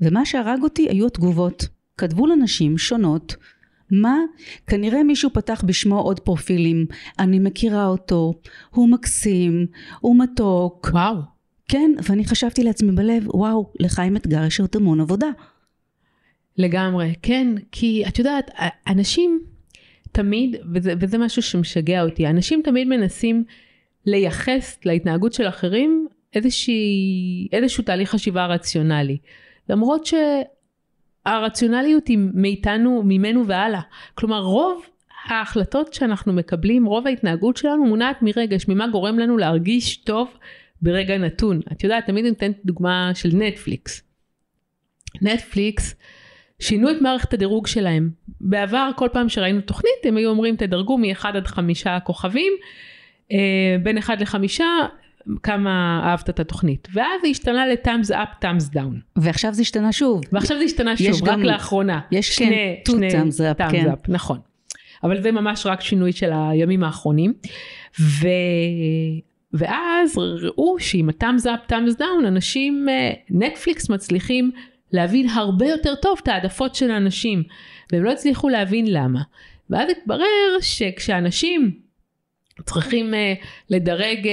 ומה 0.00 0.24
שהרג 0.24 0.62
אותי 0.62 0.88
היו 0.88 1.06
התגובות. 1.06 1.68
כתבו 1.98 2.26
לנשים 2.26 2.78
שונות, 2.78 3.36
מה? 3.90 4.18
כנראה 4.66 5.02
מישהו 5.02 5.30
פתח 5.32 5.64
בשמו 5.66 6.00
עוד 6.00 6.20
פרופילים, 6.20 6.86
אני 7.18 7.38
מכירה 7.38 7.86
אותו, 7.86 8.32
הוא 8.70 8.88
מקסים, 8.88 9.66
הוא 10.00 10.16
מתוק. 10.18 10.88
וואו. 10.92 11.35
כן, 11.68 11.90
ואני 12.08 12.24
חשבתי 12.24 12.64
לעצמי 12.64 12.92
בלב, 12.92 13.34
וואו, 13.34 13.72
לחיים 13.80 14.16
אתגר 14.16 14.44
יש 14.44 14.60
עוד 14.60 14.70
המון 14.76 15.00
עבודה. 15.00 15.28
לגמרי, 16.58 17.14
כן, 17.22 17.48
כי 17.72 18.04
את 18.08 18.18
יודעת, 18.18 18.50
אנשים 18.88 19.40
תמיד, 20.12 20.56
וזה, 20.74 20.94
וזה 21.00 21.18
משהו 21.18 21.42
שמשגע 21.42 22.02
אותי, 22.02 22.26
אנשים 22.26 22.60
תמיד 22.64 22.88
מנסים 22.88 23.44
לייחס 24.06 24.78
להתנהגות 24.84 25.32
של 25.32 25.48
אחרים 25.48 26.08
איזושהי, 26.34 27.48
איזשהו 27.52 27.84
תהליך 27.84 28.10
חשיבה 28.10 28.46
רציונלי. 28.46 29.18
למרות 29.68 30.08
שהרציונליות 31.26 32.08
היא 32.08 32.18
מאיתנו, 32.34 33.02
ממנו 33.04 33.46
והלאה. 33.46 33.80
כלומר, 34.14 34.40
רוב 34.40 34.86
ההחלטות 35.28 35.94
שאנחנו 35.94 36.32
מקבלים, 36.32 36.84
רוב 36.84 37.06
ההתנהגות 37.06 37.56
שלנו 37.56 37.84
מונעת 37.84 38.22
מרגש, 38.22 38.68
ממה 38.68 38.88
גורם 38.88 39.18
לנו 39.18 39.36
להרגיש 39.36 39.96
טוב 39.96 40.28
ברגע 40.82 41.18
נתון. 41.18 41.60
את 41.72 41.84
יודעת, 41.84 42.06
תמיד 42.06 42.24
אני 42.24 42.30
נותנת 42.30 42.56
דוגמה 42.64 43.10
של 43.14 43.28
נטפליקס. 43.32 44.02
נטפליקס 45.22 45.94
שינו 46.60 46.90
את 46.90 46.96
מערכת 47.00 47.34
הדירוג 47.34 47.66
שלהם. 47.66 48.10
בעבר 48.40 48.90
כל 48.96 49.08
פעם 49.12 49.28
שראינו 49.28 49.60
תוכנית 49.60 49.94
הם 50.04 50.16
היו 50.16 50.30
אומרים 50.30 50.56
תדרגו 50.56 50.98
מ-1 50.98 51.26
עד 51.26 51.46
5 51.46 51.86
כוכבים, 52.04 52.52
אה, 53.32 53.76
בין 53.82 53.98
1 53.98 54.20
ל-5 54.20 54.62
כמה 55.42 56.00
אהבת 56.04 56.30
את 56.30 56.40
התוכנית. 56.40 56.88
ואז 56.92 57.20
זה 57.22 57.28
השתנה 57.28 57.66
ל-thumbs 57.66 58.10
up, 58.10 58.44
thumbs 58.44 58.74
down. 58.74 59.20
ועכשיו 59.22 59.54
זה 59.54 59.62
השתנה 59.62 59.92
שוב. 59.92 60.20
ועכשיו 60.32 60.58
זה 60.58 60.64
השתנה 60.64 60.96
שוב, 60.96 61.22
רק 61.22 61.28
גם, 61.28 61.42
לאחרונה. 61.42 62.00
יש 62.12 62.36
שני, 62.36 62.76
כן, 62.84 62.92
שני 62.92 63.10
thumbs 63.10 63.56
up, 63.56 63.60
thumbs 63.60 63.70
כן. 63.70 63.90
up, 63.92 64.06
נכון. 64.08 64.38
אבל 65.04 65.22
זה 65.22 65.32
ממש 65.32 65.66
רק 65.66 65.80
שינוי 65.80 66.12
של 66.12 66.30
הימים 66.32 66.84
האחרונים. 66.84 67.32
ו... 68.00 68.28
ואז 69.52 70.18
ראו 70.18 70.78
שעם 70.78 71.08
ה-thumbs 71.08 71.44
up, 71.44 71.72
thumbs 71.72 71.98
down, 71.98 72.28
אנשים, 72.28 72.86
נטפליקס 73.30 73.90
אה, 73.90 73.94
מצליחים 73.94 74.50
להבין 74.92 75.28
הרבה 75.28 75.66
יותר 75.66 75.94
טוב 75.94 76.18
את 76.22 76.28
העדפות 76.28 76.74
של 76.74 76.90
האנשים, 76.90 77.42
והם 77.92 78.04
לא 78.04 78.10
הצליחו 78.10 78.48
להבין 78.48 78.86
למה. 78.88 79.22
ואז 79.70 79.90
התברר 79.90 80.60
שכשאנשים 80.60 81.86
צריכים 82.64 83.14
uh, 83.14 83.16
לדרג 83.70 84.24
uh, 84.24 84.28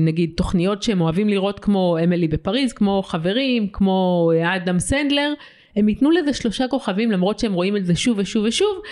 נגיד 0.00 0.32
תוכניות 0.36 0.82
שהם 0.82 1.00
אוהבים 1.00 1.28
לראות 1.28 1.60
כמו 1.60 1.98
אמילי 2.04 2.28
בפריז, 2.28 2.72
כמו 2.72 3.02
חברים, 3.02 3.68
כמו 3.72 4.30
אדם 4.56 4.78
סנדלר, 4.78 5.34
הם 5.76 5.88
ייתנו 5.88 6.10
לזה 6.10 6.32
שלושה 6.32 6.68
כוכבים 6.68 7.10
למרות 7.10 7.38
שהם 7.38 7.52
רואים 7.52 7.76
את 7.76 7.86
זה 7.86 7.94
שוב 7.96 8.18
ושוב 8.18 8.44
ושוב, 8.44 8.82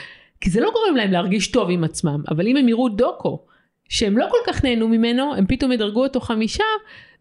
כי 0.41 0.51
זה 0.51 0.61
לא 0.61 0.71
גורם 0.73 0.97
להם 0.97 1.13
להרגיש 1.13 1.51
טוב 1.51 1.71
עם 1.71 1.85
עצמם, 1.85 2.23
אבל 2.29 2.47
אם 2.47 2.57
הם 2.57 2.69
יראו 2.69 2.89
דוקו 2.89 3.45
שהם 3.93 4.19
לא 4.19 4.27
כל 4.31 4.53
כך 4.53 4.65
נהנו 4.65 4.89
ממנו, 4.89 5.35
הם 5.35 5.47
פתאום 5.47 5.73
ידרגו 5.73 6.03
אותו 6.03 6.21
חמישה 6.21 6.65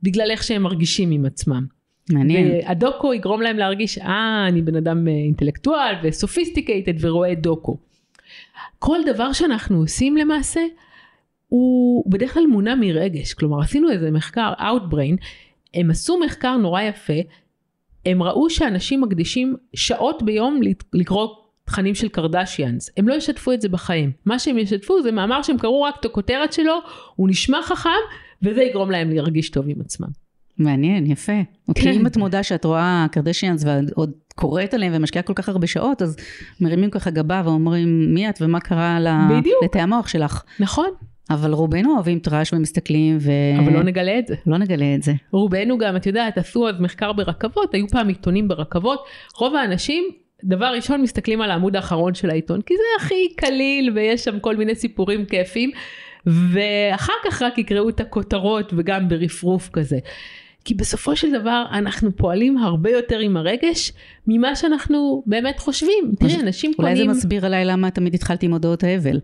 בגלל 0.03 0.31
איך 0.31 0.43
שהם 0.43 0.63
מרגישים 0.63 1.11
עם 1.11 1.25
עצמם. 1.25 1.65
מעניין. 2.09 2.51
והדוקו 2.51 3.13
יגרום 3.13 3.41
להם 3.41 3.57
להרגיש, 3.57 3.97
אה, 3.97 4.45
אני 4.47 4.61
בן 4.61 4.75
אדם 4.75 5.07
אה, 5.07 5.13
אינטלקטואל 5.13 5.95
וסופיסטיקייטד 6.03 7.05
ורואה 7.05 7.35
דוקו. 7.35 7.77
כל 8.79 8.99
דבר 9.05 9.33
שאנחנו 9.33 9.77
עושים 9.77 10.17
למעשה, 10.17 10.61
הוא 11.47 12.11
בדרך 12.11 12.33
כלל 12.33 12.47
מונע 12.47 12.75
מרגש. 12.75 13.33
כלומר, 13.33 13.61
עשינו 13.61 13.91
איזה 13.91 14.11
מחקר, 14.11 14.53
Outbrain, 14.59 15.25
הם 15.73 15.91
עשו 15.91 16.19
מחקר 16.25 16.57
נורא 16.57 16.81
יפה, 16.81 17.19
הם 18.05 18.23
ראו 18.23 18.49
שאנשים 18.49 19.01
מקדישים 19.01 19.55
שעות 19.73 20.23
ביום 20.23 20.59
לקרוא 20.93 21.27
תכנים 21.71 21.95
של 21.95 22.07
קרדשיאנס, 22.07 22.89
הם 22.97 23.07
לא 23.07 23.13
ישתפו 23.13 23.51
את 23.51 23.61
זה 23.61 23.69
בחיים. 23.69 24.11
מה 24.25 24.39
שהם 24.39 24.57
ישתפו 24.57 25.01
זה 25.01 25.11
מאמר 25.11 25.41
שהם 25.41 25.57
קראו 25.57 25.81
רק 25.81 25.95
את 25.99 26.05
הכותרת 26.05 26.53
שלו, 26.53 26.79
הוא 27.15 27.29
נשמע 27.29 27.61
חכם, 27.63 27.89
וזה 28.43 28.61
יגרום 28.63 28.91
להם 28.91 29.09
להרגיש 29.11 29.49
טוב 29.49 29.65
עם 29.69 29.81
עצמם. 29.81 30.07
מעניין, 30.57 31.11
יפה. 31.11 31.31
כן. 31.75 31.81
כי 31.81 31.91
אם 31.91 32.07
את 32.07 32.17
מודה 32.17 32.43
שאת 32.43 32.65
רואה 32.65 33.05
קרדשיאנס 33.11 33.63
ועוד 33.65 34.11
קוראת 34.35 34.73
עליהם 34.73 34.93
ומשקיעה 34.95 35.23
כל 35.23 35.33
כך 35.33 35.49
הרבה 35.49 35.67
שעות, 35.67 36.01
אז 36.01 36.17
מרימים 36.61 36.89
ככה 36.89 37.09
גבה 37.09 37.41
ואומרים 37.45 38.13
מי 38.13 38.29
את 38.29 38.41
ומה 38.41 38.59
קרה 38.59 38.99
לתאי 39.63 39.81
המוח 39.81 40.07
שלך. 40.07 40.43
נכון. 40.59 40.89
אבל 41.29 41.53
רובנו 41.53 41.95
אוהבים 41.95 42.19
טראש 42.19 42.53
ומסתכלים 42.53 43.17
ו... 43.21 43.31
אבל 43.59 43.73
לא 43.73 43.83
נגלה 43.83 44.19
את 44.19 44.27
זה. 44.27 44.35
לא 44.45 44.57
נגלה 44.57 44.95
את 44.95 45.03
זה. 45.03 45.13
רובנו 45.31 45.77
גם, 45.77 45.95
את 45.95 46.05
יודעת, 46.05 46.37
עשו 46.37 46.69
אז 46.69 46.79
מחקר 46.79 47.13
ברכבות, 47.13 47.73
היו 47.73 47.87
פעם 47.87 48.07
עיתונים 48.07 48.47
ברכבות, 48.47 49.03
רוב 49.37 49.55
האנשים 49.55 50.03
דבר 50.43 50.65
ראשון 50.75 51.01
מסתכלים 51.01 51.41
על 51.41 51.51
העמוד 51.51 51.75
האחרון 51.75 52.13
של 52.13 52.29
העיתון, 52.29 52.61
כי 52.61 52.73
זה 52.77 53.03
הכי 53.05 53.33
קליל 53.35 53.91
ויש 53.95 54.23
שם 54.23 54.39
כל 54.39 54.55
מיני 54.55 54.75
סיפורים 54.75 55.25
כיפים, 55.25 55.71
ואחר 56.25 57.13
כך 57.25 57.41
רק 57.41 57.57
יקראו 57.57 57.89
את 57.89 57.99
הכותרות 57.99 58.73
וגם 58.77 59.09
ברפרוף 59.09 59.69
כזה. 59.73 59.99
כי 60.65 60.73
בסופו 60.73 61.15
של 61.15 61.31
דבר 61.31 61.65
אנחנו 61.71 62.15
פועלים 62.15 62.57
הרבה 62.57 62.89
יותר 62.89 63.19
עם 63.19 63.37
הרגש 63.37 63.91
ממה 64.27 64.55
שאנחנו 64.55 65.23
באמת 65.25 65.59
חושבים. 65.59 66.13
תראי, 66.19 66.35
אנשים 66.35 66.71
אולי 66.79 66.89
קונים... 66.89 67.07
אולי 67.07 67.13
זה 67.13 67.19
מסביר 67.19 67.45
עליי 67.45 67.65
למה 67.65 67.91
תמיד 67.91 68.13
התחלתי 68.13 68.45
עם 68.45 68.51
הודעות 68.51 68.83
האבל. 68.83 69.19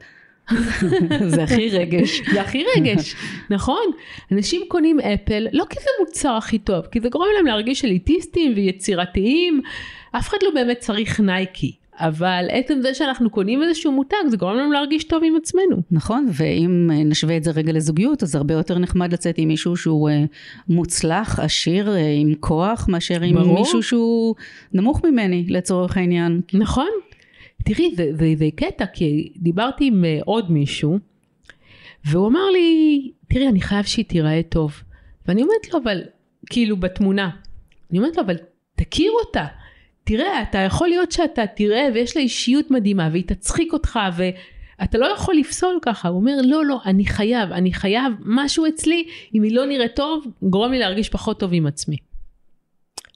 זה 1.36 1.44
הכי 1.44 1.70
רגש. 1.70 2.22
זה 2.34 2.42
הכי 2.42 2.64
רגש, 2.76 3.16
נכון. 3.50 3.86
אנשים 4.32 4.62
קונים 4.68 5.00
אפל 5.00 5.48
לא 5.52 5.66
כי 5.70 5.80
זה 5.80 5.90
מוצר 6.00 6.34
הכי 6.34 6.60
טוב, 6.60 6.86
כי 6.86 7.02
זה 7.02 7.10
גורם 7.10 7.28
להם 7.36 7.46
להרגיש 7.46 7.86
אליטיסטים 7.86 8.54
ויצירתיים. 8.56 9.62
אף 10.18 10.30
אחד 10.30 10.38
לא 10.44 10.50
באמת 10.54 10.80
צריך 10.80 11.20
נייקי. 11.20 11.76
אבל 12.00 12.46
עצם 12.52 12.80
זה 12.82 12.94
שאנחנו 12.94 13.30
קונים 13.30 13.64
איזשהו 13.64 13.92
מותג 13.92 14.18
זה 14.28 14.38
גורם 14.38 14.58
לנו 14.58 14.72
להרגיש 14.72 15.04
טוב 15.04 15.24
עם 15.24 15.36
עצמנו. 15.36 15.82
נכון 15.92 16.28
ואם 16.34 16.90
אה, 16.94 17.04
נשווה 17.04 17.38
את 17.38 17.44
זה 17.44 17.52
רגע 17.52 17.74
לזוגיות 17.74 18.24
אז 18.24 18.36
הרבה 18.36 18.54
יותר 18.54 18.78
נחמד 18.78 19.14
לצאת 19.14 19.38
עם 19.38 19.48
מישהו 19.48 19.78
שהוא 19.78 20.10
אה, 20.10 20.24
מוצלח 20.70 21.40
עשיר 21.40 21.90
אה, 21.90 22.14
עם 22.22 22.34
כוח 22.40 22.88
מאשר 22.90 23.22
עם 23.22 23.36
ברור. 23.36 23.60
מישהו 23.60 23.84
שהוא 23.84 24.36
נמוך 24.74 25.06
ממני 25.06 25.46
לצורך 25.50 25.98
העניין. 25.98 26.42
נכון. 26.54 26.90
תראי 27.66 27.96
זה, 27.96 28.10
זה, 28.14 28.34
זה 28.38 28.46
קטע 28.56 28.86
כי 28.86 29.34
דיברתי 29.36 29.88
עם 29.88 30.06
עוד 30.26 30.52
מישהו 30.52 31.00
והוא 32.06 32.28
אמר 32.28 32.50
לי 32.54 33.12
תראי 33.30 33.48
אני 33.48 33.62
חייב 33.62 33.86
שהיא 33.86 34.06
תיראה 34.06 34.42
טוב 34.50 34.74
ואני 35.28 35.42
אומרת 35.42 35.74
לו 35.74 35.80
אבל 35.84 36.02
כאילו 36.50 36.78
בתמונה 36.78 37.30
אני 37.92 38.00
אומרת 38.00 38.18
לו 38.18 38.24
אבל 38.24 38.36
תכיר 38.76 39.12
אותה 39.26 39.46
תראה, 40.08 40.41
אתה 40.41 40.58
יכול 40.58 40.88
להיות 40.88 41.12
שאתה 41.12 41.48
תראה 41.48 41.88
ויש 41.93 42.17
לה 42.17 42.22
אישיות 42.22 42.72
מדהימה 42.72 43.10
והיא 43.12 43.24
תצחיק 43.28 43.74
אותך 43.74 44.00
ואתה 44.17 44.98
לא 44.98 45.06
יכול 45.06 45.36
לפסול 45.36 45.80
ככה. 45.82 46.08
הוא 46.08 46.20
אומר, 46.20 46.34
לא, 46.43 46.65
לא, 46.65 46.80
אני 46.86 47.06
חייב, 47.06 47.52
אני 47.52 47.74
חייב, 47.74 48.13
משהו 48.26 48.65
אצלי, 48.67 49.08
אם 49.36 49.43
היא 49.43 49.56
לא 49.56 49.65
נראית 49.65 49.96
טוב, 49.96 50.26
גורם 50.43 50.72
לי 50.72 50.80
להרגיש 50.80 51.10
פחות 51.10 51.39
טוב 51.39 51.50
עם 51.54 51.67
עצמי. 51.67 51.98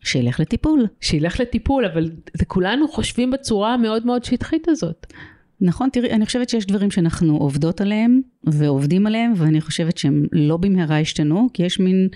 שילך 0.03 0.39
לטיפול. 0.39 0.87
שילך 1.01 1.39
לטיפול, 1.39 1.85
אבל 1.85 2.11
כולנו 2.47 2.87
חושבים 2.87 3.31
בצורה 3.31 3.73
המאוד 3.73 4.05
מאוד 4.05 4.23
שטחית 4.23 4.67
הזאת. 4.67 5.13
נכון, 5.61 5.89
תראי, 5.89 6.11
אני 6.11 6.25
חושבת 6.25 6.49
שיש 6.49 6.65
דברים 6.65 6.91
שאנחנו 6.91 7.37
עובדות 7.37 7.81
עליהם 7.81 8.21
ועובדים 8.43 9.07
עליהם, 9.07 9.33
ואני 9.35 9.61
חושבת 9.61 9.97
שהם 9.97 10.25
לא 10.31 10.57
במהרה 10.57 10.99
השתנו, 10.99 11.47
כי 11.53 11.63
יש 11.63 11.79
מין, 11.79 12.07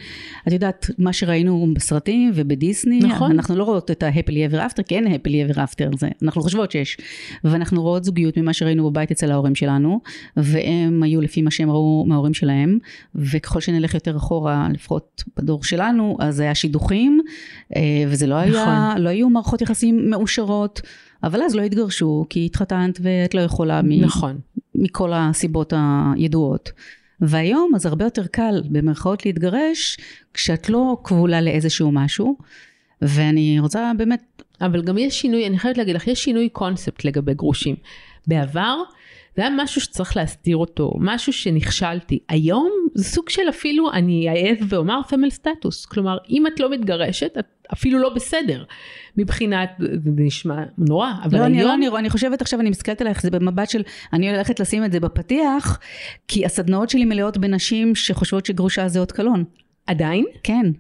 את 0.48 0.54
יודעת, 0.54 0.90
מה 0.98 1.14
שראינו 1.14 1.68
בסרטים 1.76 2.32
ובדיסני, 2.36 3.00
נכון. 3.00 3.32
אנחנו 3.32 3.56
לא 3.56 3.64
רואות 3.64 3.92
את 3.92 4.04
ה-happily 4.04 4.52
ever 4.52 4.72
after, 4.72 4.84
כי 4.84 4.96
אין 4.96 5.08
happily 5.08 5.54
ever 5.54 5.58
after, 5.58 5.98
זה, 5.98 6.08
אנחנו 6.24 6.42
חושבות 6.42 6.72
שיש, 6.72 6.98
ואנחנו 7.44 7.82
רואות 7.82 8.04
זוגיות 8.04 8.38
ממה 8.38 8.54
שראינו 8.54 8.90
בבית 8.92 9.12
אצל 9.12 9.32
ההורים 9.32 9.56
שלנו, 9.56 10.02
והם 10.38 11.04
היו 11.04 11.22
לפי 11.22 11.42
מה 11.42 11.52
שהם 11.52 11.70
ראו 11.70 12.06
מההורים 12.08 12.34
שלהם, 12.34 12.78
וככל 13.16 13.60
שנלך 13.62 13.94
יותר 13.94 14.18
אחורה, 14.18 14.68
לפחות 14.74 15.24
בדור 15.38 15.64
שלנו, 15.64 16.18
אז 16.20 16.40
היה 16.40 16.56
שידוכים, 16.56 17.22
אה, 17.76 17.82
וזה 18.08 18.28
לא 18.28 18.46
נכון. 18.46 18.56
היה, 18.56 18.94
לא 18.98 19.10
היו 19.10 19.30
מערכות 19.30 19.62
יחסים 19.62 20.10
מאושרות. 20.10 20.82
אבל 21.24 21.42
אז 21.42 21.56
לא 21.56 21.62
התגרשו, 21.62 22.26
כי 22.30 22.46
התחתנת 22.46 23.00
ואת 23.02 23.34
לא 23.34 23.42
יכולה 23.42 23.82
מ- 23.82 24.02
נכון. 24.02 24.40
מכל 24.76 25.12
הסיבות 25.14 25.74
הידועות. 26.16 26.72
והיום 27.22 27.72
אז 27.76 27.86
הרבה 27.86 28.06
יותר 28.06 28.28
קל 28.28 28.64
במרכאות 28.70 29.26
להתגרש, 29.26 29.98
כשאת 30.34 30.70
לא 30.70 30.98
כבולה 31.04 31.42
לאיזשהו 31.42 31.92
משהו. 31.92 32.38
ואני 33.02 33.60
רוצה 33.60 33.92
באמת... 33.98 34.44
אבל 34.62 34.82
גם 34.82 34.98
יש 34.98 35.22
שינוי, 35.22 35.48
אני 35.48 35.60
חייבת 35.60 35.78
להגיד 35.78 35.96
לך, 35.96 36.08
יש 36.08 36.24
שינוי 36.24 36.50
קונספט 36.50 37.06
לגבי 37.06 37.34
גרושים. 37.34 37.76
בעבר 38.28 38.78
זה 39.36 39.42
היה 39.42 39.52
משהו 39.58 39.82
שצריך 39.82 40.18
להסתיר 40.18 40.58
אותו, 40.58 40.92
משהו 41.00 41.34
שנכשלתי. 41.34 42.20
היום 42.30 42.72
זה 42.94 43.04
סוג 43.04 43.30
של 43.30 43.50
אפילו, 43.50 43.92
אני 43.92 44.30
אעז 44.30 44.58
ואומר 44.70 45.00
פמיל 45.10 45.30
סטטוס. 45.30 45.86
כלומר, 45.86 46.18
אם 46.30 46.48
את 46.48 46.60
לא 46.60 46.72
מתגרשת, 46.72 47.38
את 47.40 47.46
אפילו 47.74 48.00
לא 48.00 48.10
בסדר. 48.10 48.64
מבחינת, 49.18 49.70
זה 49.80 50.12
נשמע 50.16 50.64
נורא, 50.78 51.12
אבל 51.24 51.38
לא, 51.38 51.44
היום... 51.44 51.54
אני, 51.54 51.64
לא, 51.64 51.74
אני, 51.74 51.88
אני 52.00 52.10
חושבת 52.10 52.42
עכשיו, 52.42 52.60
אני 52.60 52.70
מסתכלת 52.70 53.02
עלייך, 53.02 53.22
זה 53.22 53.32
במבט 53.32 53.70
של, 53.70 53.82
אני 54.14 54.32
הולכת 54.32 54.60
לשים 54.60 54.86
את 54.86 54.92
זה 54.92 55.00
בפתיח, 55.00 55.80
כי 56.28 56.46
הסדנאות 56.46 56.90
שלי 56.90 57.06
מלאות 57.06 57.38
בנשים 57.38 57.96
שחושבות 57.96 58.46
שגרושה 58.46 58.88
זה 58.88 59.00
אות 59.00 59.12
קלון. 59.12 59.44
עדיין? 59.88 60.26
כן. 60.44 60.72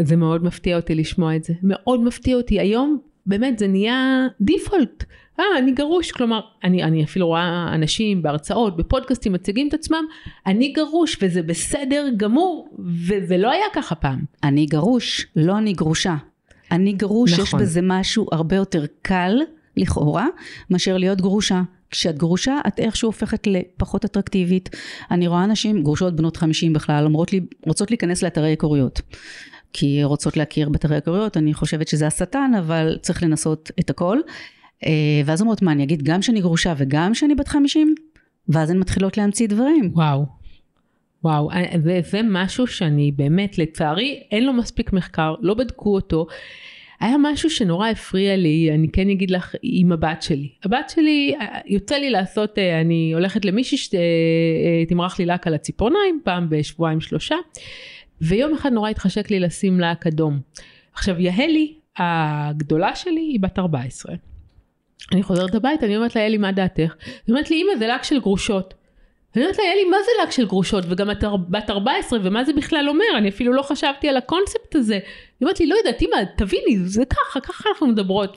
זה 0.00 0.16
מאוד 0.16 0.44
מפתיע 0.44 0.76
אותי 0.76 0.94
לשמוע 0.94 1.36
את 1.36 1.44
זה. 1.44 1.54
מאוד 1.62 2.00
מפתיע 2.00 2.36
אותי. 2.36 2.60
היום, 2.60 2.98
באמת, 3.26 3.58
זה 3.58 3.68
נהיה 3.68 4.26
דיפולט. 4.40 5.04
אה, 5.40 5.58
אני 5.58 5.72
גרוש. 5.72 6.12
כלומר, 6.12 6.40
אני, 6.64 6.82
אני 6.82 7.04
אפילו 7.04 7.26
רואה 7.26 7.74
אנשים 7.74 8.22
בהרצאות, 8.22 8.76
בפודקאסטים, 8.76 9.32
מציגים 9.32 9.68
את 9.68 9.74
עצמם, 9.74 10.04
אני 10.46 10.72
גרוש, 10.72 11.16
וזה 11.22 11.42
בסדר 11.42 12.06
גמור, 12.16 12.68
וזה 13.06 13.38
לא 13.38 13.50
היה 13.50 13.64
ככה 13.74 13.94
פעם. 13.94 14.24
אני 14.42 14.66
גרוש, 14.66 15.26
לא 15.36 15.58
אני 15.58 15.72
גרושה. 15.72 16.16
אני 16.70 16.92
גרוש, 16.92 17.32
נכון. 17.32 17.60
יש 17.60 17.66
בזה 17.66 17.80
משהו 17.82 18.26
הרבה 18.32 18.56
יותר 18.56 18.84
קל, 19.02 19.36
לכאורה, 19.76 20.26
מאשר 20.70 20.96
להיות 20.96 21.20
גרושה. 21.20 21.62
כשאת 21.90 22.18
גרושה, 22.18 22.58
את 22.68 22.78
איכשהו 22.78 23.08
הופכת 23.08 23.46
לפחות 23.46 24.04
אטרקטיבית. 24.04 24.76
אני 25.10 25.26
רואה 25.26 25.46
נשים, 25.46 25.82
גרושות 25.82 26.16
בנות 26.16 26.36
50 26.36 26.72
בכלל, 26.72 27.04
אומרות 27.04 27.32
לי, 27.32 27.40
רוצות 27.66 27.90
להיכנס 27.90 28.22
לאתרי 28.22 28.48
היכרויות. 28.48 29.00
כי 29.72 30.04
רוצות 30.04 30.36
להכיר 30.36 30.68
באתרי 30.68 30.94
היכרויות, 30.96 31.36
אני 31.36 31.54
חושבת 31.54 31.88
שזה 31.88 32.06
השטן, 32.06 32.52
אבל 32.58 32.98
צריך 33.02 33.22
לנסות 33.22 33.70
את 33.80 33.90
הכל. 33.90 34.18
אה, 34.86 34.90
ואז 35.24 35.40
אומרות, 35.40 35.62
מה, 35.62 35.72
אני 35.72 35.84
אגיד 35.84 36.02
גם 36.02 36.22
שאני 36.22 36.40
גרושה 36.40 36.74
וגם 36.76 37.14
שאני 37.14 37.34
בת 37.34 37.48
50? 37.48 37.94
ואז 38.48 38.70
הן 38.70 38.78
מתחילות 38.78 39.16
להמציא 39.16 39.48
דברים. 39.48 39.90
וואו. 39.92 40.26
וואו, 41.24 41.50
וזה 41.84 42.20
משהו 42.24 42.66
שאני 42.66 43.12
באמת, 43.12 43.58
לצערי, 43.58 44.22
אין 44.30 44.44
לו 44.44 44.52
מספיק 44.52 44.92
מחקר, 44.92 45.34
לא 45.40 45.54
בדקו 45.54 45.94
אותו. 45.94 46.26
היה 47.00 47.16
משהו 47.18 47.50
שנורא 47.50 47.88
הפריע 47.88 48.36
לי, 48.36 48.70
אני 48.74 48.88
כן 48.92 49.10
אגיד 49.10 49.30
לך, 49.30 49.54
עם 49.62 49.92
הבת 49.92 50.22
שלי. 50.22 50.48
הבת 50.64 50.90
שלי, 50.94 51.34
יוצא 51.66 51.96
לי 51.96 52.10
לעשות, 52.10 52.58
אני 52.58 53.12
הולכת 53.14 53.44
למישהי 53.44 53.78
שתמרח 53.78 55.18
לי 55.18 55.26
לק 55.26 55.46
על 55.46 55.54
הציפורניים, 55.54 56.20
פעם 56.24 56.46
בשבועיים 56.50 57.00
שלושה, 57.00 57.36
ויום 58.20 58.54
אחד 58.54 58.72
נורא 58.72 58.90
התחשק 58.90 59.30
לי 59.30 59.40
לשים 59.40 59.80
לק 59.80 60.06
אדום. 60.06 60.40
עכשיו, 60.92 61.20
יהלי, 61.20 61.74
הגדולה 61.96 62.94
שלי, 62.94 63.20
היא 63.20 63.40
בת 63.40 63.58
14. 63.58 64.29
אני 65.12 65.22
חוזרת 65.22 65.54
הביתה, 65.54 65.86
אני 65.86 65.96
אומרת 65.96 66.16
לה, 66.16 66.22
יהלי, 66.22 66.38
מה 66.38 66.52
דעתך? 66.52 66.94
היא 67.04 67.12
אומרת 67.28 67.50
לי, 67.50 67.62
אמא, 67.62 67.78
זה 67.78 67.86
לק 67.86 68.02
של 68.02 68.20
גרושות. 68.20 68.74
אני 69.36 69.44
אומרת 69.44 69.58
לה, 69.58 69.64
יאלי, 69.64 69.84
מה 69.84 69.96
זה 70.04 70.10
לק 70.22 70.30
של 70.30 70.46
גרושות? 70.46 70.84
וגם 70.88 71.10
את 71.10 71.24
בת 71.48 71.70
14, 71.70 72.18
ומה 72.22 72.44
זה 72.44 72.52
בכלל 72.52 72.88
אומר? 72.88 73.18
אני 73.18 73.28
אפילו 73.28 73.52
לא 73.52 73.62
חשבתי 73.62 74.08
על 74.08 74.16
הקונספט 74.16 74.74
הזה. 74.74 74.94
היא 74.94 75.02
אומרת 75.42 75.60
לי, 75.60 75.66
לא 75.66 75.74
יודעת, 75.74 76.02
אמא, 76.02 76.16
תביני, 76.36 76.78
זה 76.78 77.04
ככה, 77.04 77.40
ככה 77.40 77.68
אנחנו 77.68 77.86
מדברות. 77.86 78.36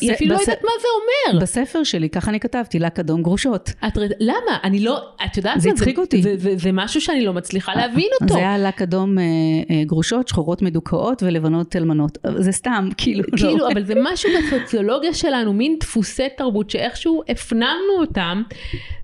היא 0.00 0.12
אפילו 0.12 0.34
בס... 0.34 0.40
לא 0.48 0.52
יודעת 0.52 0.64
מה 0.64 0.70
זה 0.80 0.86
אומר. 1.32 1.42
בספר 1.42 1.84
שלי, 1.84 2.08
ככה 2.08 2.30
אני 2.30 2.40
כתבתי, 2.40 2.78
לק 2.78 2.98
אדום 2.98 3.22
גרושות. 3.22 3.70
את, 3.88 3.98
למה? 4.20 4.58
אני 4.64 4.80
לא, 4.80 4.98
את 5.24 5.36
יודעת 5.36 5.60
זה 5.60 5.70
הצחיק 5.70 5.98
אותי. 5.98 6.22
זה, 6.22 6.36
זה, 6.38 6.56
זה 6.56 6.72
משהו 6.72 7.00
שאני 7.00 7.24
לא 7.24 7.32
מצליחה 7.32 7.74
להבין 7.74 8.08
אותו. 8.20 8.34
זה 8.34 8.38
היה 8.38 8.58
לק 8.58 8.82
אדום 8.82 9.18
אה, 9.18 9.24
אה, 9.70 9.84
גרושות, 9.84 10.28
שחורות 10.28 10.62
מדוכאות 10.62 11.22
ולבנות 11.22 11.76
אלמנות. 11.76 12.18
זה 12.36 12.52
סתם, 12.52 12.88
כאילו. 12.96 13.24
כאילו, 13.36 13.56
לא. 13.56 13.68
אבל 13.72 13.84
זה 13.84 13.94
משהו 14.02 14.30
בסוציולוגיה 14.38 15.14
שלנו, 15.14 15.52
מין 15.52 15.76
דפוסי 15.80 16.28
תרבות 16.36 16.70
שאיכשהו 16.70 17.22
הפנמנו 17.28 18.00
אותם, 18.00 18.42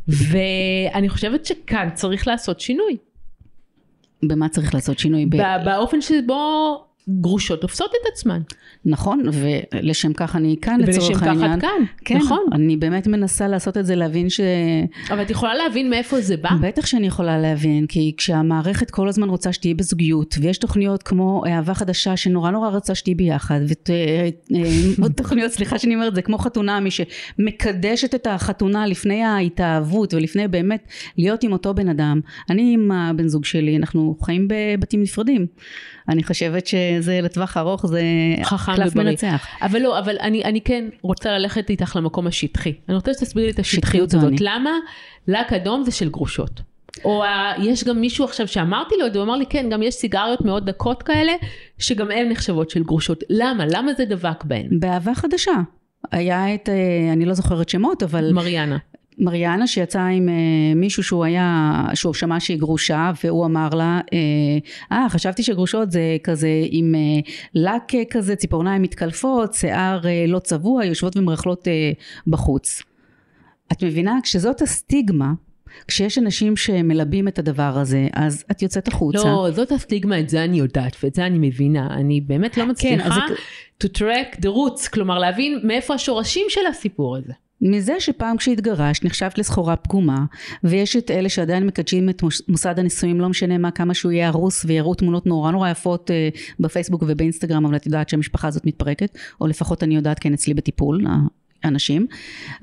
ואני 0.08 1.08
חושבת 1.08 1.44
שכאן 1.44 1.88
צריך 1.94 2.26
לעשות 2.26 2.60
שינוי. 2.60 2.96
במה 4.22 4.48
צריך 4.48 4.74
לעשות 4.74 4.98
שינוי? 4.98 5.26
באופן 5.64 6.00
שבו 6.00 6.84
גרושות 7.08 7.60
תופסות 7.60 7.90
את 7.90 8.12
עצמן. 8.12 8.40
נכון, 8.84 9.22
ולשם 9.32 10.12
כך 10.12 10.36
אני 10.36 10.56
כאן 10.62 10.80
לצורך 10.80 11.22
העניין. 11.22 11.38
ולשם 11.38 11.58
כך 11.60 11.64
את 11.64 11.70
כאן, 11.70 11.84
כן, 12.04 12.16
נכון. 12.16 12.44
אני 12.52 12.76
באמת 12.76 13.06
מנסה 13.06 13.48
לעשות 13.48 13.76
את 13.76 13.86
זה, 13.86 13.94
להבין 13.94 14.30
ש... 14.30 14.40
אבל 15.10 15.22
את 15.22 15.30
יכולה 15.30 15.54
להבין 15.54 15.90
מאיפה 15.90 16.20
זה 16.20 16.36
בא? 16.36 16.50
בטח 16.60 16.86
שאני 16.86 17.06
יכולה 17.06 17.38
להבין, 17.38 17.86
כי 17.86 18.14
כשהמערכת 18.16 18.90
כל 18.90 19.08
הזמן 19.08 19.28
רוצה 19.28 19.52
שתהיי 19.52 19.74
בזוגיות, 19.74 20.34
ויש 20.40 20.58
תוכניות 20.58 21.02
כמו 21.02 21.42
אהבה 21.46 21.74
חדשה 21.74 22.16
שנורא 22.16 22.50
נורא 22.50 22.68
רצה 22.68 22.94
שתהיי 22.94 23.14
ביחד, 23.14 23.60
ועוד 24.98 25.12
תוכניות, 25.12 25.52
סליחה 25.52 25.78
שאני 25.78 25.94
אומרת, 25.94 26.14
זה 26.14 26.22
כמו 26.22 26.38
חתונה, 26.38 26.80
מי 26.80 26.90
שמקדשת 26.90 28.14
את 28.14 28.26
החתונה 28.26 28.86
לפני 28.86 29.22
ההתאהבות, 29.22 30.14
ולפני 30.14 30.48
באמת 30.48 30.88
להיות 31.18 31.44
עם 31.44 31.52
אותו 31.52 31.74
בן 31.74 31.88
אדם. 31.88 32.20
אני 32.50 32.74
עם 32.74 32.92
הבן 32.92 33.28
זוג 33.28 33.44
שלי, 33.44 33.76
אנחנו 33.76 34.16
חיים 34.22 34.48
בבתים 34.48 35.02
נפרדים. 35.02 35.46
אני 36.08 36.22
חושבת 36.22 36.66
שזה 36.66 37.20
לטווח 37.22 37.56
ארוך 37.56 37.86
זה 37.86 38.02
קלף 38.76 38.96
מנצח. 38.96 39.46
אבל 39.62 39.82
לא, 39.82 39.98
אבל 39.98 40.16
אני, 40.20 40.44
אני 40.44 40.60
כן 40.60 40.84
רוצה 41.02 41.32
ללכת 41.38 41.70
איתך 41.70 41.96
למקום 41.96 42.26
השטחי. 42.26 42.72
אני 42.88 42.94
רוצה 42.94 43.14
שתסבירי 43.14 43.46
לי 43.46 43.52
את 43.52 43.58
השטחיות 43.58 44.14
הזאת. 44.14 44.32
למה 44.40 44.70
לק 45.28 45.52
אדום 45.52 45.84
זה 45.84 45.90
של 45.90 46.08
גרושות? 46.08 46.60
או 47.04 47.24
יש 47.58 47.84
גם 47.84 48.00
מישהו 48.00 48.24
עכשיו 48.24 48.48
שאמרתי 48.48 48.94
לו 48.98 49.06
את 49.06 49.12
זה, 49.12 49.18
הוא 49.18 49.26
אמר 49.26 49.36
לי 49.36 49.46
כן, 49.46 49.70
גם 49.70 49.82
יש 49.82 49.94
סיגריות 49.94 50.40
מאוד 50.40 50.70
דקות 50.70 51.02
כאלה, 51.02 51.32
שגם 51.78 52.10
הן 52.10 52.28
נחשבות 52.28 52.70
של 52.70 52.82
גרושות. 52.82 53.24
למה? 53.30 53.64
למה 53.66 53.92
זה 53.94 54.04
דבק 54.04 54.44
בהן? 54.44 54.68
באהבה 54.80 55.14
חדשה. 55.14 55.52
היה 56.12 56.54
את, 56.54 56.68
אני 57.12 57.24
לא 57.24 57.34
זוכרת 57.34 57.68
שמות, 57.68 58.02
אבל... 58.02 58.32
מריאנה. 58.32 58.78
מריאנה 59.18 59.66
שיצאה 59.66 60.06
עם 60.06 60.28
אה, 60.28 60.34
מישהו 60.76 61.02
שהוא 61.02 61.24
היה, 61.24 61.72
שהוא 61.94 62.14
שמע 62.14 62.40
שהיא 62.40 62.58
גרושה 62.58 63.12
והוא 63.24 63.46
אמר 63.46 63.68
לה, 63.68 64.00
אה, 64.92 65.08
חשבתי 65.08 65.42
שגרושות 65.42 65.92
זה 65.92 66.16
כזה 66.24 66.48
עם 66.70 66.94
אה, 66.94 67.00
לק 67.54 67.92
כזה, 68.10 68.36
ציפורניים 68.36 68.82
מתקלפות, 68.82 69.54
שיער 69.54 70.06
אה, 70.06 70.24
לא 70.28 70.38
צבוע, 70.38 70.84
יושבות 70.84 71.16
ומרכלות 71.16 71.68
אה, 71.68 71.92
בחוץ. 72.26 72.82
את 73.72 73.84
מבינה? 73.84 74.18
כשזאת 74.22 74.62
הסטיגמה, 74.62 75.32
כשיש 75.88 76.18
אנשים 76.18 76.56
שמלבים 76.56 77.28
את 77.28 77.38
הדבר 77.38 77.78
הזה, 77.78 78.08
אז 78.12 78.44
את 78.50 78.62
יוצאת 78.62 78.88
החוצה. 78.88 79.24
לא, 79.24 79.50
זאת 79.50 79.72
הסטיגמה, 79.72 80.20
את 80.20 80.28
זה 80.28 80.44
אני 80.44 80.58
יודעת, 80.58 80.96
ואת 81.02 81.14
זה 81.14 81.26
אני 81.26 81.48
מבינה. 81.48 81.94
אני 81.94 82.20
באמת 82.20 82.56
לא 82.56 82.66
מצליחה 82.66 83.10
כן, 83.10 83.34
to 83.84 83.88
track 83.98 84.36
the 84.36 84.48
roots, 84.48 84.90
כלומר 84.92 85.18
להבין 85.18 85.60
מאיפה 85.64 85.94
השורשים 85.94 86.46
של 86.48 86.66
הסיפור 86.70 87.16
הזה. 87.16 87.32
מזה 87.62 87.94
שפעם 87.98 88.36
כשהתגרשת 88.36 89.04
נחשבת 89.04 89.38
לסחורה 89.38 89.76
פגומה 89.76 90.24
ויש 90.64 90.96
את 90.96 91.10
אלה 91.10 91.28
שעדיין 91.28 91.66
מקדשים 91.66 92.08
את 92.08 92.22
מוסד 92.48 92.78
הנישואים 92.78 93.20
לא 93.20 93.28
משנה 93.28 93.58
מה 93.58 93.70
כמה 93.70 93.94
שהוא 93.94 94.12
יהיה 94.12 94.28
הרוס 94.28 94.64
ויראו 94.64 94.94
תמונות 94.94 95.26
נורא 95.26 95.50
נורא 95.50 95.70
יפות 95.70 96.10
אה, 96.10 96.28
בפייסבוק 96.60 97.02
ובאינסטגרם 97.06 97.66
אבל 97.66 97.76
את 97.76 97.86
יודעת 97.86 98.08
שהמשפחה 98.08 98.48
הזאת 98.48 98.66
מתפרקת 98.66 99.18
או 99.40 99.46
לפחות 99.46 99.82
אני 99.82 99.96
יודעת 99.96 100.18
כן 100.18 100.32
אצלי 100.32 100.54
בטיפול 100.54 101.06
אנשים 101.64 102.06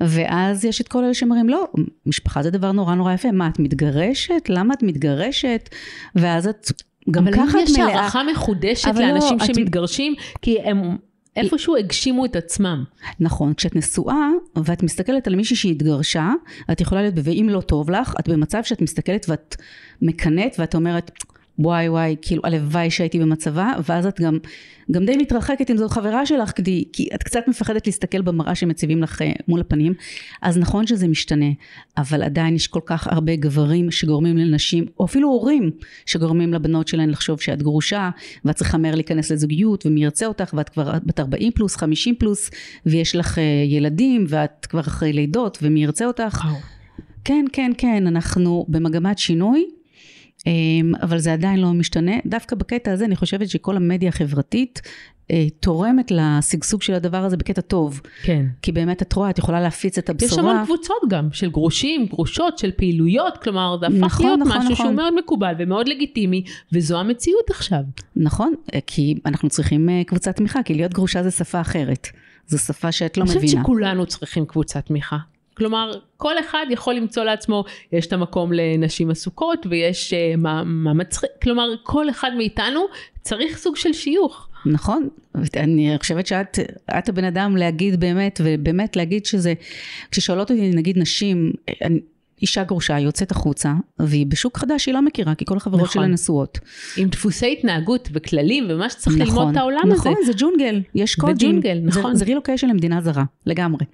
ואז 0.00 0.64
יש 0.64 0.80
את 0.80 0.88
כל 0.88 1.04
אלה 1.04 1.14
שאומרים 1.14 1.48
לא 1.48 1.64
משפחה 2.06 2.42
זה 2.42 2.50
דבר 2.50 2.72
נורא 2.72 2.94
נורא 2.94 3.12
יפה 3.12 3.32
מה 3.32 3.48
את 3.48 3.58
מתגרשת? 3.58 4.48
למה 4.48 4.74
את 4.74 4.82
מתגרשת? 4.82 5.68
ואז 6.14 6.46
את 6.46 6.72
גם 7.10 7.26
ככה 7.32 7.42
את 7.42 7.44
מלאה. 7.44 7.58
אבל 7.58 7.58
אם 7.58 7.66
יש 7.66 7.78
הערכה 7.78 8.22
מחודשת 8.32 8.94
לאנשים 8.94 9.38
לא, 9.38 9.44
שמתגרשים 9.44 10.12
את... 10.12 10.38
כי 10.42 10.60
הם 10.60 10.96
איפשהו 11.36 11.76
הגשימו 11.76 12.24
את 12.24 12.36
עצמם. 12.36 12.84
נכון, 13.20 13.54
כשאת 13.54 13.76
נשואה 13.76 14.28
ואת 14.64 14.82
מסתכלת 14.82 15.26
על 15.26 15.36
מישהי 15.36 15.56
שהתגרשה, 15.56 16.32
את 16.72 16.80
יכולה 16.80 17.00
להיות, 17.02 17.14
ואם 17.24 17.46
לא 17.50 17.60
טוב 17.60 17.90
לך, 17.90 18.14
את 18.20 18.28
במצב 18.28 18.62
שאת 18.62 18.80
מסתכלת 18.80 19.26
ואת 19.28 19.56
מקנאת 20.02 20.56
ואת 20.58 20.74
אומרת, 20.74 21.10
וואי 21.60 21.88
וואי, 21.88 22.16
כאילו 22.22 22.42
הלוואי 22.44 22.90
שהייתי 22.90 23.18
במצבה, 23.18 23.72
ואז 23.88 24.06
את 24.06 24.20
גם, 24.20 24.38
גם 24.90 25.04
די 25.04 25.16
מתרחקת 25.16 25.70
אם 25.70 25.76
זאת 25.76 25.90
חברה 25.90 26.26
שלך, 26.26 26.50
כי, 26.50 26.84
כי 26.92 27.08
את 27.14 27.22
קצת 27.22 27.40
מפחדת 27.48 27.86
להסתכל 27.86 28.22
במראה 28.22 28.54
שמציבים 28.54 29.02
לך 29.02 29.22
אה, 29.22 29.32
מול 29.48 29.60
הפנים, 29.60 29.94
אז 30.42 30.58
נכון 30.58 30.86
שזה 30.86 31.08
משתנה, 31.08 31.50
אבל 31.98 32.22
עדיין 32.22 32.54
יש 32.54 32.66
כל 32.66 32.80
כך 32.86 33.06
הרבה 33.06 33.36
גברים 33.36 33.90
שגורמים 33.90 34.36
לנשים, 34.36 34.84
או 35.00 35.04
אפילו 35.04 35.28
הורים 35.28 35.70
שגורמים 36.06 36.54
לבנות 36.54 36.88
שלהן 36.88 37.10
לחשוב 37.10 37.40
שאת 37.40 37.62
גרושה, 37.62 38.10
ואת 38.44 38.56
צריכה 38.56 38.78
מהר 38.78 38.94
להיכנס 38.94 39.30
לזוגיות, 39.30 39.86
ומי 39.86 40.04
ירצה 40.04 40.26
אותך, 40.26 40.54
ואת 40.56 40.68
כבר 40.68 40.92
בת 41.04 41.20
40 41.20 41.52
פלוס, 41.52 41.76
50 41.76 42.14
פלוס, 42.14 42.50
ויש 42.86 43.16
לך 43.16 43.38
אה, 43.38 43.42
ילדים, 43.66 44.24
ואת 44.28 44.66
כבר 44.70 44.80
אחרי 44.80 45.12
לידות, 45.12 45.58
ומי 45.62 45.82
ירצה 45.82 46.06
אותך. 46.06 46.44
כן, 47.24 47.44
כן, 47.52 47.72
כן, 47.78 48.06
אנחנו 48.06 48.64
במגמת 48.68 49.18
שינוי. 49.18 49.79
אבל 51.02 51.18
זה 51.18 51.32
עדיין 51.32 51.60
לא 51.60 51.72
משתנה. 51.72 52.12
דווקא 52.26 52.56
בקטע 52.56 52.92
הזה 52.92 53.04
אני 53.04 53.16
חושבת 53.16 53.48
שכל 53.50 53.76
המדיה 53.76 54.08
החברתית 54.08 54.82
אה, 55.30 55.46
תורמת 55.60 56.10
לשגשוג 56.10 56.82
של 56.82 56.94
הדבר 56.94 57.16
הזה 57.24 57.36
בקטע 57.36 57.60
טוב. 57.60 58.00
כן. 58.22 58.46
כי 58.62 58.72
באמת 58.72 59.02
את 59.02 59.12
רואה, 59.12 59.30
את 59.30 59.38
יכולה 59.38 59.60
להפיץ 59.60 59.98
את 59.98 60.10
הבשורה. 60.10 60.32
יש 60.32 60.38
המון 60.38 60.64
קבוצות 60.64 61.02
גם, 61.08 61.28
של 61.32 61.50
גרושים, 61.50 62.06
גרושות, 62.06 62.58
של 62.58 62.70
פעילויות, 62.76 63.38
כלומר 63.38 63.76
זה 63.80 63.86
הפך 63.86 63.96
נכון, 63.96 64.26
להיות 64.26 64.40
נכון, 64.40 64.58
משהו 64.58 64.70
נכון. 64.70 64.86
שהוא 64.86 64.96
מאוד 64.96 65.14
מקובל 65.18 65.54
ומאוד 65.58 65.88
לגיטימי, 65.88 66.44
וזו 66.72 67.00
המציאות 67.00 67.50
עכשיו. 67.50 67.80
נכון, 68.16 68.54
כי 68.86 69.14
אנחנו 69.26 69.48
צריכים 69.48 69.88
אה, 69.88 70.02
קבוצת 70.06 70.36
תמיכה, 70.36 70.62
כי 70.62 70.74
להיות 70.74 70.92
גרושה 70.92 71.22
זה 71.22 71.30
שפה 71.30 71.60
אחרת. 71.60 72.08
זו 72.46 72.58
שפה 72.58 72.92
שאת 72.92 73.16
לא 73.16 73.22
אני 73.22 73.30
מבינה. 73.30 73.46
חושבת 73.46 73.62
שכולנו 73.62 74.06
צריכים 74.06 74.46
קבוצת 74.46 74.86
תמיכה. 74.86 75.18
כלומר, 75.60 75.92
כל 76.16 76.38
אחד 76.38 76.66
יכול 76.70 76.94
למצוא 76.94 77.24
לעצמו, 77.24 77.64
יש 77.92 78.06
את 78.06 78.12
המקום 78.12 78.52
לנשים 78.52 79.10
עסוקות 79.10 79.66
ויש 79.70 80.12
uh, 80.12 80.36
מה, 80.36 80.64
מה 80.64 80.92
מצחיק, 80.92 81.30
כלומר, 81.42 81.68
כל 81.82 82.10
אחד 82.10 82.30
מאיתנו 82.36 82.80
צריך 83.22 83.58
סוג 83.58 83.76
של 83.76 83.92
שיוך. 83.92 84.48
נכון, 84.66 85.08
אני 85.56 85.96
חושבת 85.98 86.26
שאת 86.26 86.58
את 86.98 87.08
הבן 87.08 87.24
אדם 87.24 87.56
להגיד 87.56 88.00
באמת, 88.00 88.40
ובאמת 88.44 88.96
להגיד 88.96 89.26
שזה, 89.26 89.54
כששואלות 90.10 90.50
אותי 90.50 90.70
נגיד 90.74 90.98
נשים, 90.98 91.52
אני, 91.84 92.00
אישה 92.42 92.64
גרושה 92.64 92.98
יוצאת 92.98 93.30
החוצה, 93.30 93.74
והיא 93.98 94.26
בשוק 94.26 94.58
חדש 94.58 94.84
שהיא 94.84 94.94
לא 94.94 95.02
מכירה, 95.02 95.34
כי 95.34 95.44
כל 95.44 95.56
החברות 95.56 95.82
נכון. 95.82 95.92
שלה 95.92 96.06
נשואות. 96.06 96.58
עם 96.96 97.08
דפוסי 97.08 97.52
התנהגות 97.52 98.08
וכללים 98.12 98.66
ומה 98.68 98.90
שצריך 98.90 99.16
נכון, 99.16 99.28
ללמוד 99.28 99.48
את 99.50 99.56
העולם 99.56 99.78
נכון, 99.78 99.92
הזה. 99.92 100.10
נכון, 100.10 100.24
זה 100.26 100.32
ג'ונגל, 100.36 100.82
יש 100.94 101.14
קודים. 101.14 101.36
זה 101.36 101.46
ג'ונגל, 101.46 101.80
נכון. 101.84 102.12
זה, 102.12 102.18
זה 102.18 102.24
רילוקיישן 102.24 102.68
למדינה 102.68 103.00
זרה, 103.00 103.24
לגמרי. 103.46 103.84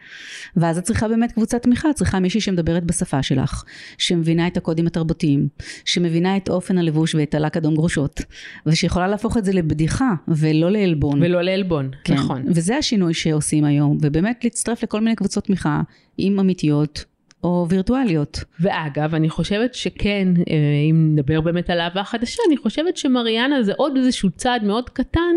ואז 0.57 0.79
את 0.79 0.85
צריכה 0.85 1.09
באמת 1.09 1.33
קבוצת 1.33 1.63
תמיכה, 1.63 1.91
את 1.91 1.95
צריכה 1.95 2.21
מישהי 2.21 2.41
שמדברת 2.41 2.85
בשפה 2.85 3.23
שלך, 3.23 3.65
שמבינה 3.99 4.47
את 4.47 4.57
הקודים 4.57 4.87
התרבותיים, 4.87 5.49
שמבינה 5.85 6.37
את 6.37 6.49
אופן 6.49 6.79
הלבוש 6.79 7.15
ואת 7.15 7.35
הלק 7.35 7.57
אדום 7.57 7.75
גרושות, 7.75 8.21
ושיכולה 8.67 9.09
להפוך 9.09 9.37
את 9.37 9.45
זה 9.45 9.53
לבדיחה, 9.53 10.11
ולא 10.29 10.71
לעלבון. 10.71 11.23
ולא 11.23 11.43
לעלבון, 11.43 11.91
כן. 12.05 12.15
נכון. 12.15 12.43
וזה 12.47 12.77
השינוי 12.77 13.15
שעושים 13.15 13.65
היום, 13.65 13.99
ובאמת 14.03 14.45
להצטרף 14.45 14.83
לכל 14.83 15.01
מיני 15.01 15.17
קבוצות 15.17 15.45
תמיכה, 15.45 15.83
עם 16.19 16.41
אמיתיות, 16.41 17.05
או 17.45 17.67
וירטואליות. 17.69 18.45
ואגב, 18.61 19.15
אני 19.15 19.31
חושבת 19.31 19.75
שכן, 19.75 20.29
אה, 20.39 20.55
אם 20.91 21.11
נדבר 21.13 21.41
באמת 21.41 21.71
על 21.71 21.81
אהבה 21.81 22.05
חדשה, 22.05 22.43
אני 22.49 22.57
חושבת 22.57 22.97
שמריאנה 22.97 23.63
זה 23.63 23.73
עוד 23.77 23.97
איזשהו 23.97 24.31
צעד 24.31 24.65
מאוד 24.65 24.91
קטן, 24.91 25.37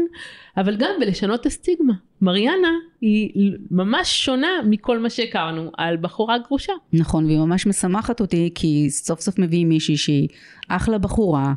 אבל 0.59 0.75
גם 0.75 0.91
בלשנות 0.99 1.41
את 1.41 1.45
הסטיגמה. 1.45 1.93
מריאנה 2.21 2.67
היא 3.01 3.51
ממש 3.71 4.25
שונה 4.25 4.47
מכל 4.69 4.99
מה 4.99 5.09
שהכרנו 5.09 5.71
על 5.77 5.97
בחורה 5.97 6.37
גרושה. 6.37 6.73
נכון, 6.93 7.25
והיא 7.25 7.37
ממש 7.37 7.67
משמחת 7.67 8.21
אותי, 8.21 8.49
כי 8.55 8.87
סוף 8.89 9.19
סוף 9.19 9.39
מביאים 9.39 9.69
מישהי 9.69 9.97
שהיא 9.97 10.27
אחלה 10.69 10.97
בחורה. 10.97 11.53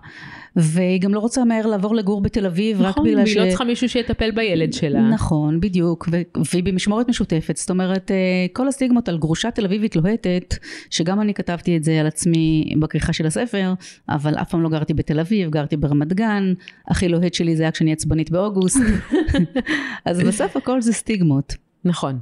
והיא 0.57 1.00
גם 1.00 1.14
לא 1.14 1.18
רוצה 1.18 1.44
מהר 1.44 1.66
לעבור 1.66 1.94
לגור 1.94 2.20
בתל 2.20 2.46
אביב 2.46 2.82
נכון, 2.82 2.88
רק 2.88 2.96
בגלל 2.98 3.26
ש... 3.26 3.28
נכון, 3.28 3.36
והיא 3.36 3.46
לא 3.46 3.50
צריכה 3.50 3.64
מישהו 3.64 3.88
שיטפל 3.88 4.30
בילד 4.30 4.72
שלה. 4.72 5.00
נכון, 5.00 5.61
בדיוק, 5.61 6.09
ו... 6.12 6.22
והיא 6.53 6.64
במשמורת 6.64 7.09
משותפת, 7.09 7.57
זאת 7.57 7.70
אומרת, 7.70 8.11
אה, 8.11 8.16
כל 8.53 8.68
הסטיגמות 8.68 9.09
על 9.09 9.18
גרושה 9.18 9.50
תל 9.50 9.64
אביבית 9.64 9.96
לוהטת, 9.96 10.55
שגם 10.90 11.20
אני 11.20 11.34
כתבתי 11.34 11.76
את 11.76 11.84
זה 11.84 12.00
על 12.00 12.07
עצמי 12.07 12.74
בכריכה 12.80 13.12
של 13.12 13.26
הספר, 13.26 13.74
אבל 14.09 14.34
אף 14.34 14.50
פעם 14.50 14.62
לא 14.62 14.68
גרתי 14.68 14.94
בתל 14.94 15.20
אביב, 15.20 15.50
גרתי 15.50 15.76
ברמת 15.76 16.12
גן, 16.12 16.53
הכי 16.88 17.09
לוהט 17.09 17.34
שלי 17.34 17.57
זה 17.57 17.62
היה 17.62 17.72
כשאני 17.72 17.92
עצבנית 17.92 18.30
באוגוסט, 18.30 18.80
אז 20.05 20.20
בסוף 20.20 20.57
הכל 20.57 20.80
זה 20.80 20.93
סטיגמות. 20.93 21.55
נכון. 21.84 22.18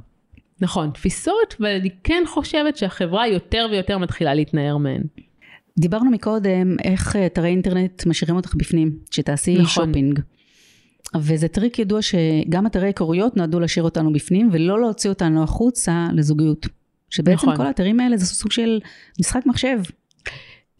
נכון, 0.61 0.91
תפיסות, 0.93 1.55
ואני 1.59 1.89
כן 2.03 2.23
חושבת 2.27 2.77
שהחברה 2.77 3.27
יותר 3.27 3.67
ויותר 3.71 3.97
מתחילה 3.97 4.33
להתנער 4.33 4.77
מהן. 4.77 5.01
דיברנו 5.79 6.11
מקודם 6.11 6.75
איך 6.83 7.15
אתרי 7.15 7.47
אינטרנט 7.47 8.05
משאירים 8.05 8.35
אותך 8.35 8.55
בפנים, 8.55 8.97
שתעשי 9.11 9.57
נכון. 9.57 9.85
שופינג. 9.85 10.19
וזה 11.19 11.47
טריק 11.47 11.79
ידוע 11.79 12.01
שגם 12.01 12.67
אתרי 12.67 12.87
היכרויות 12.87 13.37
נועדו 13.37 13.59
להשאיר 13.59 13.83
אותנו 13.83 14.13
בפנים 14.13 14.49
ולא 14.51 14.81
להוציא 14.81 15.09
אותנו 15.09 15.43
החוצה 15.43 16.07
לזוגיות. 16.13 16.67
שבעצם 17.09 17.47
נכון. 17.47 17.57
כל 17.57 17.65
האתרים 17.65 17.99
האלה 17.99 18.17
זה 18.17 18.25
סוג 18.25 18.51
של 18.51 18.79
משחק 19.19 19.45
מחשב. 19.45 19.79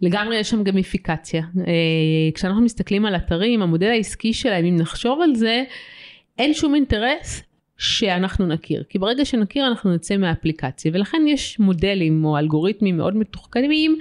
לגמרי 0.02 0.36
יש 0.36 0.50
שם 0.50 0.64
גמיפיקציה. 0.64 1.42
אה, 1.60 2.32
כשאנחנו 2.34 2.62
מסתכלים 2.62 3.06
על 3.06 3.16
אתרים, 3.16 3.62
המודל 3.62 3.88
העסקי 3.88 4.34
שלהם, 4.34 4.66
אם 4.66 4.76
נחשוב 4.76 5.22
על 5.22 5.36
זה, 5.36 5.64
אין 6.40 6.54
שום 6.54 6.76
אינטרס 6.76 7.44
שאנחנו 7.78 8.48
נכיר. 8.48 8.84
כי 8.90 9.00
ברגע 9.00 9.26
שנכיר 9.26 9.68
אנחנו 9.68 9.96
נצא 9.96 10.18
מהאפליקציה, 10.18 10.92
ולכן 10.94 11.22
יש 11.28 11.60
מודלים 11.60 12.26
או 12.26 12.38
אלגוריתמים 12.38 12.98
מאוד 12.98 13.16
מתוחכמים 13.16 13.98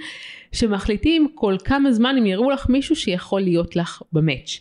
שמחליטים 0.51 1.27
כל 1.35 1.55
כמה 1.63 1.91
זמן 1.91 2.15
הם 2.17 2.25
יראו 2.25 2.49
לך 2.49 2.69
מישהו 2.69 2.95
שיכול 2.95 3.41
להיות 3.41 3.75
לך 3.75 4.01
במאץ'. 4.13 4.59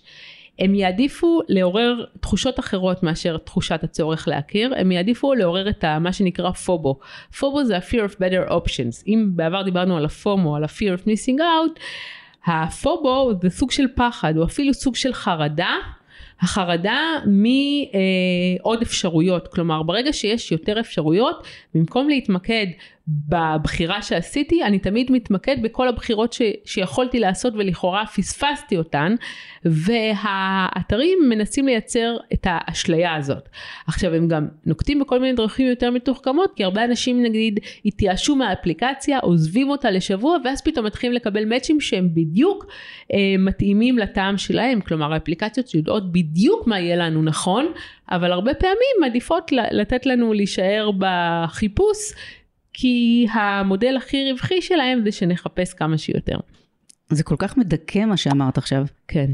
הם 0.60 0.74
יעדיפו 0.74 1.40
לעורר 1.48 2.04
תחושות 2.20 2.58
אחרות 2.60 3.02
מאשר 3.02 3.36
תחושת 3.36 3.84
הצורך 3.84 4.28
להכיר, 4.28 4.72
הם 4.76 4.92
יעדיפו 4.92 5.34
לעורר 5.34 5.68
את 5.68 5.84
מה 5.84 6.12
שנקרא 6.12 6.50
פובו. 6.50 6.98
פובו 7.38 7.64
זה 7.64 7.76
ה-fear 7.76 8.10
of 8.10 8.14
better 8.14 8.50
options. 8.50 9.02
אם 9.06 9.30
בעבר 9.36 9.62
דיברנו 9.62 9.96
על 9.96 10.04
הפומו, 10.04 10.56
על 10.56 10.64
ה-fear 10.64 10.98
of 10.98 11.06
missing 11.06 11.38
out, 11.38 11.80
הפובו 12.46 13.32
זה 13.42 13.50
סוג 13.50 13.70
של 13.70 13.86
פחד, 13.94 14.36
או 14.36 14.44
אפילו 14.44 14.74
סוג 14.74 14.96
של 14.96 15.12
חרדה 15.12 15.74
החרדה 16.40 17.00
מעוד 17.26 18.82
אפשרויות, 18.82 19.48
כלומר 19.48 19.82
ברגע 19.82 20.12
שיש 20.12 20.52
יותר 20.52 20.80
אפשרויות, 20.80 21.46
במקום 21.74 22.08
להתמקד 22.08 22.66
בבחירה 23.28 24.02
שעשיתי, 24.02 24.64
אני 24.64 24.78
תמיד 24.78 25.12
מתמקד 25.12 25.56
בכל 25.62 25.88
הבחירות 25.88 26.32
ש, 26.32 26.42
שיכולתי 26.64 27.20
לעשות 27.20 27.54
ולכאורה 27.56 28.06
פספסתי 28.06 28.76
אותן, 28.76 29.14
והאתרים 29.64 31.18
מנסים 31.28 31.66
לייצר 31.66 32.16
את 32.32 32.46
האשליה 32.50 33.14
הזאת. 33.14 33.48
עכשיו 33.86 34.14
הם 34.14 34.28
גם 34.28 34.48
נוקטים 34.66 35.00
בכל 35.00 35.20
מיני 35.20 35.32
דרכים 35.36 35.66
יותר 35.66 35.90
מתוחכמות, 35.90 36.52
כי 36.56 36.64
הרבה 36.64 36.84
אנשים 36.84 37.22
נגיד 37.22 37.60
התייאשו 37.84 38.36
מהאפליקציה, 38.36 39.18
עוזבים 39.18 39.70
אותה 39.70 39.90
לשבוע, 39.90 40.36
ואז 40.44 40.62
פתאום 40.62 40.86
מתחילים 40.86 41.16
לקבל 41.16 41.44
מאצ'ים 41.44 41.80
שהם 41.80 42.08
בדיוק 42.14 42.66
אה, 43.12 43.18
מתאימים 43.38 43.98
לטעם 43.98 44.38
שלהם, 44.38 44.80
כלומר 44.80 45.12
האפליקציות 45.12 45.74
יודעות 45.74 46.12
בדיוק 46.12 46.66
מה 46.66 46.80
יהיה 46.80 46.96
לנו 46.96 47.22
נכון, 47.22 47.66
אבל 48.10 48.32
הרבה 48.32 48.54
פעמים 48.54 48.96
מעדיפות 49.00 49.52
לתת 49.52 50.06
לנו 50.06 50.32
להישאר 50.32 50.90
בחיפוש. 50.98 52.12
כי 52.72 53.26
המודל 53.32 53.96
הכי 53.96 54.32
רווחי 54.32 54.62
שלהם 54.62 55.00
זה 55.04 55.12
שנחפש 55.12 55.74
כמה 55.74 55.98
שיותר. 55.98 56.38
זה 57.10 57.22
כל 57.22 57.36
כך 57.38 57.56
מדכא 57.56 58.04
מה 58.04 58.16
שאמרת 58.16 58.58
עכשיו. 58.58 58.84
כן. 59.08 59.30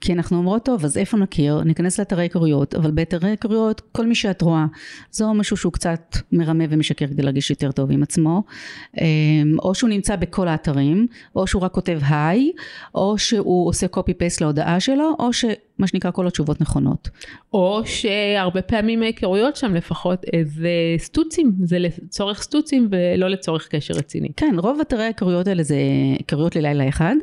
כי 0.00 0.12
אנחנו 0.12 0.36
אומרות, 0.36 0.64
טוב, 0.64 0.84
אז 0.84 0.96
איפה 0.98 1.16
נכיר? 1.16 1.62
ניכנס 1.64 1.98
לאתרי 1.98 2.22
היכרויות, 2.22 2.74
אבל 2.74 2.90
באתרי 2.90 3.30
היכרויות, 3.30 3.80
כל 3.92 4.06
מי 4.06 4.14
שאת 4.14 4.42
רואה, 4.42 4.66
זה 5.10 5.24
משהו 5.26 5.56
שהוא 5.56 5.72
קצת 5.72 6.16
מרמה 6.32 6.64
ומשקר 6.70 7.06
כדי 7.06 7.22
להרגיש 7.22 7.50
יותר 7.50 7.72
טוב 7.72 7.90
עם 7.90 8.02
עצמו, 8.02 8.42
אמ, 9.00 9.56
או 9.58 9.74
שהוא 9.74 9.90
נמצא 9.90 10.16
בכל 10.16 10.48
האתרים, 10.48 11.06
או 11.36 11.46
שהוא 11.46 11.62
רק 11.62 11.72
כותב 11.72 12.00
היי, 12.08 12.52
או 12.94 13.18
שהוא 13.18 13.68
עושה 13.68 13.88
קופי 13.88 14.14
פייסט 14.14 14.40
להודעה 14.40 14.80
שלו, 14.80 15.16
או 15.18 15.32
ש... 15.32 15.44
מה 15.80 15.86
שנקרא 15.86 16.10
כל 16.10 16.26
התשובות 16.26 16.60
נכונות. 16.60 17.08
או 17.52 17.82
שהרבה 17.84 18.62
פעמים 18.62 19.02
ההיכרויות 19.02 19.56
שם 19.56 19.74
לפחות 19.74 20.24
זה 20.44 20.70
סטוצים, 20.98 21.52
זה 21.64 21.78
לצורך 21.78 22.42
סטוצים 22.42 22.88
ולא 22.90 23.28
לצורך 23.28 23.68
קשר 23.68 23.94
רציני. 23.94 24.28
כן, 24.36 24.54
רוב 24.58 24.80
אתרי 24.80 25.02
ההיכרויות 25.02 25.46
האלה 25.46 25.62
זה 25.62 25.76
היכרויות 26.18 26.56
ללילה 26.56 26.88
אחד, 26.88 27.14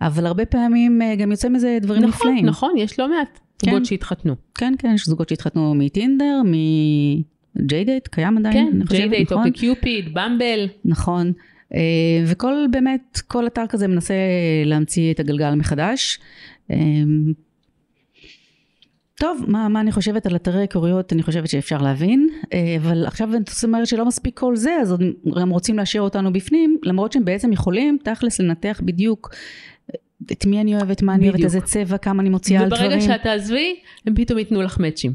אבל 0.00 0.26
הרבה 0.26 0.46
פעמים 0.46 1.02
אה, 1.02 1.16
גם 1.16 1.30
יוצא 1.30 1.48
מזה 1.48 1.78
דברים 1.82 2.02
נכון, 2.02 2.28
נפלאים. 2.28 2.46
נכון, 2.46 2.68
נכון, 2.70 2.78
יש 2.78 2.98
לא 2.98 3.08
מעט 3.08 3.40
זוגות 3.62 3.78
כן, 3.78 3.84
שהתחתנו. 3.84 4.34
כן, 4.54 4.74
כן, 4.78 4.92
יש 4.94 5.06
זוגות 5.06 5.28
שהתחתנו 5.28 5.74
מטינדר, 5.74 6.42
מג'יי 6.44 7.84
קיים 8.10 8.38
עדיין, 8.38 8.70
כן, 8.72 8.96
ג'יי 8.96 9.08
דייט, 9.08 9.32
נכון? 9.32 9.50
קיופיד, 9.50 10.14
במבל. 10.14 10.68
נכון. 10.84 11.32
אה, 11.74 11.80
וכל 12.26 12.54
באמת, 12.70 13.20
כל 13.26 13.46
אתר 13.46 13.66
כזה 13.68 13.88
מנסה 13.88 14.14
להמציא 14.64 15.12
את 15.12 15.20
הגלגל 15.20 15.54
מחדש. 15.54 16.18
טוב, 19.20 19.44
מה, 19.48 19.68
מה 19.68 19.80
אני 19.80 19.92
חושבת 19.92 20.26
על 20.26 20.36
אתרי 20.36 20.60
היכרויות, 20.60 21.12
אני 21.12 21.22
חושבת 21.22 21.48
שאפשר 21.48 21.78
להבין, 21.78 22.28
אה, 22.52 22.76
אבל 22.82 23.06
עכשיו 23.06 23.28
את 23.36 23.50
אומרת 23.64 23.86
שלא 23.86 24.06
מספיק 24.06 24.38
כל 24.38 24.56
זה, 24.56 24.76
אז 24.82 24.94
הם 25.36 25.50
רוצים 25.50 25.78
להשאיר 25.78 26.02
אותנו 26.02 26.32
בפנים, 26.32 26.78
למרות 26.82 27.12
שהם 27.12 27.24
בעצם 27.24 27.52
יכולים 27.52 27.98
תכלס 28.04 28.40
לנתח 28.40 28.80
בדיוק 28.84 29.30
אה, 29.90 29.94
את 30.32 30.46
מי 30.46 30.60
אני 30.60 30.76
אוהבת, 30.76 31.02
מה 31.02 31.14
אני 31.14 31.28
אוהבת, 31.28 31.44
איזה 31.44 31.60
צבע, 31.60 31.98
כמה 31.98 32.22
אני 32.22 32.28
מוציאה 32.28 32.62
על 32.62 32.68
דברים. 32.68 32.86
וברגע 32.86 33.00
שאת 33.00 33.22
תעזבי, 33.22 33.76
הם 34.06 34.14
פתאום 34.14 34.38
ייתנו 34.38 34.62
לך 34.62 34.80
מאצ'ים. 34.80 35.12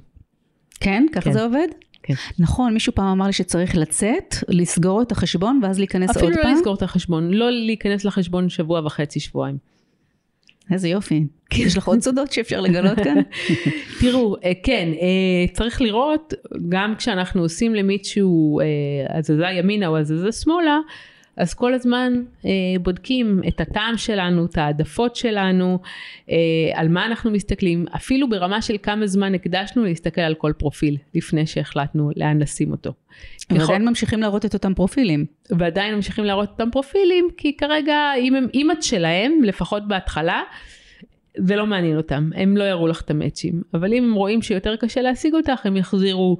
כן? 0.79 1.05
ככה 1.11 1.21
כן. 1.21 1.31
זה 1.31 1.43
עובד? 1.43 1.67
כן. 2.03 2.13
נכון, 2.39 2.73
מישהו 2.73 2.95
פעם 2.95 3.07
אמר 3.07 3.25
לי 3.25 3.33
שצריך 3.33 3.75
לצאת, 3.75 4.35
לסגור 4.47 5.01
את 5.01 5.11
החשבון 5.11 5.59
ואז 5.63 5.79
להיכנס 5.79 6.09
עוד 6.09 6.19
פעם. 6.19 6.33
אפילו 6.33 6.43
לא 6.43 6.55
לסגור 6.55 6.75
את 6.75 6.81
החשבון, 6.81 7.33
לא 7.33 7.51
להיכנס 7.51 8.05
לחשבון 8.05 8.49
שבוע 8.49 8.81
וחצי, 8.85 9.19
שבועיים. 9.19 9.74
איזה 10.71 10.89
יופי. 10.89 11.23
יש 11.53 11.77
לך 11.77 11.87
עוד 11.87 11.99
סודות 11.99 12.31
שאפשר 12.31 12.61
לגלות 12.61 12.99
כאן? 12.99 13.17
תראו, 14.01 14.35
אה, 14.43 14.51
כן, 14.63 14.89
אה, 15.01 15.53
צריך 15.53 15.81
לראות, 15.81 16.33
גם 16.69 16.95
כשאנחנו 16.97 17.41
עושים 17.41 17.75
למישהו 17.75 18.59
אה, 18.59 18.65
הזזה 19.17 19.45
ימינה 19.57 19.87
או 19.87 19.97
הזזה 19.97 20.31
שמאלה, 20.31 20.79
אז 21.37 21.53
כל 21.53 21.73
הזמן 21.73 22.13
אה, 22.45 22.49
בודקים 22.81 23.41
את 23.47 23.61
הטעם 23.61 23.97
שלנו, 23.97 24.45
את 24.45 24.57
העדפות 24.57 25.15
שלנו, 25.15 25.79
אה, 26.29 26.35
על 26.73 26.87
מה 26.87 27.05
אנחנו 27.05 27.31
מסתכלים, 27.31 27.85
אפילו 27.95 28.29
ברמה 28.29 28.61
של 28.61 28.75
כמה 28.83 29.07
זמן 29.07 29.35
הקדשנו 29.35 29.83
להסתכל 29.83 30.21
על 30.21 30.35
כל 30.35 30.53
פרופיל 30.57 30.97
לפני 31.15 31.47
שהחלטנו 31.47 32.11
לאן 32.15 32.39
לשים 32.39 32.71
אותו. 32.71 32.93
ועדיין 33.49 33.61
יכול... 33.61 33.77
ממשיכים 33.77 34.21
להראות 34.21 34.45
את 34.45 34.53
אותם 34.53 34.73
פרופילים. 34.73 35.25
ועדיין 35.49 35.95
ממשיכים 35.95 36.25
להראות 36.25 36.49
את 36.49 36.59
אותם 36.59 36.71
פרופילים, 36.71 37.27
כי 37.37 37.57
כרגע 37.57 38.13
אם 38.19 38.35
הם 38.35 38.47
אימא 38.53 38.73
שלהם, 38.81 39.43
לפחות 39.43 39.87
בהתחלה, 39.87 40.41
זה 41.37 41.55
לא 41.55 41.67
מעניין 41.67 41.97
אותם, 41.97 42.29
הם 42.35 42.57
לא 42.57 42.63
יראו 42.63 42.87
לך 42.87 43.01
את 43.01 43.11
המאצ'ים, 43.11 43.61
אבל 43.73 43.93
אם 43.93 44.03
הם 44.03 44.13
רואים 44.13 44.41
שיותר 44.41 44.75
קשה 44.75 45.01
להשיג 45.01 45.33
אותך, 45.33 45.65
הם 45.65 45.77
יחזירו 45.77 46.37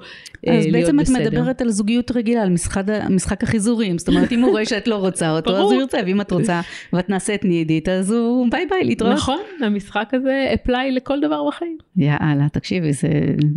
אה, 0.48 0.58
אז 0.58 0.66
להיות 0.66 0.76
בעצם 0.76 1.00
את 1.00 1.06
בסדר. 1.06 1.20
מדברת 1.20 1.62
על 1.62 1.70
זוגיות 1.70 2.12
רגילה, 2.12 2.44
על 2.44 2.50
משחק, 2.50 2.84
משחק 3.10 3.44
החיזורים. 3.44 3.98
זאת 3.98 4.08
אומרת, 4.08 4.32
אם 4.32 4.42
הוא 4.42 4.52
רואה 4.52 4.66
שאת 4.66 4.88
לא 4.88 4.96
רוצה 4.96 5.32
אותו, 5.32 5.52
אז. 5.52 5.62
הוא 5.62 5.74
ירצה, 5.74 5.98
ואם 6.06 6.22
את 6.22 6.32
רוצה 6.32 6.62
ואת 6.94 7.10
נעשית 7.10 7.46
נידית, 7.46 7.90
אז 7.90 8.12
הוא 8.12 8.48
ביי 8.52 8.66
ביי, 8.70 8.84
להתראות. 8.84 9.14
נכון, 9.14 9.42
המשחק 9.62 10.10
הזה 10.14 10.52
אפליי 10.54 10.92
לכל 10.92 11.20
דבר 11.22 11.48
בחיים. 11.48 11.78
יאללה, 11.98 12.48
תקשיבי, 12.52 12.94
זה, 12.94 13.10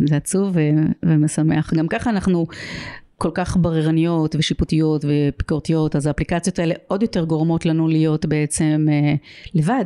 זה 0.05 0.15
עצוב 0.15 0.51
ו- 0.53 0.59
ומשמח. 1.03 1.73
גם 1.73 1.87
ככה 1.87 2.09
אנחנו 2.09 2.45
כל 3.17 3.31
כך 3.33 3.57
בררניות 3.57 4.35
ושיפוטיות 4.35 5.05
וביקורתיות, 5.07 5.95
אז 5.95 6.07
האפליקציות 6.07 6.59
האלה 6.59 6.75
עוד 6.87 7.01
יותר 7.01 7.23
גורמות 7.23 7.65
לנו 7.65 7.87
להיות 7.87 8.25
בעצם 8.25 8.85
אה, 8.91 9.13
לבד. 9.53 9.85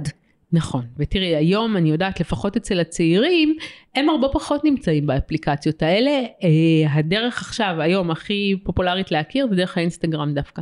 נכון, 0.54 0.86
ותראי 0.97 1.36
היום 1.36 1.78
אני 1.78 1.89
יודעת 1.89 2.20
לפחות 2.20 2.58
אצל 2.58 2.80
הצעירים 2.80 3.56
הם 3.95 4.10
הרבה 4.10 4.28
פחות 4.34 4.64
נמצאים 4.64 5.08
באפליקציות 5.08 5.82
האלה, 5.82 6.12
אה, 6.12 6.93
הדרך 6.93 7.41
עכשיו 7.41 7.76
היום 7.80 8.12
הכי 8.12 8.56
פופולרית 8.64 9.12
להכיר 9.12 9.47
זה 9.49 9.56
דרך 9.56 9.78
האינסטגרם 9.78 10.34
דווקא, 10.34 10.62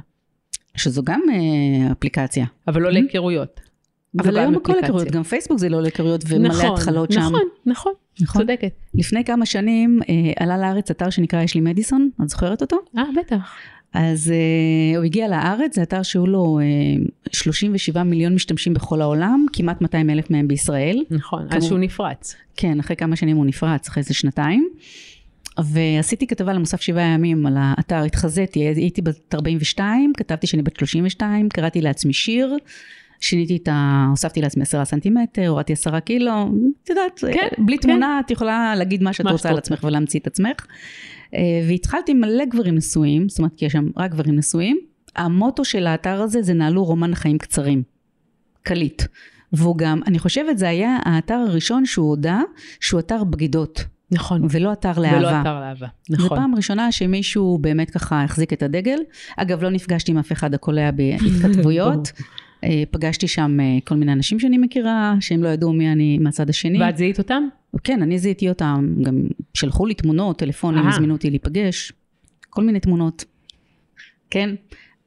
שזו 0.76 1.04
גם 1.04 1.22
אה, 1.34 1.92
אפליקציה. 1.92 2.46
אבל 2.68 2.82
לא 2.82 2.90
Mhm. 2.90 2.92
להיכרויות. 2.92 3.62
אבל 4.20 4.38
היום 4.38 4.56
הכל. 4.56 4.74
היכרויות, 4.82 5.12
גם 5.12 5.24
פייסבוק 5.24 5.60
זה 5.60 5.70
לא 5.70 5.82
להיכרויות 5.82 6.24
ומלא 6.28 6.50
נכון, 6.50 6.74
התחלות 6.74 7.12
שם. 7.12 7.20
נכון, 7.20 7.42
נכון, 7.66 7.94
נכון. 8.22 8.42
צודקת. 8.42 8.74
לפני 8.94 9.24
כמה 9.26 9.46
שנים 9.46 10.00
אה, 10.10 10.14
עלה 10.44 10.58
לארץ 10.58 10.92
אתר 10.92 11.10
שנקרא 11.10 11.42
יש 11.42 11.56
לי 11.56 11.62
מדיסון, 11.62 12.10
את 12.24 12.30
זוכרת 12.30 12.62
אותו? 12.62 12.78
אה 12.98 13.04
בטח. 13.20 13.56
אז 13.94 14.32
אה, 14.32 14.98
הוא 14.98 15.06
הגיע 15.06 15.28
לארץ, 15.28 15.76
זה 15.76 15.84
אתר 15.84 16.04
שהוא 16.04 16.28
לו 16.28 16.60
אה, 16.60 16.66
37 17.32 18.04
מיליון 18.04 18.34
משתמשים 18.36 18.74
בכל 18.74 19.02
העולם, 19.02 19.46
כמעט 19.54 19.82
200 19.82 20.10
אלף 20.10 20.30
מהם 20.30 20.48
בישראל. 20.48 21.04
נכון, 21.10 21.48
כמו- 21.50 21.58
אז 21.58 21.64
שהוא 21.64 21.80
נפרץ. 21.80 22.36
כן, 22.58 22.80
אחרי 22.80 22.96
כמה 22.96 23.16
שנים 23.16 23.38
הוא 23.38 23.46
נפרץ, 23.46 23.88
אחרי 23.88 24.02
איזה 24.02 24.14
שנתיים. 24.14 24.70
ועשיתי 25.64 26.28
כתבה 26.28 26.54
למוסף 26.54 26.82
שבעה 26.82 27.06
ימים 27.06 27.46
על 27.46 27.54
האתר, 27.60 28.04
התחזיתי, 28.04 28.60
הייתי 28.60 29.02
בת 29.02 29.36
42, 29.36 30.14
כתבתי 30.18 30.48
שאני 30.48 30.62
בת 30.62 30.76
32, 30.76 31.50
קראתי 31.50 31.82
לעצמי 31.82 32.14
שיר, 32.14 32.58
שיניתי 33.20 33.58
את 33.58 33.68
ה... 33.68 34.06
הוספתי 34.10 34.42
לעצמי 34.42 34.64
10 34.64 34.86
סנטימטר, 34.86 35.48
הורדתי 35.48 35.74
10 35.74 36.00
קילו, 36.00 36.50
את 36.84 36.90
יודעת, 36.90 37.20
כן, 37.34 37.48
בלי 37.66 37.78
כן. 37.78 37.82
תמונה 37.82 38.22
את 38.26 38.32
יכולה 38.32 38.76
להגיד 38.76 39.04
מה 39.04 39.14
שאת 39.14 39.26
מה 39.26 39.32
רוצה 39.32 39.50
על. 39.50 39.58
עצמך 39.58 39.84
ולהמציא 39.84 40.20
את 40.20 40.28
עצמך. 40.28 40.66
אה, 41.36 41.40
והתחלתי 41.68 42.14
מלא 42.14 42.46
גברים 42.46 42.76
נשואים, 42.76 43.30
זאת 43.30 43.40
אומרת 43.40 43.52
כי 43.58 43.66
יש 43.66 43.74
שם 43.74 43.88
רק 43.98 44.12
גברים 44.12 44.36
נשואים. 44.36 44.78
המוטו 45.16 45.66
של 45.66 45.88
האתר 45.88 46.22
הזה 46.22 46.42
זה 46.42 46.54
נעלו 46.54 46.84
רומן 46.84 47.16
חיים 47.16 47.38
קצרים. 47.38 47.84
קליט. 48.64 49.04
והוא 49.54 49.78
גם, 49.78 50.02
אני 50.08 50.20
חושבת 50.20 50.58
זה 50.58 50.70
היה 50.70 50.98
האתר 51.06 51.34
הראשון 51.34 51.86
שהוא 51.86 52.10
הודה 52.10 52.42
שהוא 52.80 53.00
אתר 53.00 53.24
בגידות, 53.24 53.86
נכון. 54.12 54.48
ולא 54.50 54.74
אתר 54.74 55.00
לאהבה. 55.00 55.18
ולא 55.18 55.42
אתר 55.42 55.60
לאהבה. 55.60 55.88
זו 56.10 56.26
נכון. 56.26 56.38
פעם 56.38 56.56
ראשונה 56.56 56.92
שמישהו 56.92 57.58
באמת 57.58 57.90
ככה 57.90 58.24
החזיק 58.24 58.54
את 58.54 58.64
הדגל. 58.64 58.98
אגב, 59.38 59.64
לא 59.64 59.70
נפגשתי 59.70 60.12
עם 60.12 60.18
אף 60.18 60.32
אחד 60.32 60.54
הקולע 60.54 60.92
בהתכתבויות. 60.92 62.12
אה, 62.64 62.84
פגשתי 62.92 63.28
שם 63.28 63.60
אה, 63.60 63.78
כל 63.84 63.96
מיני 63.96 64.14
אנשים 64.14 64.40
שאני 64.40 64.58
מכירה, 64.58 65.16
שהם 65.20 65.44
לא 65.44 65.50
ידעו 65.50 65.74
מי 65.74 65.92
אני 65.92 66.18
מהצד 66.18 66.50
השני. 66.50 66.82
ואת 66.82 66.98
זיהית 66.98 67.20
אותם? 67.20 67.44
כן, 67.84 68.02
אני 68.02 68.20
זיהיתי 68.20 68.50
אותם, 68.50 68.94
גם 69.02 69.28
שלחו 69.54 69.86
לי 69.86 69.94
תמונות, 69.94 70.38
טלפונים, 70.40 70.84
אה. 70.84 70.90
הזמינו 70.90 71.14
אותי 71.14 71.30
להיפגש, 71.30 71.92
כל 72.50 72.64
מיני 72.64 72.80
תמונות. 72.80 73.26
כן. 74.30 74.56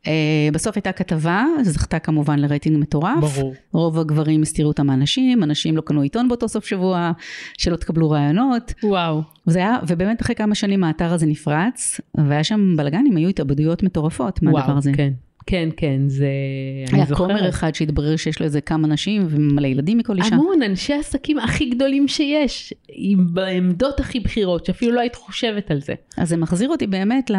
Uh, 0.02 0.06
בסוף 0.52 0.76
הייתה 0.76 0.92
כתבה, 0.92 1.44
זכתה 1.62 1.98
כמובן 1.98 2.38
לרייטינג 2.38 2.78
מטורף. 2.78 3.20
ברור. 3.20 3.54
רוב 3.72 3.98
הגברים 3.98 4.42
הסתירו 4.42 4.68
אותם 4.68 4.86
מהנשים, 4.86 5.42
אנשים 5.42 5.76
לא 5.76 5.80
קנו 5.80 6.00
עיתון 6.00 6.28
באותו 6.28 6.48
סוף 6.48 6.66
שבוע, 6.66 7.12
שלא 7.58 7.76
תקבלו 7.76 8.10
רעיונות. 8.10 8.74
וואו. 8.82 9.22
וזה 9.46 9.58
היה, 9.58 9.76
ובאמת 9.88 10.22
אחרי 10.22 10.34
כמה 10.34 10.54
שנים 10.54 10.84
האתר 10.84 11.12
הזה 11.12 11.26
נפרץ, 11.26 12.00
והיה 12.14 12.44
שם 12.44 12.74
בלאגנים, 12.76 13.16
היו 13.16 13.28
התאבדויות 13.28 13.82
מטורפות 13.82 14.42
מהדבר 14.42 14.60
וואו, 14.60 14.78
הזה. 14.78 14.92
כן. 14.96 15.12
כן, 15.46 15.68
כן, 15.76 16.00
זה... 16.06 16.28
היה. 16.92 17.06
כומר 17.06 17.48
אחד 17.48 17.74
שהתברר 17.74 18.16
שיש 18.16 18.40
לו 18.40 18.46
איזה 18.46 18.60
כמה 18.60 18.88
נשים 18.88 19.26
ומלא 19.30 19.66
ילדים 19.66 19.98
מכל 19.98 20.16
אישה. 20.16 20.34
המון, 20.34 20.62
אנשי 20.62 20.92
העסקים 20.92 21.38
הכי 21.38 21.70
גדולים 21.70 22.08
שיש, 22.08 22.74
עם 22.88 23.26
בעמדות 23.34 24.00
הכי 24.00 24.20
בכירות, 24.20 24.66
שאפילו 24.66 24.92
לא 24.92 25.00
היית 25.00 25.14
חושבת 25.14 25.70
על 25.70 25.80
זה. 25.80 25.94
אז 26.16 26.28
זה 26.28 26.36
מחזיר 26.36 26.68
אותי 26.68 26.86
באמת 26.86 27.30
ל... 27.30 27.36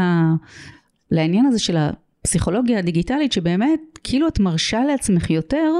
לעניין 1.12 1.45
הזה 1.45 1.60
של 1.60 1.78
הפסיכולוגיה 1.78 2.80
הדיגיטלית, 2.80 3.32
שבאמת, 3.32 3.80
כאילו 4.03 4.28
את 4.28 4.39
מרשה 4.39 4.84
לעצמך 4.86 5.30
יותר, 5.30 5.72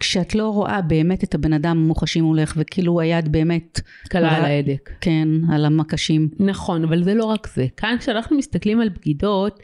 כשאת 0.00 0.34
לא 0.34 0.48
רואה 0.48 0.82
באמת 0.82 1.24
את 1.24 1.34
הבן 1.34 1.52
אדם 1.52 1.78
מוחשי 1.78 2.20
מולך, 2.20 2.54
וכאילו 2.56 3.00
היד 3.00 3.32
באמת, 3.32 3.80
קלה 4.08 4.36
על 4.36 4.44
ההדק. 4.44 4.90
כן, 5.00 5.28
על 5.52 5.64
המקשים. 5.64 6.28
נכון, 6.38 6.84
אבל 6.84 7.02
זה 7.02 7.14
לא 7.14 7.24
רק 7.24 7.48
זה. 7.54 7.66
כאן 7.76 7.96
כשאנחנו 7.98 8.38
מסתכלים 8.38 8.80
על 8.80 8.88
בגידות, 8.88 9.60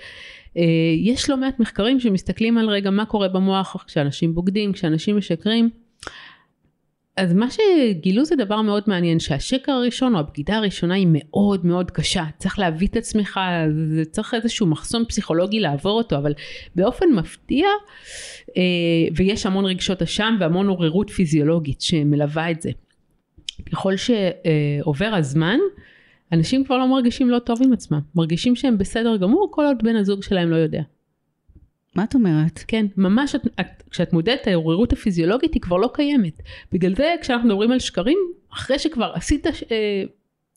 יש 1.03 1.31
לא 1.31 1.37
מעט 1.37 1.61
מחקרים 1.61 2.01
שמסתכלים 2.01 2.59
על 2.59 2.69
רגע 2.69 2.91
מה 2.91 3.05
קורה 3.05 3.29
במוח 3.29 3.85
כשאנשים 3.87 4.35
בוגדים, 4.35 4.73
כשאנשים 4.73 5.17
משקרים. 5.17 5.71
אז 7.17 7.35
מה 7.35 7.47
שגילו 7.51 8.25
זה 8.25 8.37
דבר 8.37 8.63
מאוד 8.63 8.83
מעניין, 8.87 9.21
שהשקר 9.21 9.73
הראשון 9.73 10.15
או 10.15 10.21
הבגידה 10.21 10.57
הראשונה 10.57 10.95
היא 10.95 11.07
מאוד 11.11 11.67
מאוד 11.67 11.91
קשה. 11.91 12.25
צריך 12.39 12.59
להביא 12.59 12.89
את 12.89 12.97
עצמך, 12.97 13.41
זה 13.95 14.05
צריך 14.05 14.35
איזשהו 14.35 14.67
מחסום 14.67 15.05
פסיכולוגי 15.05 15.61
לעבור 15.61 15.99
אותו, 15.99 16.17
אבל 16.17 16.33
באופן 16.75 17.07
מפתיע, 17.15 17.67
אה, 18.57 18.63
ויש 19.17 19.47
המון 19.47 19.65
רגשות 19.65 20.03
אשם 20.03 20.37
והמון 20.41 20.69
עוררות 20.69 21.11
פיזיולוגית 21.11 21.81
שמלווה 21.81 22.51
את 22.51 22.63
זה. 22.63 22.71
ככל 23.73 23.95
שעובר 23.97 25.15
הזמן, 25.15 25.59
אנשים 26.33 26.65
כבר 26.65 26.79
לא 26.79 26.89
מרגישים 26.89 27.31
לא 27.31 27.39
טוב 27.39 27.63
עם 27.63 27.73
עצמם, 27.73 28.01
מרגישים 28.15 28.57
שהם 28.57 28.79
בסדר 28.79 29.17
גמור 29.17 29.49
כל 29.51 29.65
עוד 29.65 29.83
בן 29.83 29.97
הזוג 29.97 30.23
שלהם 30.23 30.51
לא 30.51 30.57
יודע. 30.57 30.83
מה 31.95 32.05
את 32.05 32.15
אומרת? 32.15 32.65
כן, 32.69 32.87
ממש 32.97 33.35
את, 33.35 33.41
את, 33.61 33.83
כשאת 33.91 34.13
מודדת 34.13 34.47
העוררות 34.47 34.93
הפיזיולוגית 34.93 35.55
היא 35.55 35.63
כבר 35.63 35.77
לא 35.77 35.91
קיימת. 35.95 36.43
בגלל 36.73 36.95
זה 36.95 37.15
כשאנחנו 37.21 37.49
מדברים 37.49 37.73
על 37.73 37.79
שקרים, 37.79 38.19
אחרי 38.53 38.79
שכבר 38.79 39.13
עשית, 39.15 39.47
אה, 39.47 39.53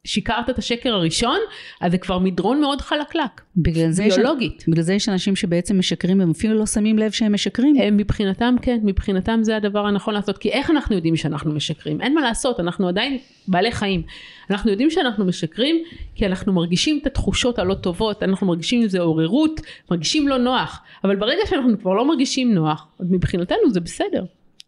שיקרת 0.10 0.50
את 0.50 0.58
השקר 0.58 0.94
הראשון, 0.94 1.40
אז 1.82 1.92
זה 1.92 1.98
כבר 1.98 2.20
מדרון 2.20 2.62
מאוד 2.62 2.82
חלקלק, 2.82 3.42
בגלל 3.58 3.92
זה, 3.92 4.04
יש, 4.04 4.16
ביולוגית. 4.16 4.64
בגלל 4.68 4.84
זה 4.84 4.94
יש 4.94 5.10
אנשים 5.10 5.36
שבעצם 5.36 5.80
משקרים, 5.80 6.20
והם 6.20 6.32
אפילו 6.32 6.60
לא 6.60 6.66
שמים 6.66 7.00
לב 7.00 7.12
שהם 7.12 7.34
משקרים. 7.34 7.76
הם 7.82 7.98
מבחינתם 7.98 8.56
כן, 8.62 8.80
מבחינתם 8.84 9.40
זה 9.42 9.56
הדבר 9.56 9.86
הנכון 9.86 10.14
לעשות, 10.14 10.38
כי 10.38 10.50
איך 10.50 10.72
אנחנו 10.72 10.96
יודעים 10.96 11.16
שאנחנו 11.16 11.52
משקרים? 11.52 12.02
אין 12.02 12.14
מה 12.14 12.22
לעשות, 12.22 12.60
אנחנו 12.60 12.88
עדיין 12.88 13.18
בעלי 13.48 13.72
חיים. 13.72 14.02
אנחנו 14.50 14.72
יודעים 14.72 14.90
שאנחנו 14.90 15.26
משקרים, 15.26 15.76
כי 16.16 16.26
אנחנו 16.26 16.54
מרגישים 16.54 17.00
את 17.02 17.08
התחושות 17.08 17.60
הלא 17.60 17.74
טובות, 17.74 18.24
אנחנו 18.24 18.48
מרגישים 18.48 18.84
איזו 18.84 19.00
עוררות, 19.00 19.62
מרגישים 19.92 20.28
לא 20.28 20.38
נוח, 20.38 20.82
אבל 21.04 21.16
ברגע 21.16 21.42
שאנחנו 21.50 21.80
כבר 21.80 21.94
לא 21.94 22.08
מרגישים 22.08 22.54
נוח, 22.54 22.88
מבחינתנו 23.00 23.70
זה 23.70 23.80
בסדר. 23.80 24.24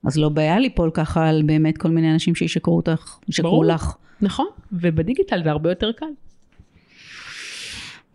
אז 0.05 0.17
לא 0.17 0.29
בעיה 0.29 0.59
ליפול 0.59 0.91
ככה 0.93 1.29
על 1.29 1.41
באמת 1.45 1.77
כל 1.77 1.89
מיני 1.89 2.13
אנשים 2.13 2.35
שישקרו 2.35 2.75
אותך, 2.75 3.17
ישקרו. 3.29 3.63
לך. 3.63 3.95
נכון, 4.21 4.47
ובדיגיטל 4.71 5.43
זה 5.43 5.51
הרבה 5.51 5.69
יותר 5.69 5.91
קל. 5.91 6.05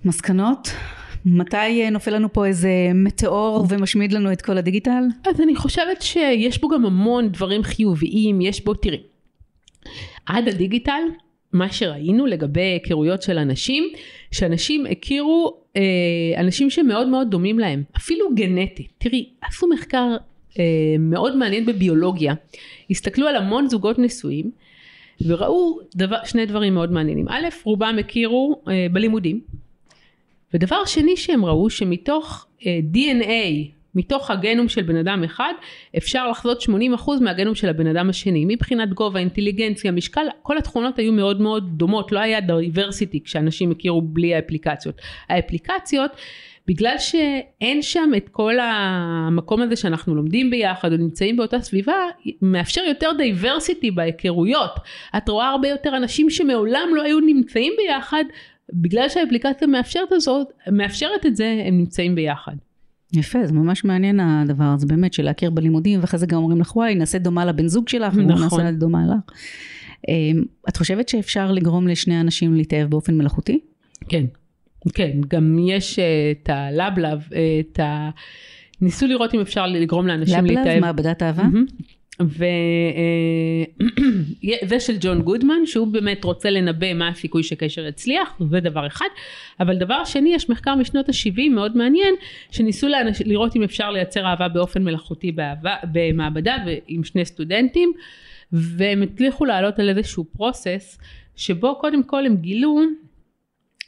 מסקנות? 0.05 0.68
מתי 1.24 1.57
אה, 1.57 1.91
נופל 1.91 2.14
לנו 2.14 2.32
פה 2.32 2.47
איזה 2.47 2.70
מטאור 2.95 3.66
ומשמיד 3.68 4.12
לנו 4.12 4.32
את 4.32 4.43
כל 4.43 4.59
הדיגיטל? 4.59 5.03
אז 5.26 5.41
אני 5.41 5.57
חושבת 5.57 6.03
שיש 6.03 6.61
בו 6.61 6.68
גם 6.68 6.87
המון 6.87 7.28
דברים 7.28 7.62
חיוביים, 7.62 8.41
יש 8.41 8.64
בו, 8.64 8.74
תראי, 8.74 9.03
עד 10.26 10.49
הדיגיטל, 10.49 11.03
מה 11.53 11.72
שראינו 11.72 12.26
לגבי 12.26 12.61
היכרויות 12.61 13.22
של 13.22 13.39
אנשים, 13.39 13.84
שאנשים 14.30 14.87
הכירו 14.87 15.61
אה, 15.76 16.41
אנשים 16.41 16.70
שמאוד 16.70 17.09
מאוד 17.09 17.30
דומים 17.30 17.59
להם, 17.59 17.82
אפילו 17.97 18.34
גנטית. 18.34 18.93
תראי, 18.99 19.28
עשו 19.43 19.66
מחקר 19.68 20.16
מאוד 20.99 21.37
מעניין 21.37 21.67
בביולוגיה, 21.67 22.35
הסתכלו 22.91 23.27
על 23.29 23.37
המון 23.37 23.69
זוגות 23.69 23.99
נשואים, 23.99 24.51
וראו 25.21 25.79
דבר, 25.95 26.17
שני 26.25 26.47
דברים 26.47 26.75
מאוד 26.75 26.93
מעניינים. 26.93 27.29
א', 27.29 27.49
רובם 27.65 27.97
הכירו 28.01 28.63
אה, 28.69 28.87
בלימודים, 28.93 29.41
ודבר 30.55 30.85
שני 30.85 31.17
שהם 31.17 31.45
ראו 31.45 31.71
שמתוך 31.71 32.47
אה, 32.67 32.79
DNA, 32.95 33.77
מתוך 33.95 34.31
הגנום 34.31 34.69
של 34.69 34.83
בן 34.83 34.97
אדם 34.97 35.25
אחד, 35.25 35.53
אפשר 35.97 36.31
לחזות 36.31 36.63
80% 36.63 36.67
מהגנום 37.21 37.55
של 37.55 37.69
הבן 37.69 37.87
אדם 37.87 38.11
השני. 38.11 38.45
מבחינת 38.49 38.93
גובה, 38.93 39.21
אינטליגנציה, 39.21 39.93
משקל, 39.93 40.27
כל 40.43 40.59
התכונות 40.59 40.99
היו 40.99 41.13
מאוד 41.13 41.41
מאוד 41.41 41.71
דומות, 41.77 42.13
לא 42.13 42.19
היה 42.19 42.41
diversity 42.41 43.20
כשאנשים 43.25 43.71
הכירו 43.71 44.03
בלי 44.03 44.35
האפליקציות. 44.35 44.95
האפליקציות, 45.29 46.11
בגלל 46.67 46.95
שאין 46.99 47.83
שם 47.83 48.11
את 48.17 48.29
כל 48.29 48.55
המקום 48.61 49.62
הזה 49.62 49.77
שאנחנו 49.77 50.14
לומדים 50.14 50.51
ביחד 50.51 50.93
או 50.93 50.97
נמצאים 50.97 51.37
באותה 51.37 51.61
סביבה, 51.61 51.95
מאפשר 52.43 52.81
יותר 52.81 53.11
diversity 53.18 53.91
בהיכרויות. 53.91 54.71
את 55.17 55.29
רואה 55.29 55.49
הרבה 55.49 55.69
יותר 55.69 55.97
אנשים 55.97 56.31
שמעולם 56.31 56.89
לא 56.97 57.03
היו 57.03 57.21
נמצאים 57.21 57.73
ביחד, 57.77 58.25
בגלל 58.73 59.09
שהאפליקציה 59.09 59.69
מאפשרת, 59.69 60.12
הזאת, 60.12 60.47
מאפשרת 60.73 61.27
את 61.27 61.37
זה, 61.37 61.62
הם 61.67 61.79
נמצאים 61.79 62.14
ביחד. 62.14 62.53
יפה, 63.12 63.47
זה 63.47 63.53
ממש 63.53 63.85
מעניין 63.85 64.21
הדבר 64.21 64.64
הזה, 64.64 64.87
באמת, 64.87 65.12
של 65.12 65.23
להכיר 65.23 65.51
בלימודים, 65.51 66.01
ואחרי 66.01 66.19
זה 66.19 66.27
גם 66.27 66.39
אומרים 66.39 66.61
לך, 66.61 66.77
וואי, 66.77 66.95
נעשה 66.95 67.19
דומה 67.19 67.45
לבן 67.45 67.69
זוג 67.69 67.89
שלך, 67.89 68.14
נכון. 68.14 68.61
נעשה 68.61 68.71
דומה 68.71 69.03
לך. 69.07 69.35
אמ, 70.09 70.45
את 70.69 70.77
חושבת 70.77 71.09
שאפשר 71.09 71.53
לגרום 71.53 71.89
לשני 71.89 72.21
אנשים 72.21 72.55
להתאהב 72.55 72.91
באופן 72.91 73.14
מלאכותי? 73.14 73.61
כן, 74.09 74.25
כן, 74.95 75.12
גם 75.28 75.59
יש 75.68 75.99
אה, 75.99 76.05
את 76.30 76.51
הלבלב, 76.53 77.28
אה, 77.34 77.61
את 77.61 77.80
ה... 77.80 78.11
ניסו 78.80 79.07
לראות 79.07 79.34
אם 79.34 79.41
אפשר 79.41 79.66
לגרום 79.66 80.07
לאנשים 80.07 80.45
להתאהב. 80.45 80.66
לבלב, 80.66 80.80
מעבדת 80.80 81.22
אהבה? 81.22 81.43
וזה 82.20 82.47
של 84.87 84.97
ג'ון 85.01 85.22
גודמן 85.22 85.66
שהוא 85.66 85.87
באמת 85.87 86.24
רוצה 86.24 86.51
לנבא 86.51 86.95
מה 86.95 87.09
הסיכוי 87.09 87.43
שקשר 87.43 87.87
יצליח 87.87 88.41
זה 88.51 88.61
דבר 88.61 88.87
אחד 88.87 89.07
אבל 89.61 89.76
דבר 89.78 90.05
שני 90.05 90.34
יש 90.34 90.51
מחקר 90.51 90.74
משנות 90.74 91.09
ה-70 91.09 91.51
מאוד 91.51 91.76
מעניין 91.76 92.14
שניסו 92.51 92.89
לאנש, 92.89 93.22
לראות 93.24 93.57
אם 93.57 93.62
אפשר 93.62 93.91
לייצר 93.91 94.26
אהבה 94.26 94.49
באופן 94.49 94.84
מלאכותי 94.84 95.32
באהבה, 95.32 95.74
במעבדה 95.93 96.57
עם 96.87 97.05
שני 97.05 97.24
סטודנטים 97.24 97.93
והם 98.53 99.03
הצליחו 99.03 99.45
לעלות 99.45 99.78
על 99.78 99.89
איזשהו 99.89 100.24
פרוסס 100.24 100.99
שבו 101.37 101.78
קודם 101.80 102.03
כל 102.03 102.26
הם 102.26 102.37
גילו 102.37 102.80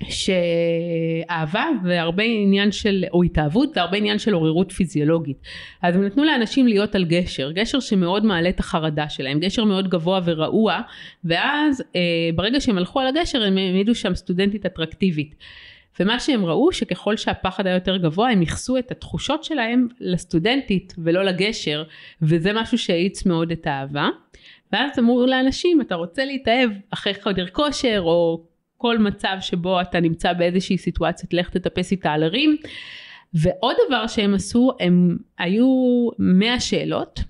שאהבה 0.05 1.64
זה 1.84 2.01
הרבה 2.01 2.22
עניין 2.22 2.72
של, 2.72 3.05
או 3.12 3.22
התאהבות 3.22 3.74
זה 3.74 3.80
הרבה 3.80 3.96
עניין 3.96 4.18
של 4.18 4.32
עוררות 4.32 4.72
פיזיולוגית. 4.72 5.42
אז 5.82 5.96
הם 5.96 6.05
נתנו 6.05 6.24
לאנשים 6.24 6.66
להיות 6.66 6.94
על 6.94 7.05
גשר, 7.05 7.51
גשר 7.53 7.80
שמאוד 7.80 8.24
מעלה 8.24 8.49
את 8.49 8.61
החרדה 8.61 9.09
שלהם, 9.09 9.40
גשר 9.40 9.64
מאוד 9.64 9.88
גבוה 9.88 10.20
ורעוע, 10.24 10.80
ואז 11.24 11.84
אה, 11.96 12.01
ברגע 12.34 12.61
שהם 12.61 12.78
הלכו 12.78 13.01
על 13.01 13.07
הגשר 13.07 13.42
הם 13.42 13.57
העמידו 13.57 13.94
שם 13.94 14.14
סטודנטית 14.14 14.66
אטרקטיבית. 14.66 15.34
ומה 16.01 16.20
שהם 16.20 16.44
ראו 16.44 16.72
שככל 16.72 17.16
שהפחד 17.16 17.66
היה 17.66 17.74
יותר 17.74 17.96
גבוה 17.96 18.30
הם 18.30 18.40
ייחסו 18.40 18.78
את 18.78 18.90
התחושות 18.90 19.44
שלהם 19.44 19.88
לסטודנטית 20.01 20.94
ולא 20.99 21.24
לגשר 21.24 21.84
וזה 22.22 22.53
משהו 22.53 22.78
שהאיץ 22.78 23.26
מאוד 23.26 23.51
את 23.51 23.66
האהבה 23.66 24.09
ואז 24.72 24.99
אמרו 24.99 25.26
לאנשים 25.26 25.80
אתה 25.80 25.94
רוצה 25.94 26.24
להתאהב 26.24 26.70
אחרי 26.90 27.14
חדר 27.14 27.46
כושר 27.46 28.01
או 28.01 28.44
כל 28.79 28.99
מצב 28.99 29.37
שבו 29.41 29.81
אתה 29.81 30.01
נמצא 30.01 30.33
באיזושהי 30.33 30.79
סיטואציה, 30.79 31.29
לך 31.33 31.51
תטפס 31.51 31.91
איתה 31.91 32.12
על 32.12 32.22
הרים. 32.22 32.57
ועוד 33.35 33.76
דבר 33.89 34.07
שהם 34.07 34.35
עשו, 34.35 34.72
הם 34.81 35.16
היו 35.39 35.66
100 36.18 36.61
שאלות, 36.61 37.20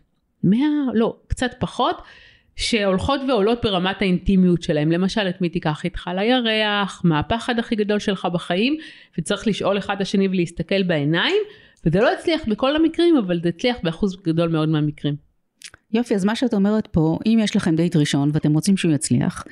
100, 0.45 0.61
לא, 0.95 1.17
קצת 1.27 1.51
פחות, 1.59 2.03
שהולכות 2.57 3.21
ועולות 3.29 3.59
ברמת 3.65 4.03
האינטימיות 4.03 4.63
שלהם. 4.63 4.93
למשל, 4.93 5.29
את 5.29 5.41
מי 5.41 5.49
תיקח 5.49 5.85
איתך 5.85 6.11
לירח, 6.15 7.03
מה 7.05 7.19
הפחד 7.19 7.59
הכי 7.59 7.77
גדול 7.77 7.99
שלך 7.99 8.29
בחיים, 8.33 8.77
וצריך 9.19 9.47
לשאול 9.47 9.79
אחד 9.79 10.03
השני 10.03 10.29
ולהסתכל 10.29 10.83
בעיניים, 10.83 11.43
וזה 11.87 12.01
לא 12.01 12.13
הצליח 12.13 12.41
בכל 12.49 12.77
המקרים, 12.77 13.17
אבל 13.17 13.41
זה 13.43 13.49
הצליח 13.49 13.77
באחוז 13.83 14.23
גדול 14.23 14.49
מאוד 14.49 14.69
מהמקרים. 14.69 15.28
יופי, 15.93 16.15
אז 16.15 16.25
מה 16.25 16.37
שאת 16.37 16.55
אומרת 16.55 16.87
פה, 16.87 17.19
אם 17.27 17.39
יש 17.43 17.57
לכם 17.57 17.77
דייט 17.77 17.97
ראשון 17.97 18.31
ואתם 18.33 18.55
רוצים 18.55 18.77
שהוא 18.77 18.93
יצליח, 18.93 19.45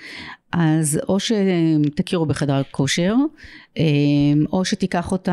אז 0.53 1.01
או 1.09 1.18
שתכירו 1.20 2.26
בחדר 2.26 2.62
כושר, 2.70 3.14
אה, 3.78 3.82
או 4.53 4.64
שתיקח 4.64 5.12
אותה 5.12 5.32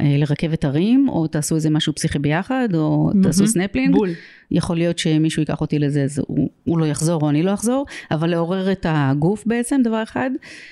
אה, 0.00 0.16
לרכבת 0.18 0.64
הרים, 0.64 1.08
או 1.08 1.26
תעשו 1.26 1.54
איזה 1.54 1.70
משהו 1.70 1.94
פסיכי 1.94 2.18
ביחד, 2.18 2.68
או 2.74 3.10
mm-hmm. 3.10 3.22
תעשו 3.22 3.46
סנפלינג. 3.46 3.94
בול. 3.94 4.10
יכול 4.54 4.76
להיות 4.76 4.98
שמישהו 4.98 5.42
ייקח 5.42 5.60
אותי 5.60 5.78
לזה, 5.78 6.02
אז 6.02 6.22
הוא, 6.26 6.50
הוא 6.64 6.78
לא 6.78 6.84
יחזור 6.84 7.22
או 7.22 7.30
אני 7.30 7.42
לא 7.42 7.54
אחזור, 7.54 7.86
אבל 8.10 8.30
לעורר 8.30 8.72
את 8.72 8.86
הגוף 8.88 9.44
בעצם, 9.46 9.80
דבר 9.84 10.02
אחד. 10.02 10.30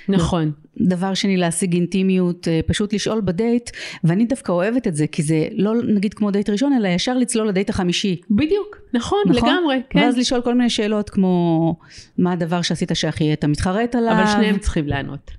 נכון. 0.08 0.52
דבר 0.80 1.14
שני, 1.14 1.36
להשיג 1.36 1.74
אינטימיות, 1.74 2.48
אה, 2.48 2.60
פשוט 2.66 2.92
לשאול 2.92 3.20
בדייט, 3.20 3.70
ואני 4.04 4.24
דווקא 4.24 4.52
אוהבת 4.52 4.86
את 4.86 4.96
זה, 4.96 5.06
כי 5.06 5.22
זה 5.22 5.48
לא 5.52 5.74
נגיד 5.82 6.14
כמו 6.14 6.30
דייט 6.30 6.50
ראשון, 6.50 6.72
אלא 6.72 6.88
ישר 6.88 7.18
לצלול 7.18 7.48
לדייט 7.48 7.70
החמישי. 7.70 8.20
בדיוק, 8.30 8.76
נכון, 8.94 9.18
נכון? 9.26 9.48
לגמרי, 9.48 9.82
כן. 9.90 9.98
ואז 9.98 10.18
לשאול 10.18 10.40
כל 10.42 10.54
מיני 10.54 10.70
שאלות 10.70 11.10
כמו, 11.10 11.76
מה 12.18 12.32
הדבר 12.32 12.62
שעשית 12.62 12.90
שהכי 12.94 13.32
אתה 13.32 13.46
מתחרט 13.46 13.94
עליו? 13.94 14.12
אבל 14.12 14.26
שניהם 14.26 14.58
צריכים 14.58 14.88
לענות. 14.88 15.30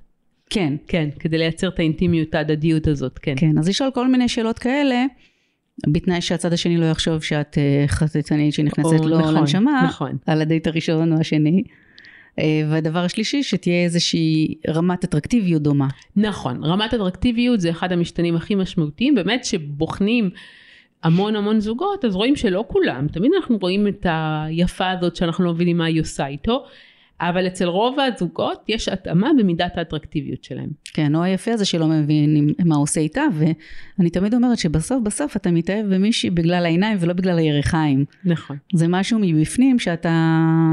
כן. 0.50 0.74
כן, 0.88 1.08
כדי 1.18 1.38
לייצר 1.38 1.68
את 1.68 1.78
האינטימיות, 1.78 2.34
ההדדיות 2.34 2.86
הזאת, 2.86 3.18
כן. 3.18 3.34
כן, 3.36 3.58
אז 3.58 3.68
לשאול 3.68 3.90
כל 3.90 4.08
מיני 4.08 4.28
שאלות 4.28 4.58
כאלה. 4.58 5.04
בתנאי 5.86 6.20
שהצד 6.20 6.52
השני 6.52 6.76
לא 6.76 6.86
יחשוב 6.86 7.22
שאת 7.22 7.58
אה, 7.58 7.84
חטטנית 7.88 8.54
שנכנסת 8.54 9.00
לו 9.04 9.18
נכון, 9.18 9.34
לנשמה, 9.34 9.82
נכון. 9.84 10.16
על 10.26 10.42
הדייט 10.42 10.66
הראשון 10.66 11.12
או 11.12 11.20
השני. 11.20 11.62
אה, 12.38 12.62
והדבר 12.70 12.98
השלישי, 12.98 13.42
שתהיה 13.42 13.84
איזושהי 13.84 14.54
רמת 14.68 15.04
אטרקטיביות 15.04 15.62
דומה. 15.62 15.88
נכון, 16.16 16.64
רמת 16.64 16.94
אטרקטיביות 16.94 17.60
זה 17.60 17.70
אחד 17.70 17.92
המשתנים 17.92 18.36
הכי 18.36 18.54
משמעותיים, 18.54 19.14
באמת 19.14 19.44
שבוחנים 19.44 20.30
המון 21.02 21.36
המון 21.36 21.60
זוגות, 21.60 22.04
אז 22.04 22.14
רואים 22.14 22.36
שלא 22.36 22.64
כולם, 22.68 23.08
תמיד 23.08 23.32
אנחנו 23.36 23.58
רואים 23.60 23.88
את 23.88 24.06
היפה 24.08 24.90
הזאת 24.90 25.16
שאנחנו 25.16 25.44
לא 25.44 25.52
מבינים 25.52 25.78
מה 25.78 25.84
היא 25.84 26.00
עושה 26.00 26.26
איתו, 26.26 26.64
אבל 27.20 27.46
אצל 27.46 27.64
רוב 27.64 27.96
הזוגות 28.00 28.64
יש 28.68 28.88
התאמה 28.88 29.30
במידת 29.38 29.78
האטרקטיביות 29.78 30.44
שלהם. 30.44 30.68
כן, 30.84 31.14
או 31.14 31.22
היפה 31.22 31.52
הזה 31.52 31.64
שלא 31.64 31.86
מבין 31.86 32.54
מה 32.64 32.76
עושה 32.76 33.00
איתה, 33.00 33.22
ואני 33.32 34.10
תמיד 34.10 34.34
אומרת 34.34 34.58
שבסוף 34.58 35.02
בסוף 35.02 35.36
אתה 35.36 35.50
מתאהב 35.50 35.94
במישהי 35.94 36.30
בגלל 36.30 36.64
העיניים 36.66 36.96
ולא 37.00 37.12
בגלל 37.12 37.38
הירכיים. 37.38 38.04
נכון. 38.24 38.56
זה 38.74 38.88
משהו 38.88 39.18
מבפנים 39.22 39.78
שאתה, 39.78 40.12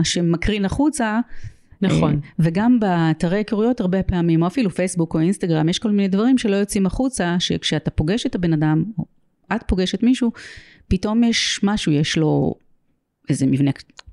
שמקרין 0.04 0.66
החוצה. 0.66 1.20
נכון. 1.82 2.14
אה, 2.14 2.30
וגם 2.40 2.80
באתרי 2.80 3.38
היכרויות 3.38 3.80
הרבה 3.80 4.04
פעמים, 4.04 4.42
או 4.42 4.48
אפילו 4.48 4.70
פייסבוק 4.70 5.14
או 5.14 5.20
אינסטגרם, 5.20 5.70
יש 5.70 5.80
כל 5.80 5.92
מיני 5.92 6.08
דברים 6.08 6.38
שלא 6.38 6.56
יוצאים 6.56 6.86
החוצה, 6.86 7.36
שכשאתה 7.40 7.92
פוגש 7.92 8.26
את 8.26 8.36
הבן 8.36 8.54
אדם, 8.54 8.84
או 8.98 9.06
את 9.56 9.64
פוגשת 9.68 10.04
מישהו, 10.04 10.32
פתאום 10.88 11.24
יש 11.24 11.60
משהו, 11.64 11.92
יש 11.92 12.18
לו 12.18 12.56
איזה 13.30 13.46
מבנה 13.46 13.72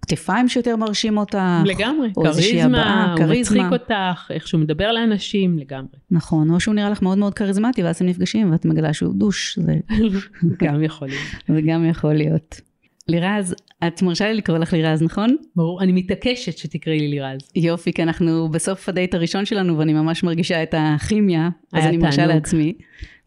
כתפיים 0.09 0.49
שיותר 0.49 0.77
מרשים 0.77 1.19
אותך. 1.19 1.39
לגמרי, 1.65 2.09
כריזמה, 2.15 3.15
הוא 3.19 3.35
מצחיק 3.35 3.63
אותך, 3.73 4.31
איך 4.31 4.49
שהוא 4.49 4.61
מדבר 4.61 4.93
לאנשים, 4.93 5.59
לגמרי. 5.59 5.99
נכון, 6.11 6.51
או 6.51 6.61
שהוא 6.61 6.75
נראה 6.75 6.91
לך 6.91 7.03
מאוד 7.03 7.19
מאוד 7.19 7.35
כריזמטי, 7.35 7.83
ואז 7.83 7.97
אתם 7.97 8.07
נפגשים 8.07 8.53
ואת 8.53 8.65
מגלה 8.65 8.93
שהוא 8.93 9.15
דוש. 9.15 9.59
זה... 9.59 9.77
גם 10.65 10.83
יכול 10.83 11.09
להיות. 11.09 11.23
זה 11.55 11.61
גם 11.61 11.85
יכול 11.85 12.15
להיות. 12.15 12.61
לירז, 13.09 13.55
את 13.87 14.03
מרשה 14.03 14.29
לי 14.29 14.35
לקרוא 14.35 14.59
לך 14.59 14.73
לירז, 14.73 15.03
נכון? 15.03 15.37
ברור, 15.57 15.83
אני 15.83 15.93
מתעקשת 15.93 16.59
שתקראי 16.59 16.99
לי 16.99 17.09
לירז. 17.09 17.41
יופי, 17.57 17.93
כי 17.93 18.03
אנחנו 18.03 18.49
בסוף 18.49 18.89
הדייט 18.89 19.15
הראשון 19.15 19.45
שלנו 19.45 19.79
ואני 19.79 19.93
ממש 19.93 20.25
מרגישה 20.25 20.63
את 20.63 20.75
הכימיה, 20.79 21.49
אז 21.73 21.85
אני 21.87 21.97
מרשה 21.97 22.27
לעצמי. 22.27 22.73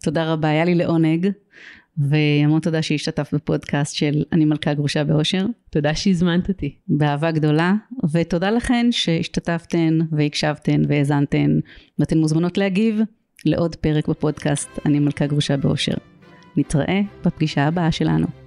תודה 0.04 0.34
רבה, 0.34 0.48
היה 0.50 0.66
לי 0.66 0.76
לעונג. 0.76 1.32
והמון 2.10 2.60
תודה 2.60 2.82
שהשתתפת 2.82 3.34
בפודקאסט 3.34 3.96
של 3.96 4.24
אני 4.32 4.46
מלכה 4.46 4.74
גרושה 4.74 5.04
באושר. 5.04 5.46
תודה 5.70 5.96
שהזמנת 5.96 6.50
אותי. 6.50 6.76
באהבה 6.88 7.32
גדולה, 7.32 7.74
ותודה 8.12 8.52
לכן 8.52 8.88
שהשתתפתן 8.92 10.00
והקשבתן 10.12 10.82
והאזנתן, 10.88 11.60
ואתן 12.00 12.18
מוזמנות 12.18 12.58
להגיב 12.58 13.00
לעוד 13.46 13.76
פרק 13.76 14.08
בפודקאסט 14.08 14.70
אני 14.86 15.00
מלכה 15.00 15.28
גרושה 15.28 15.58
באושר. 15.58 15.96
נתראה 16.58 17.02
בפגישה 17.26 17.68
הבאה 17.68 17.92
שלנו. 17.92 18.41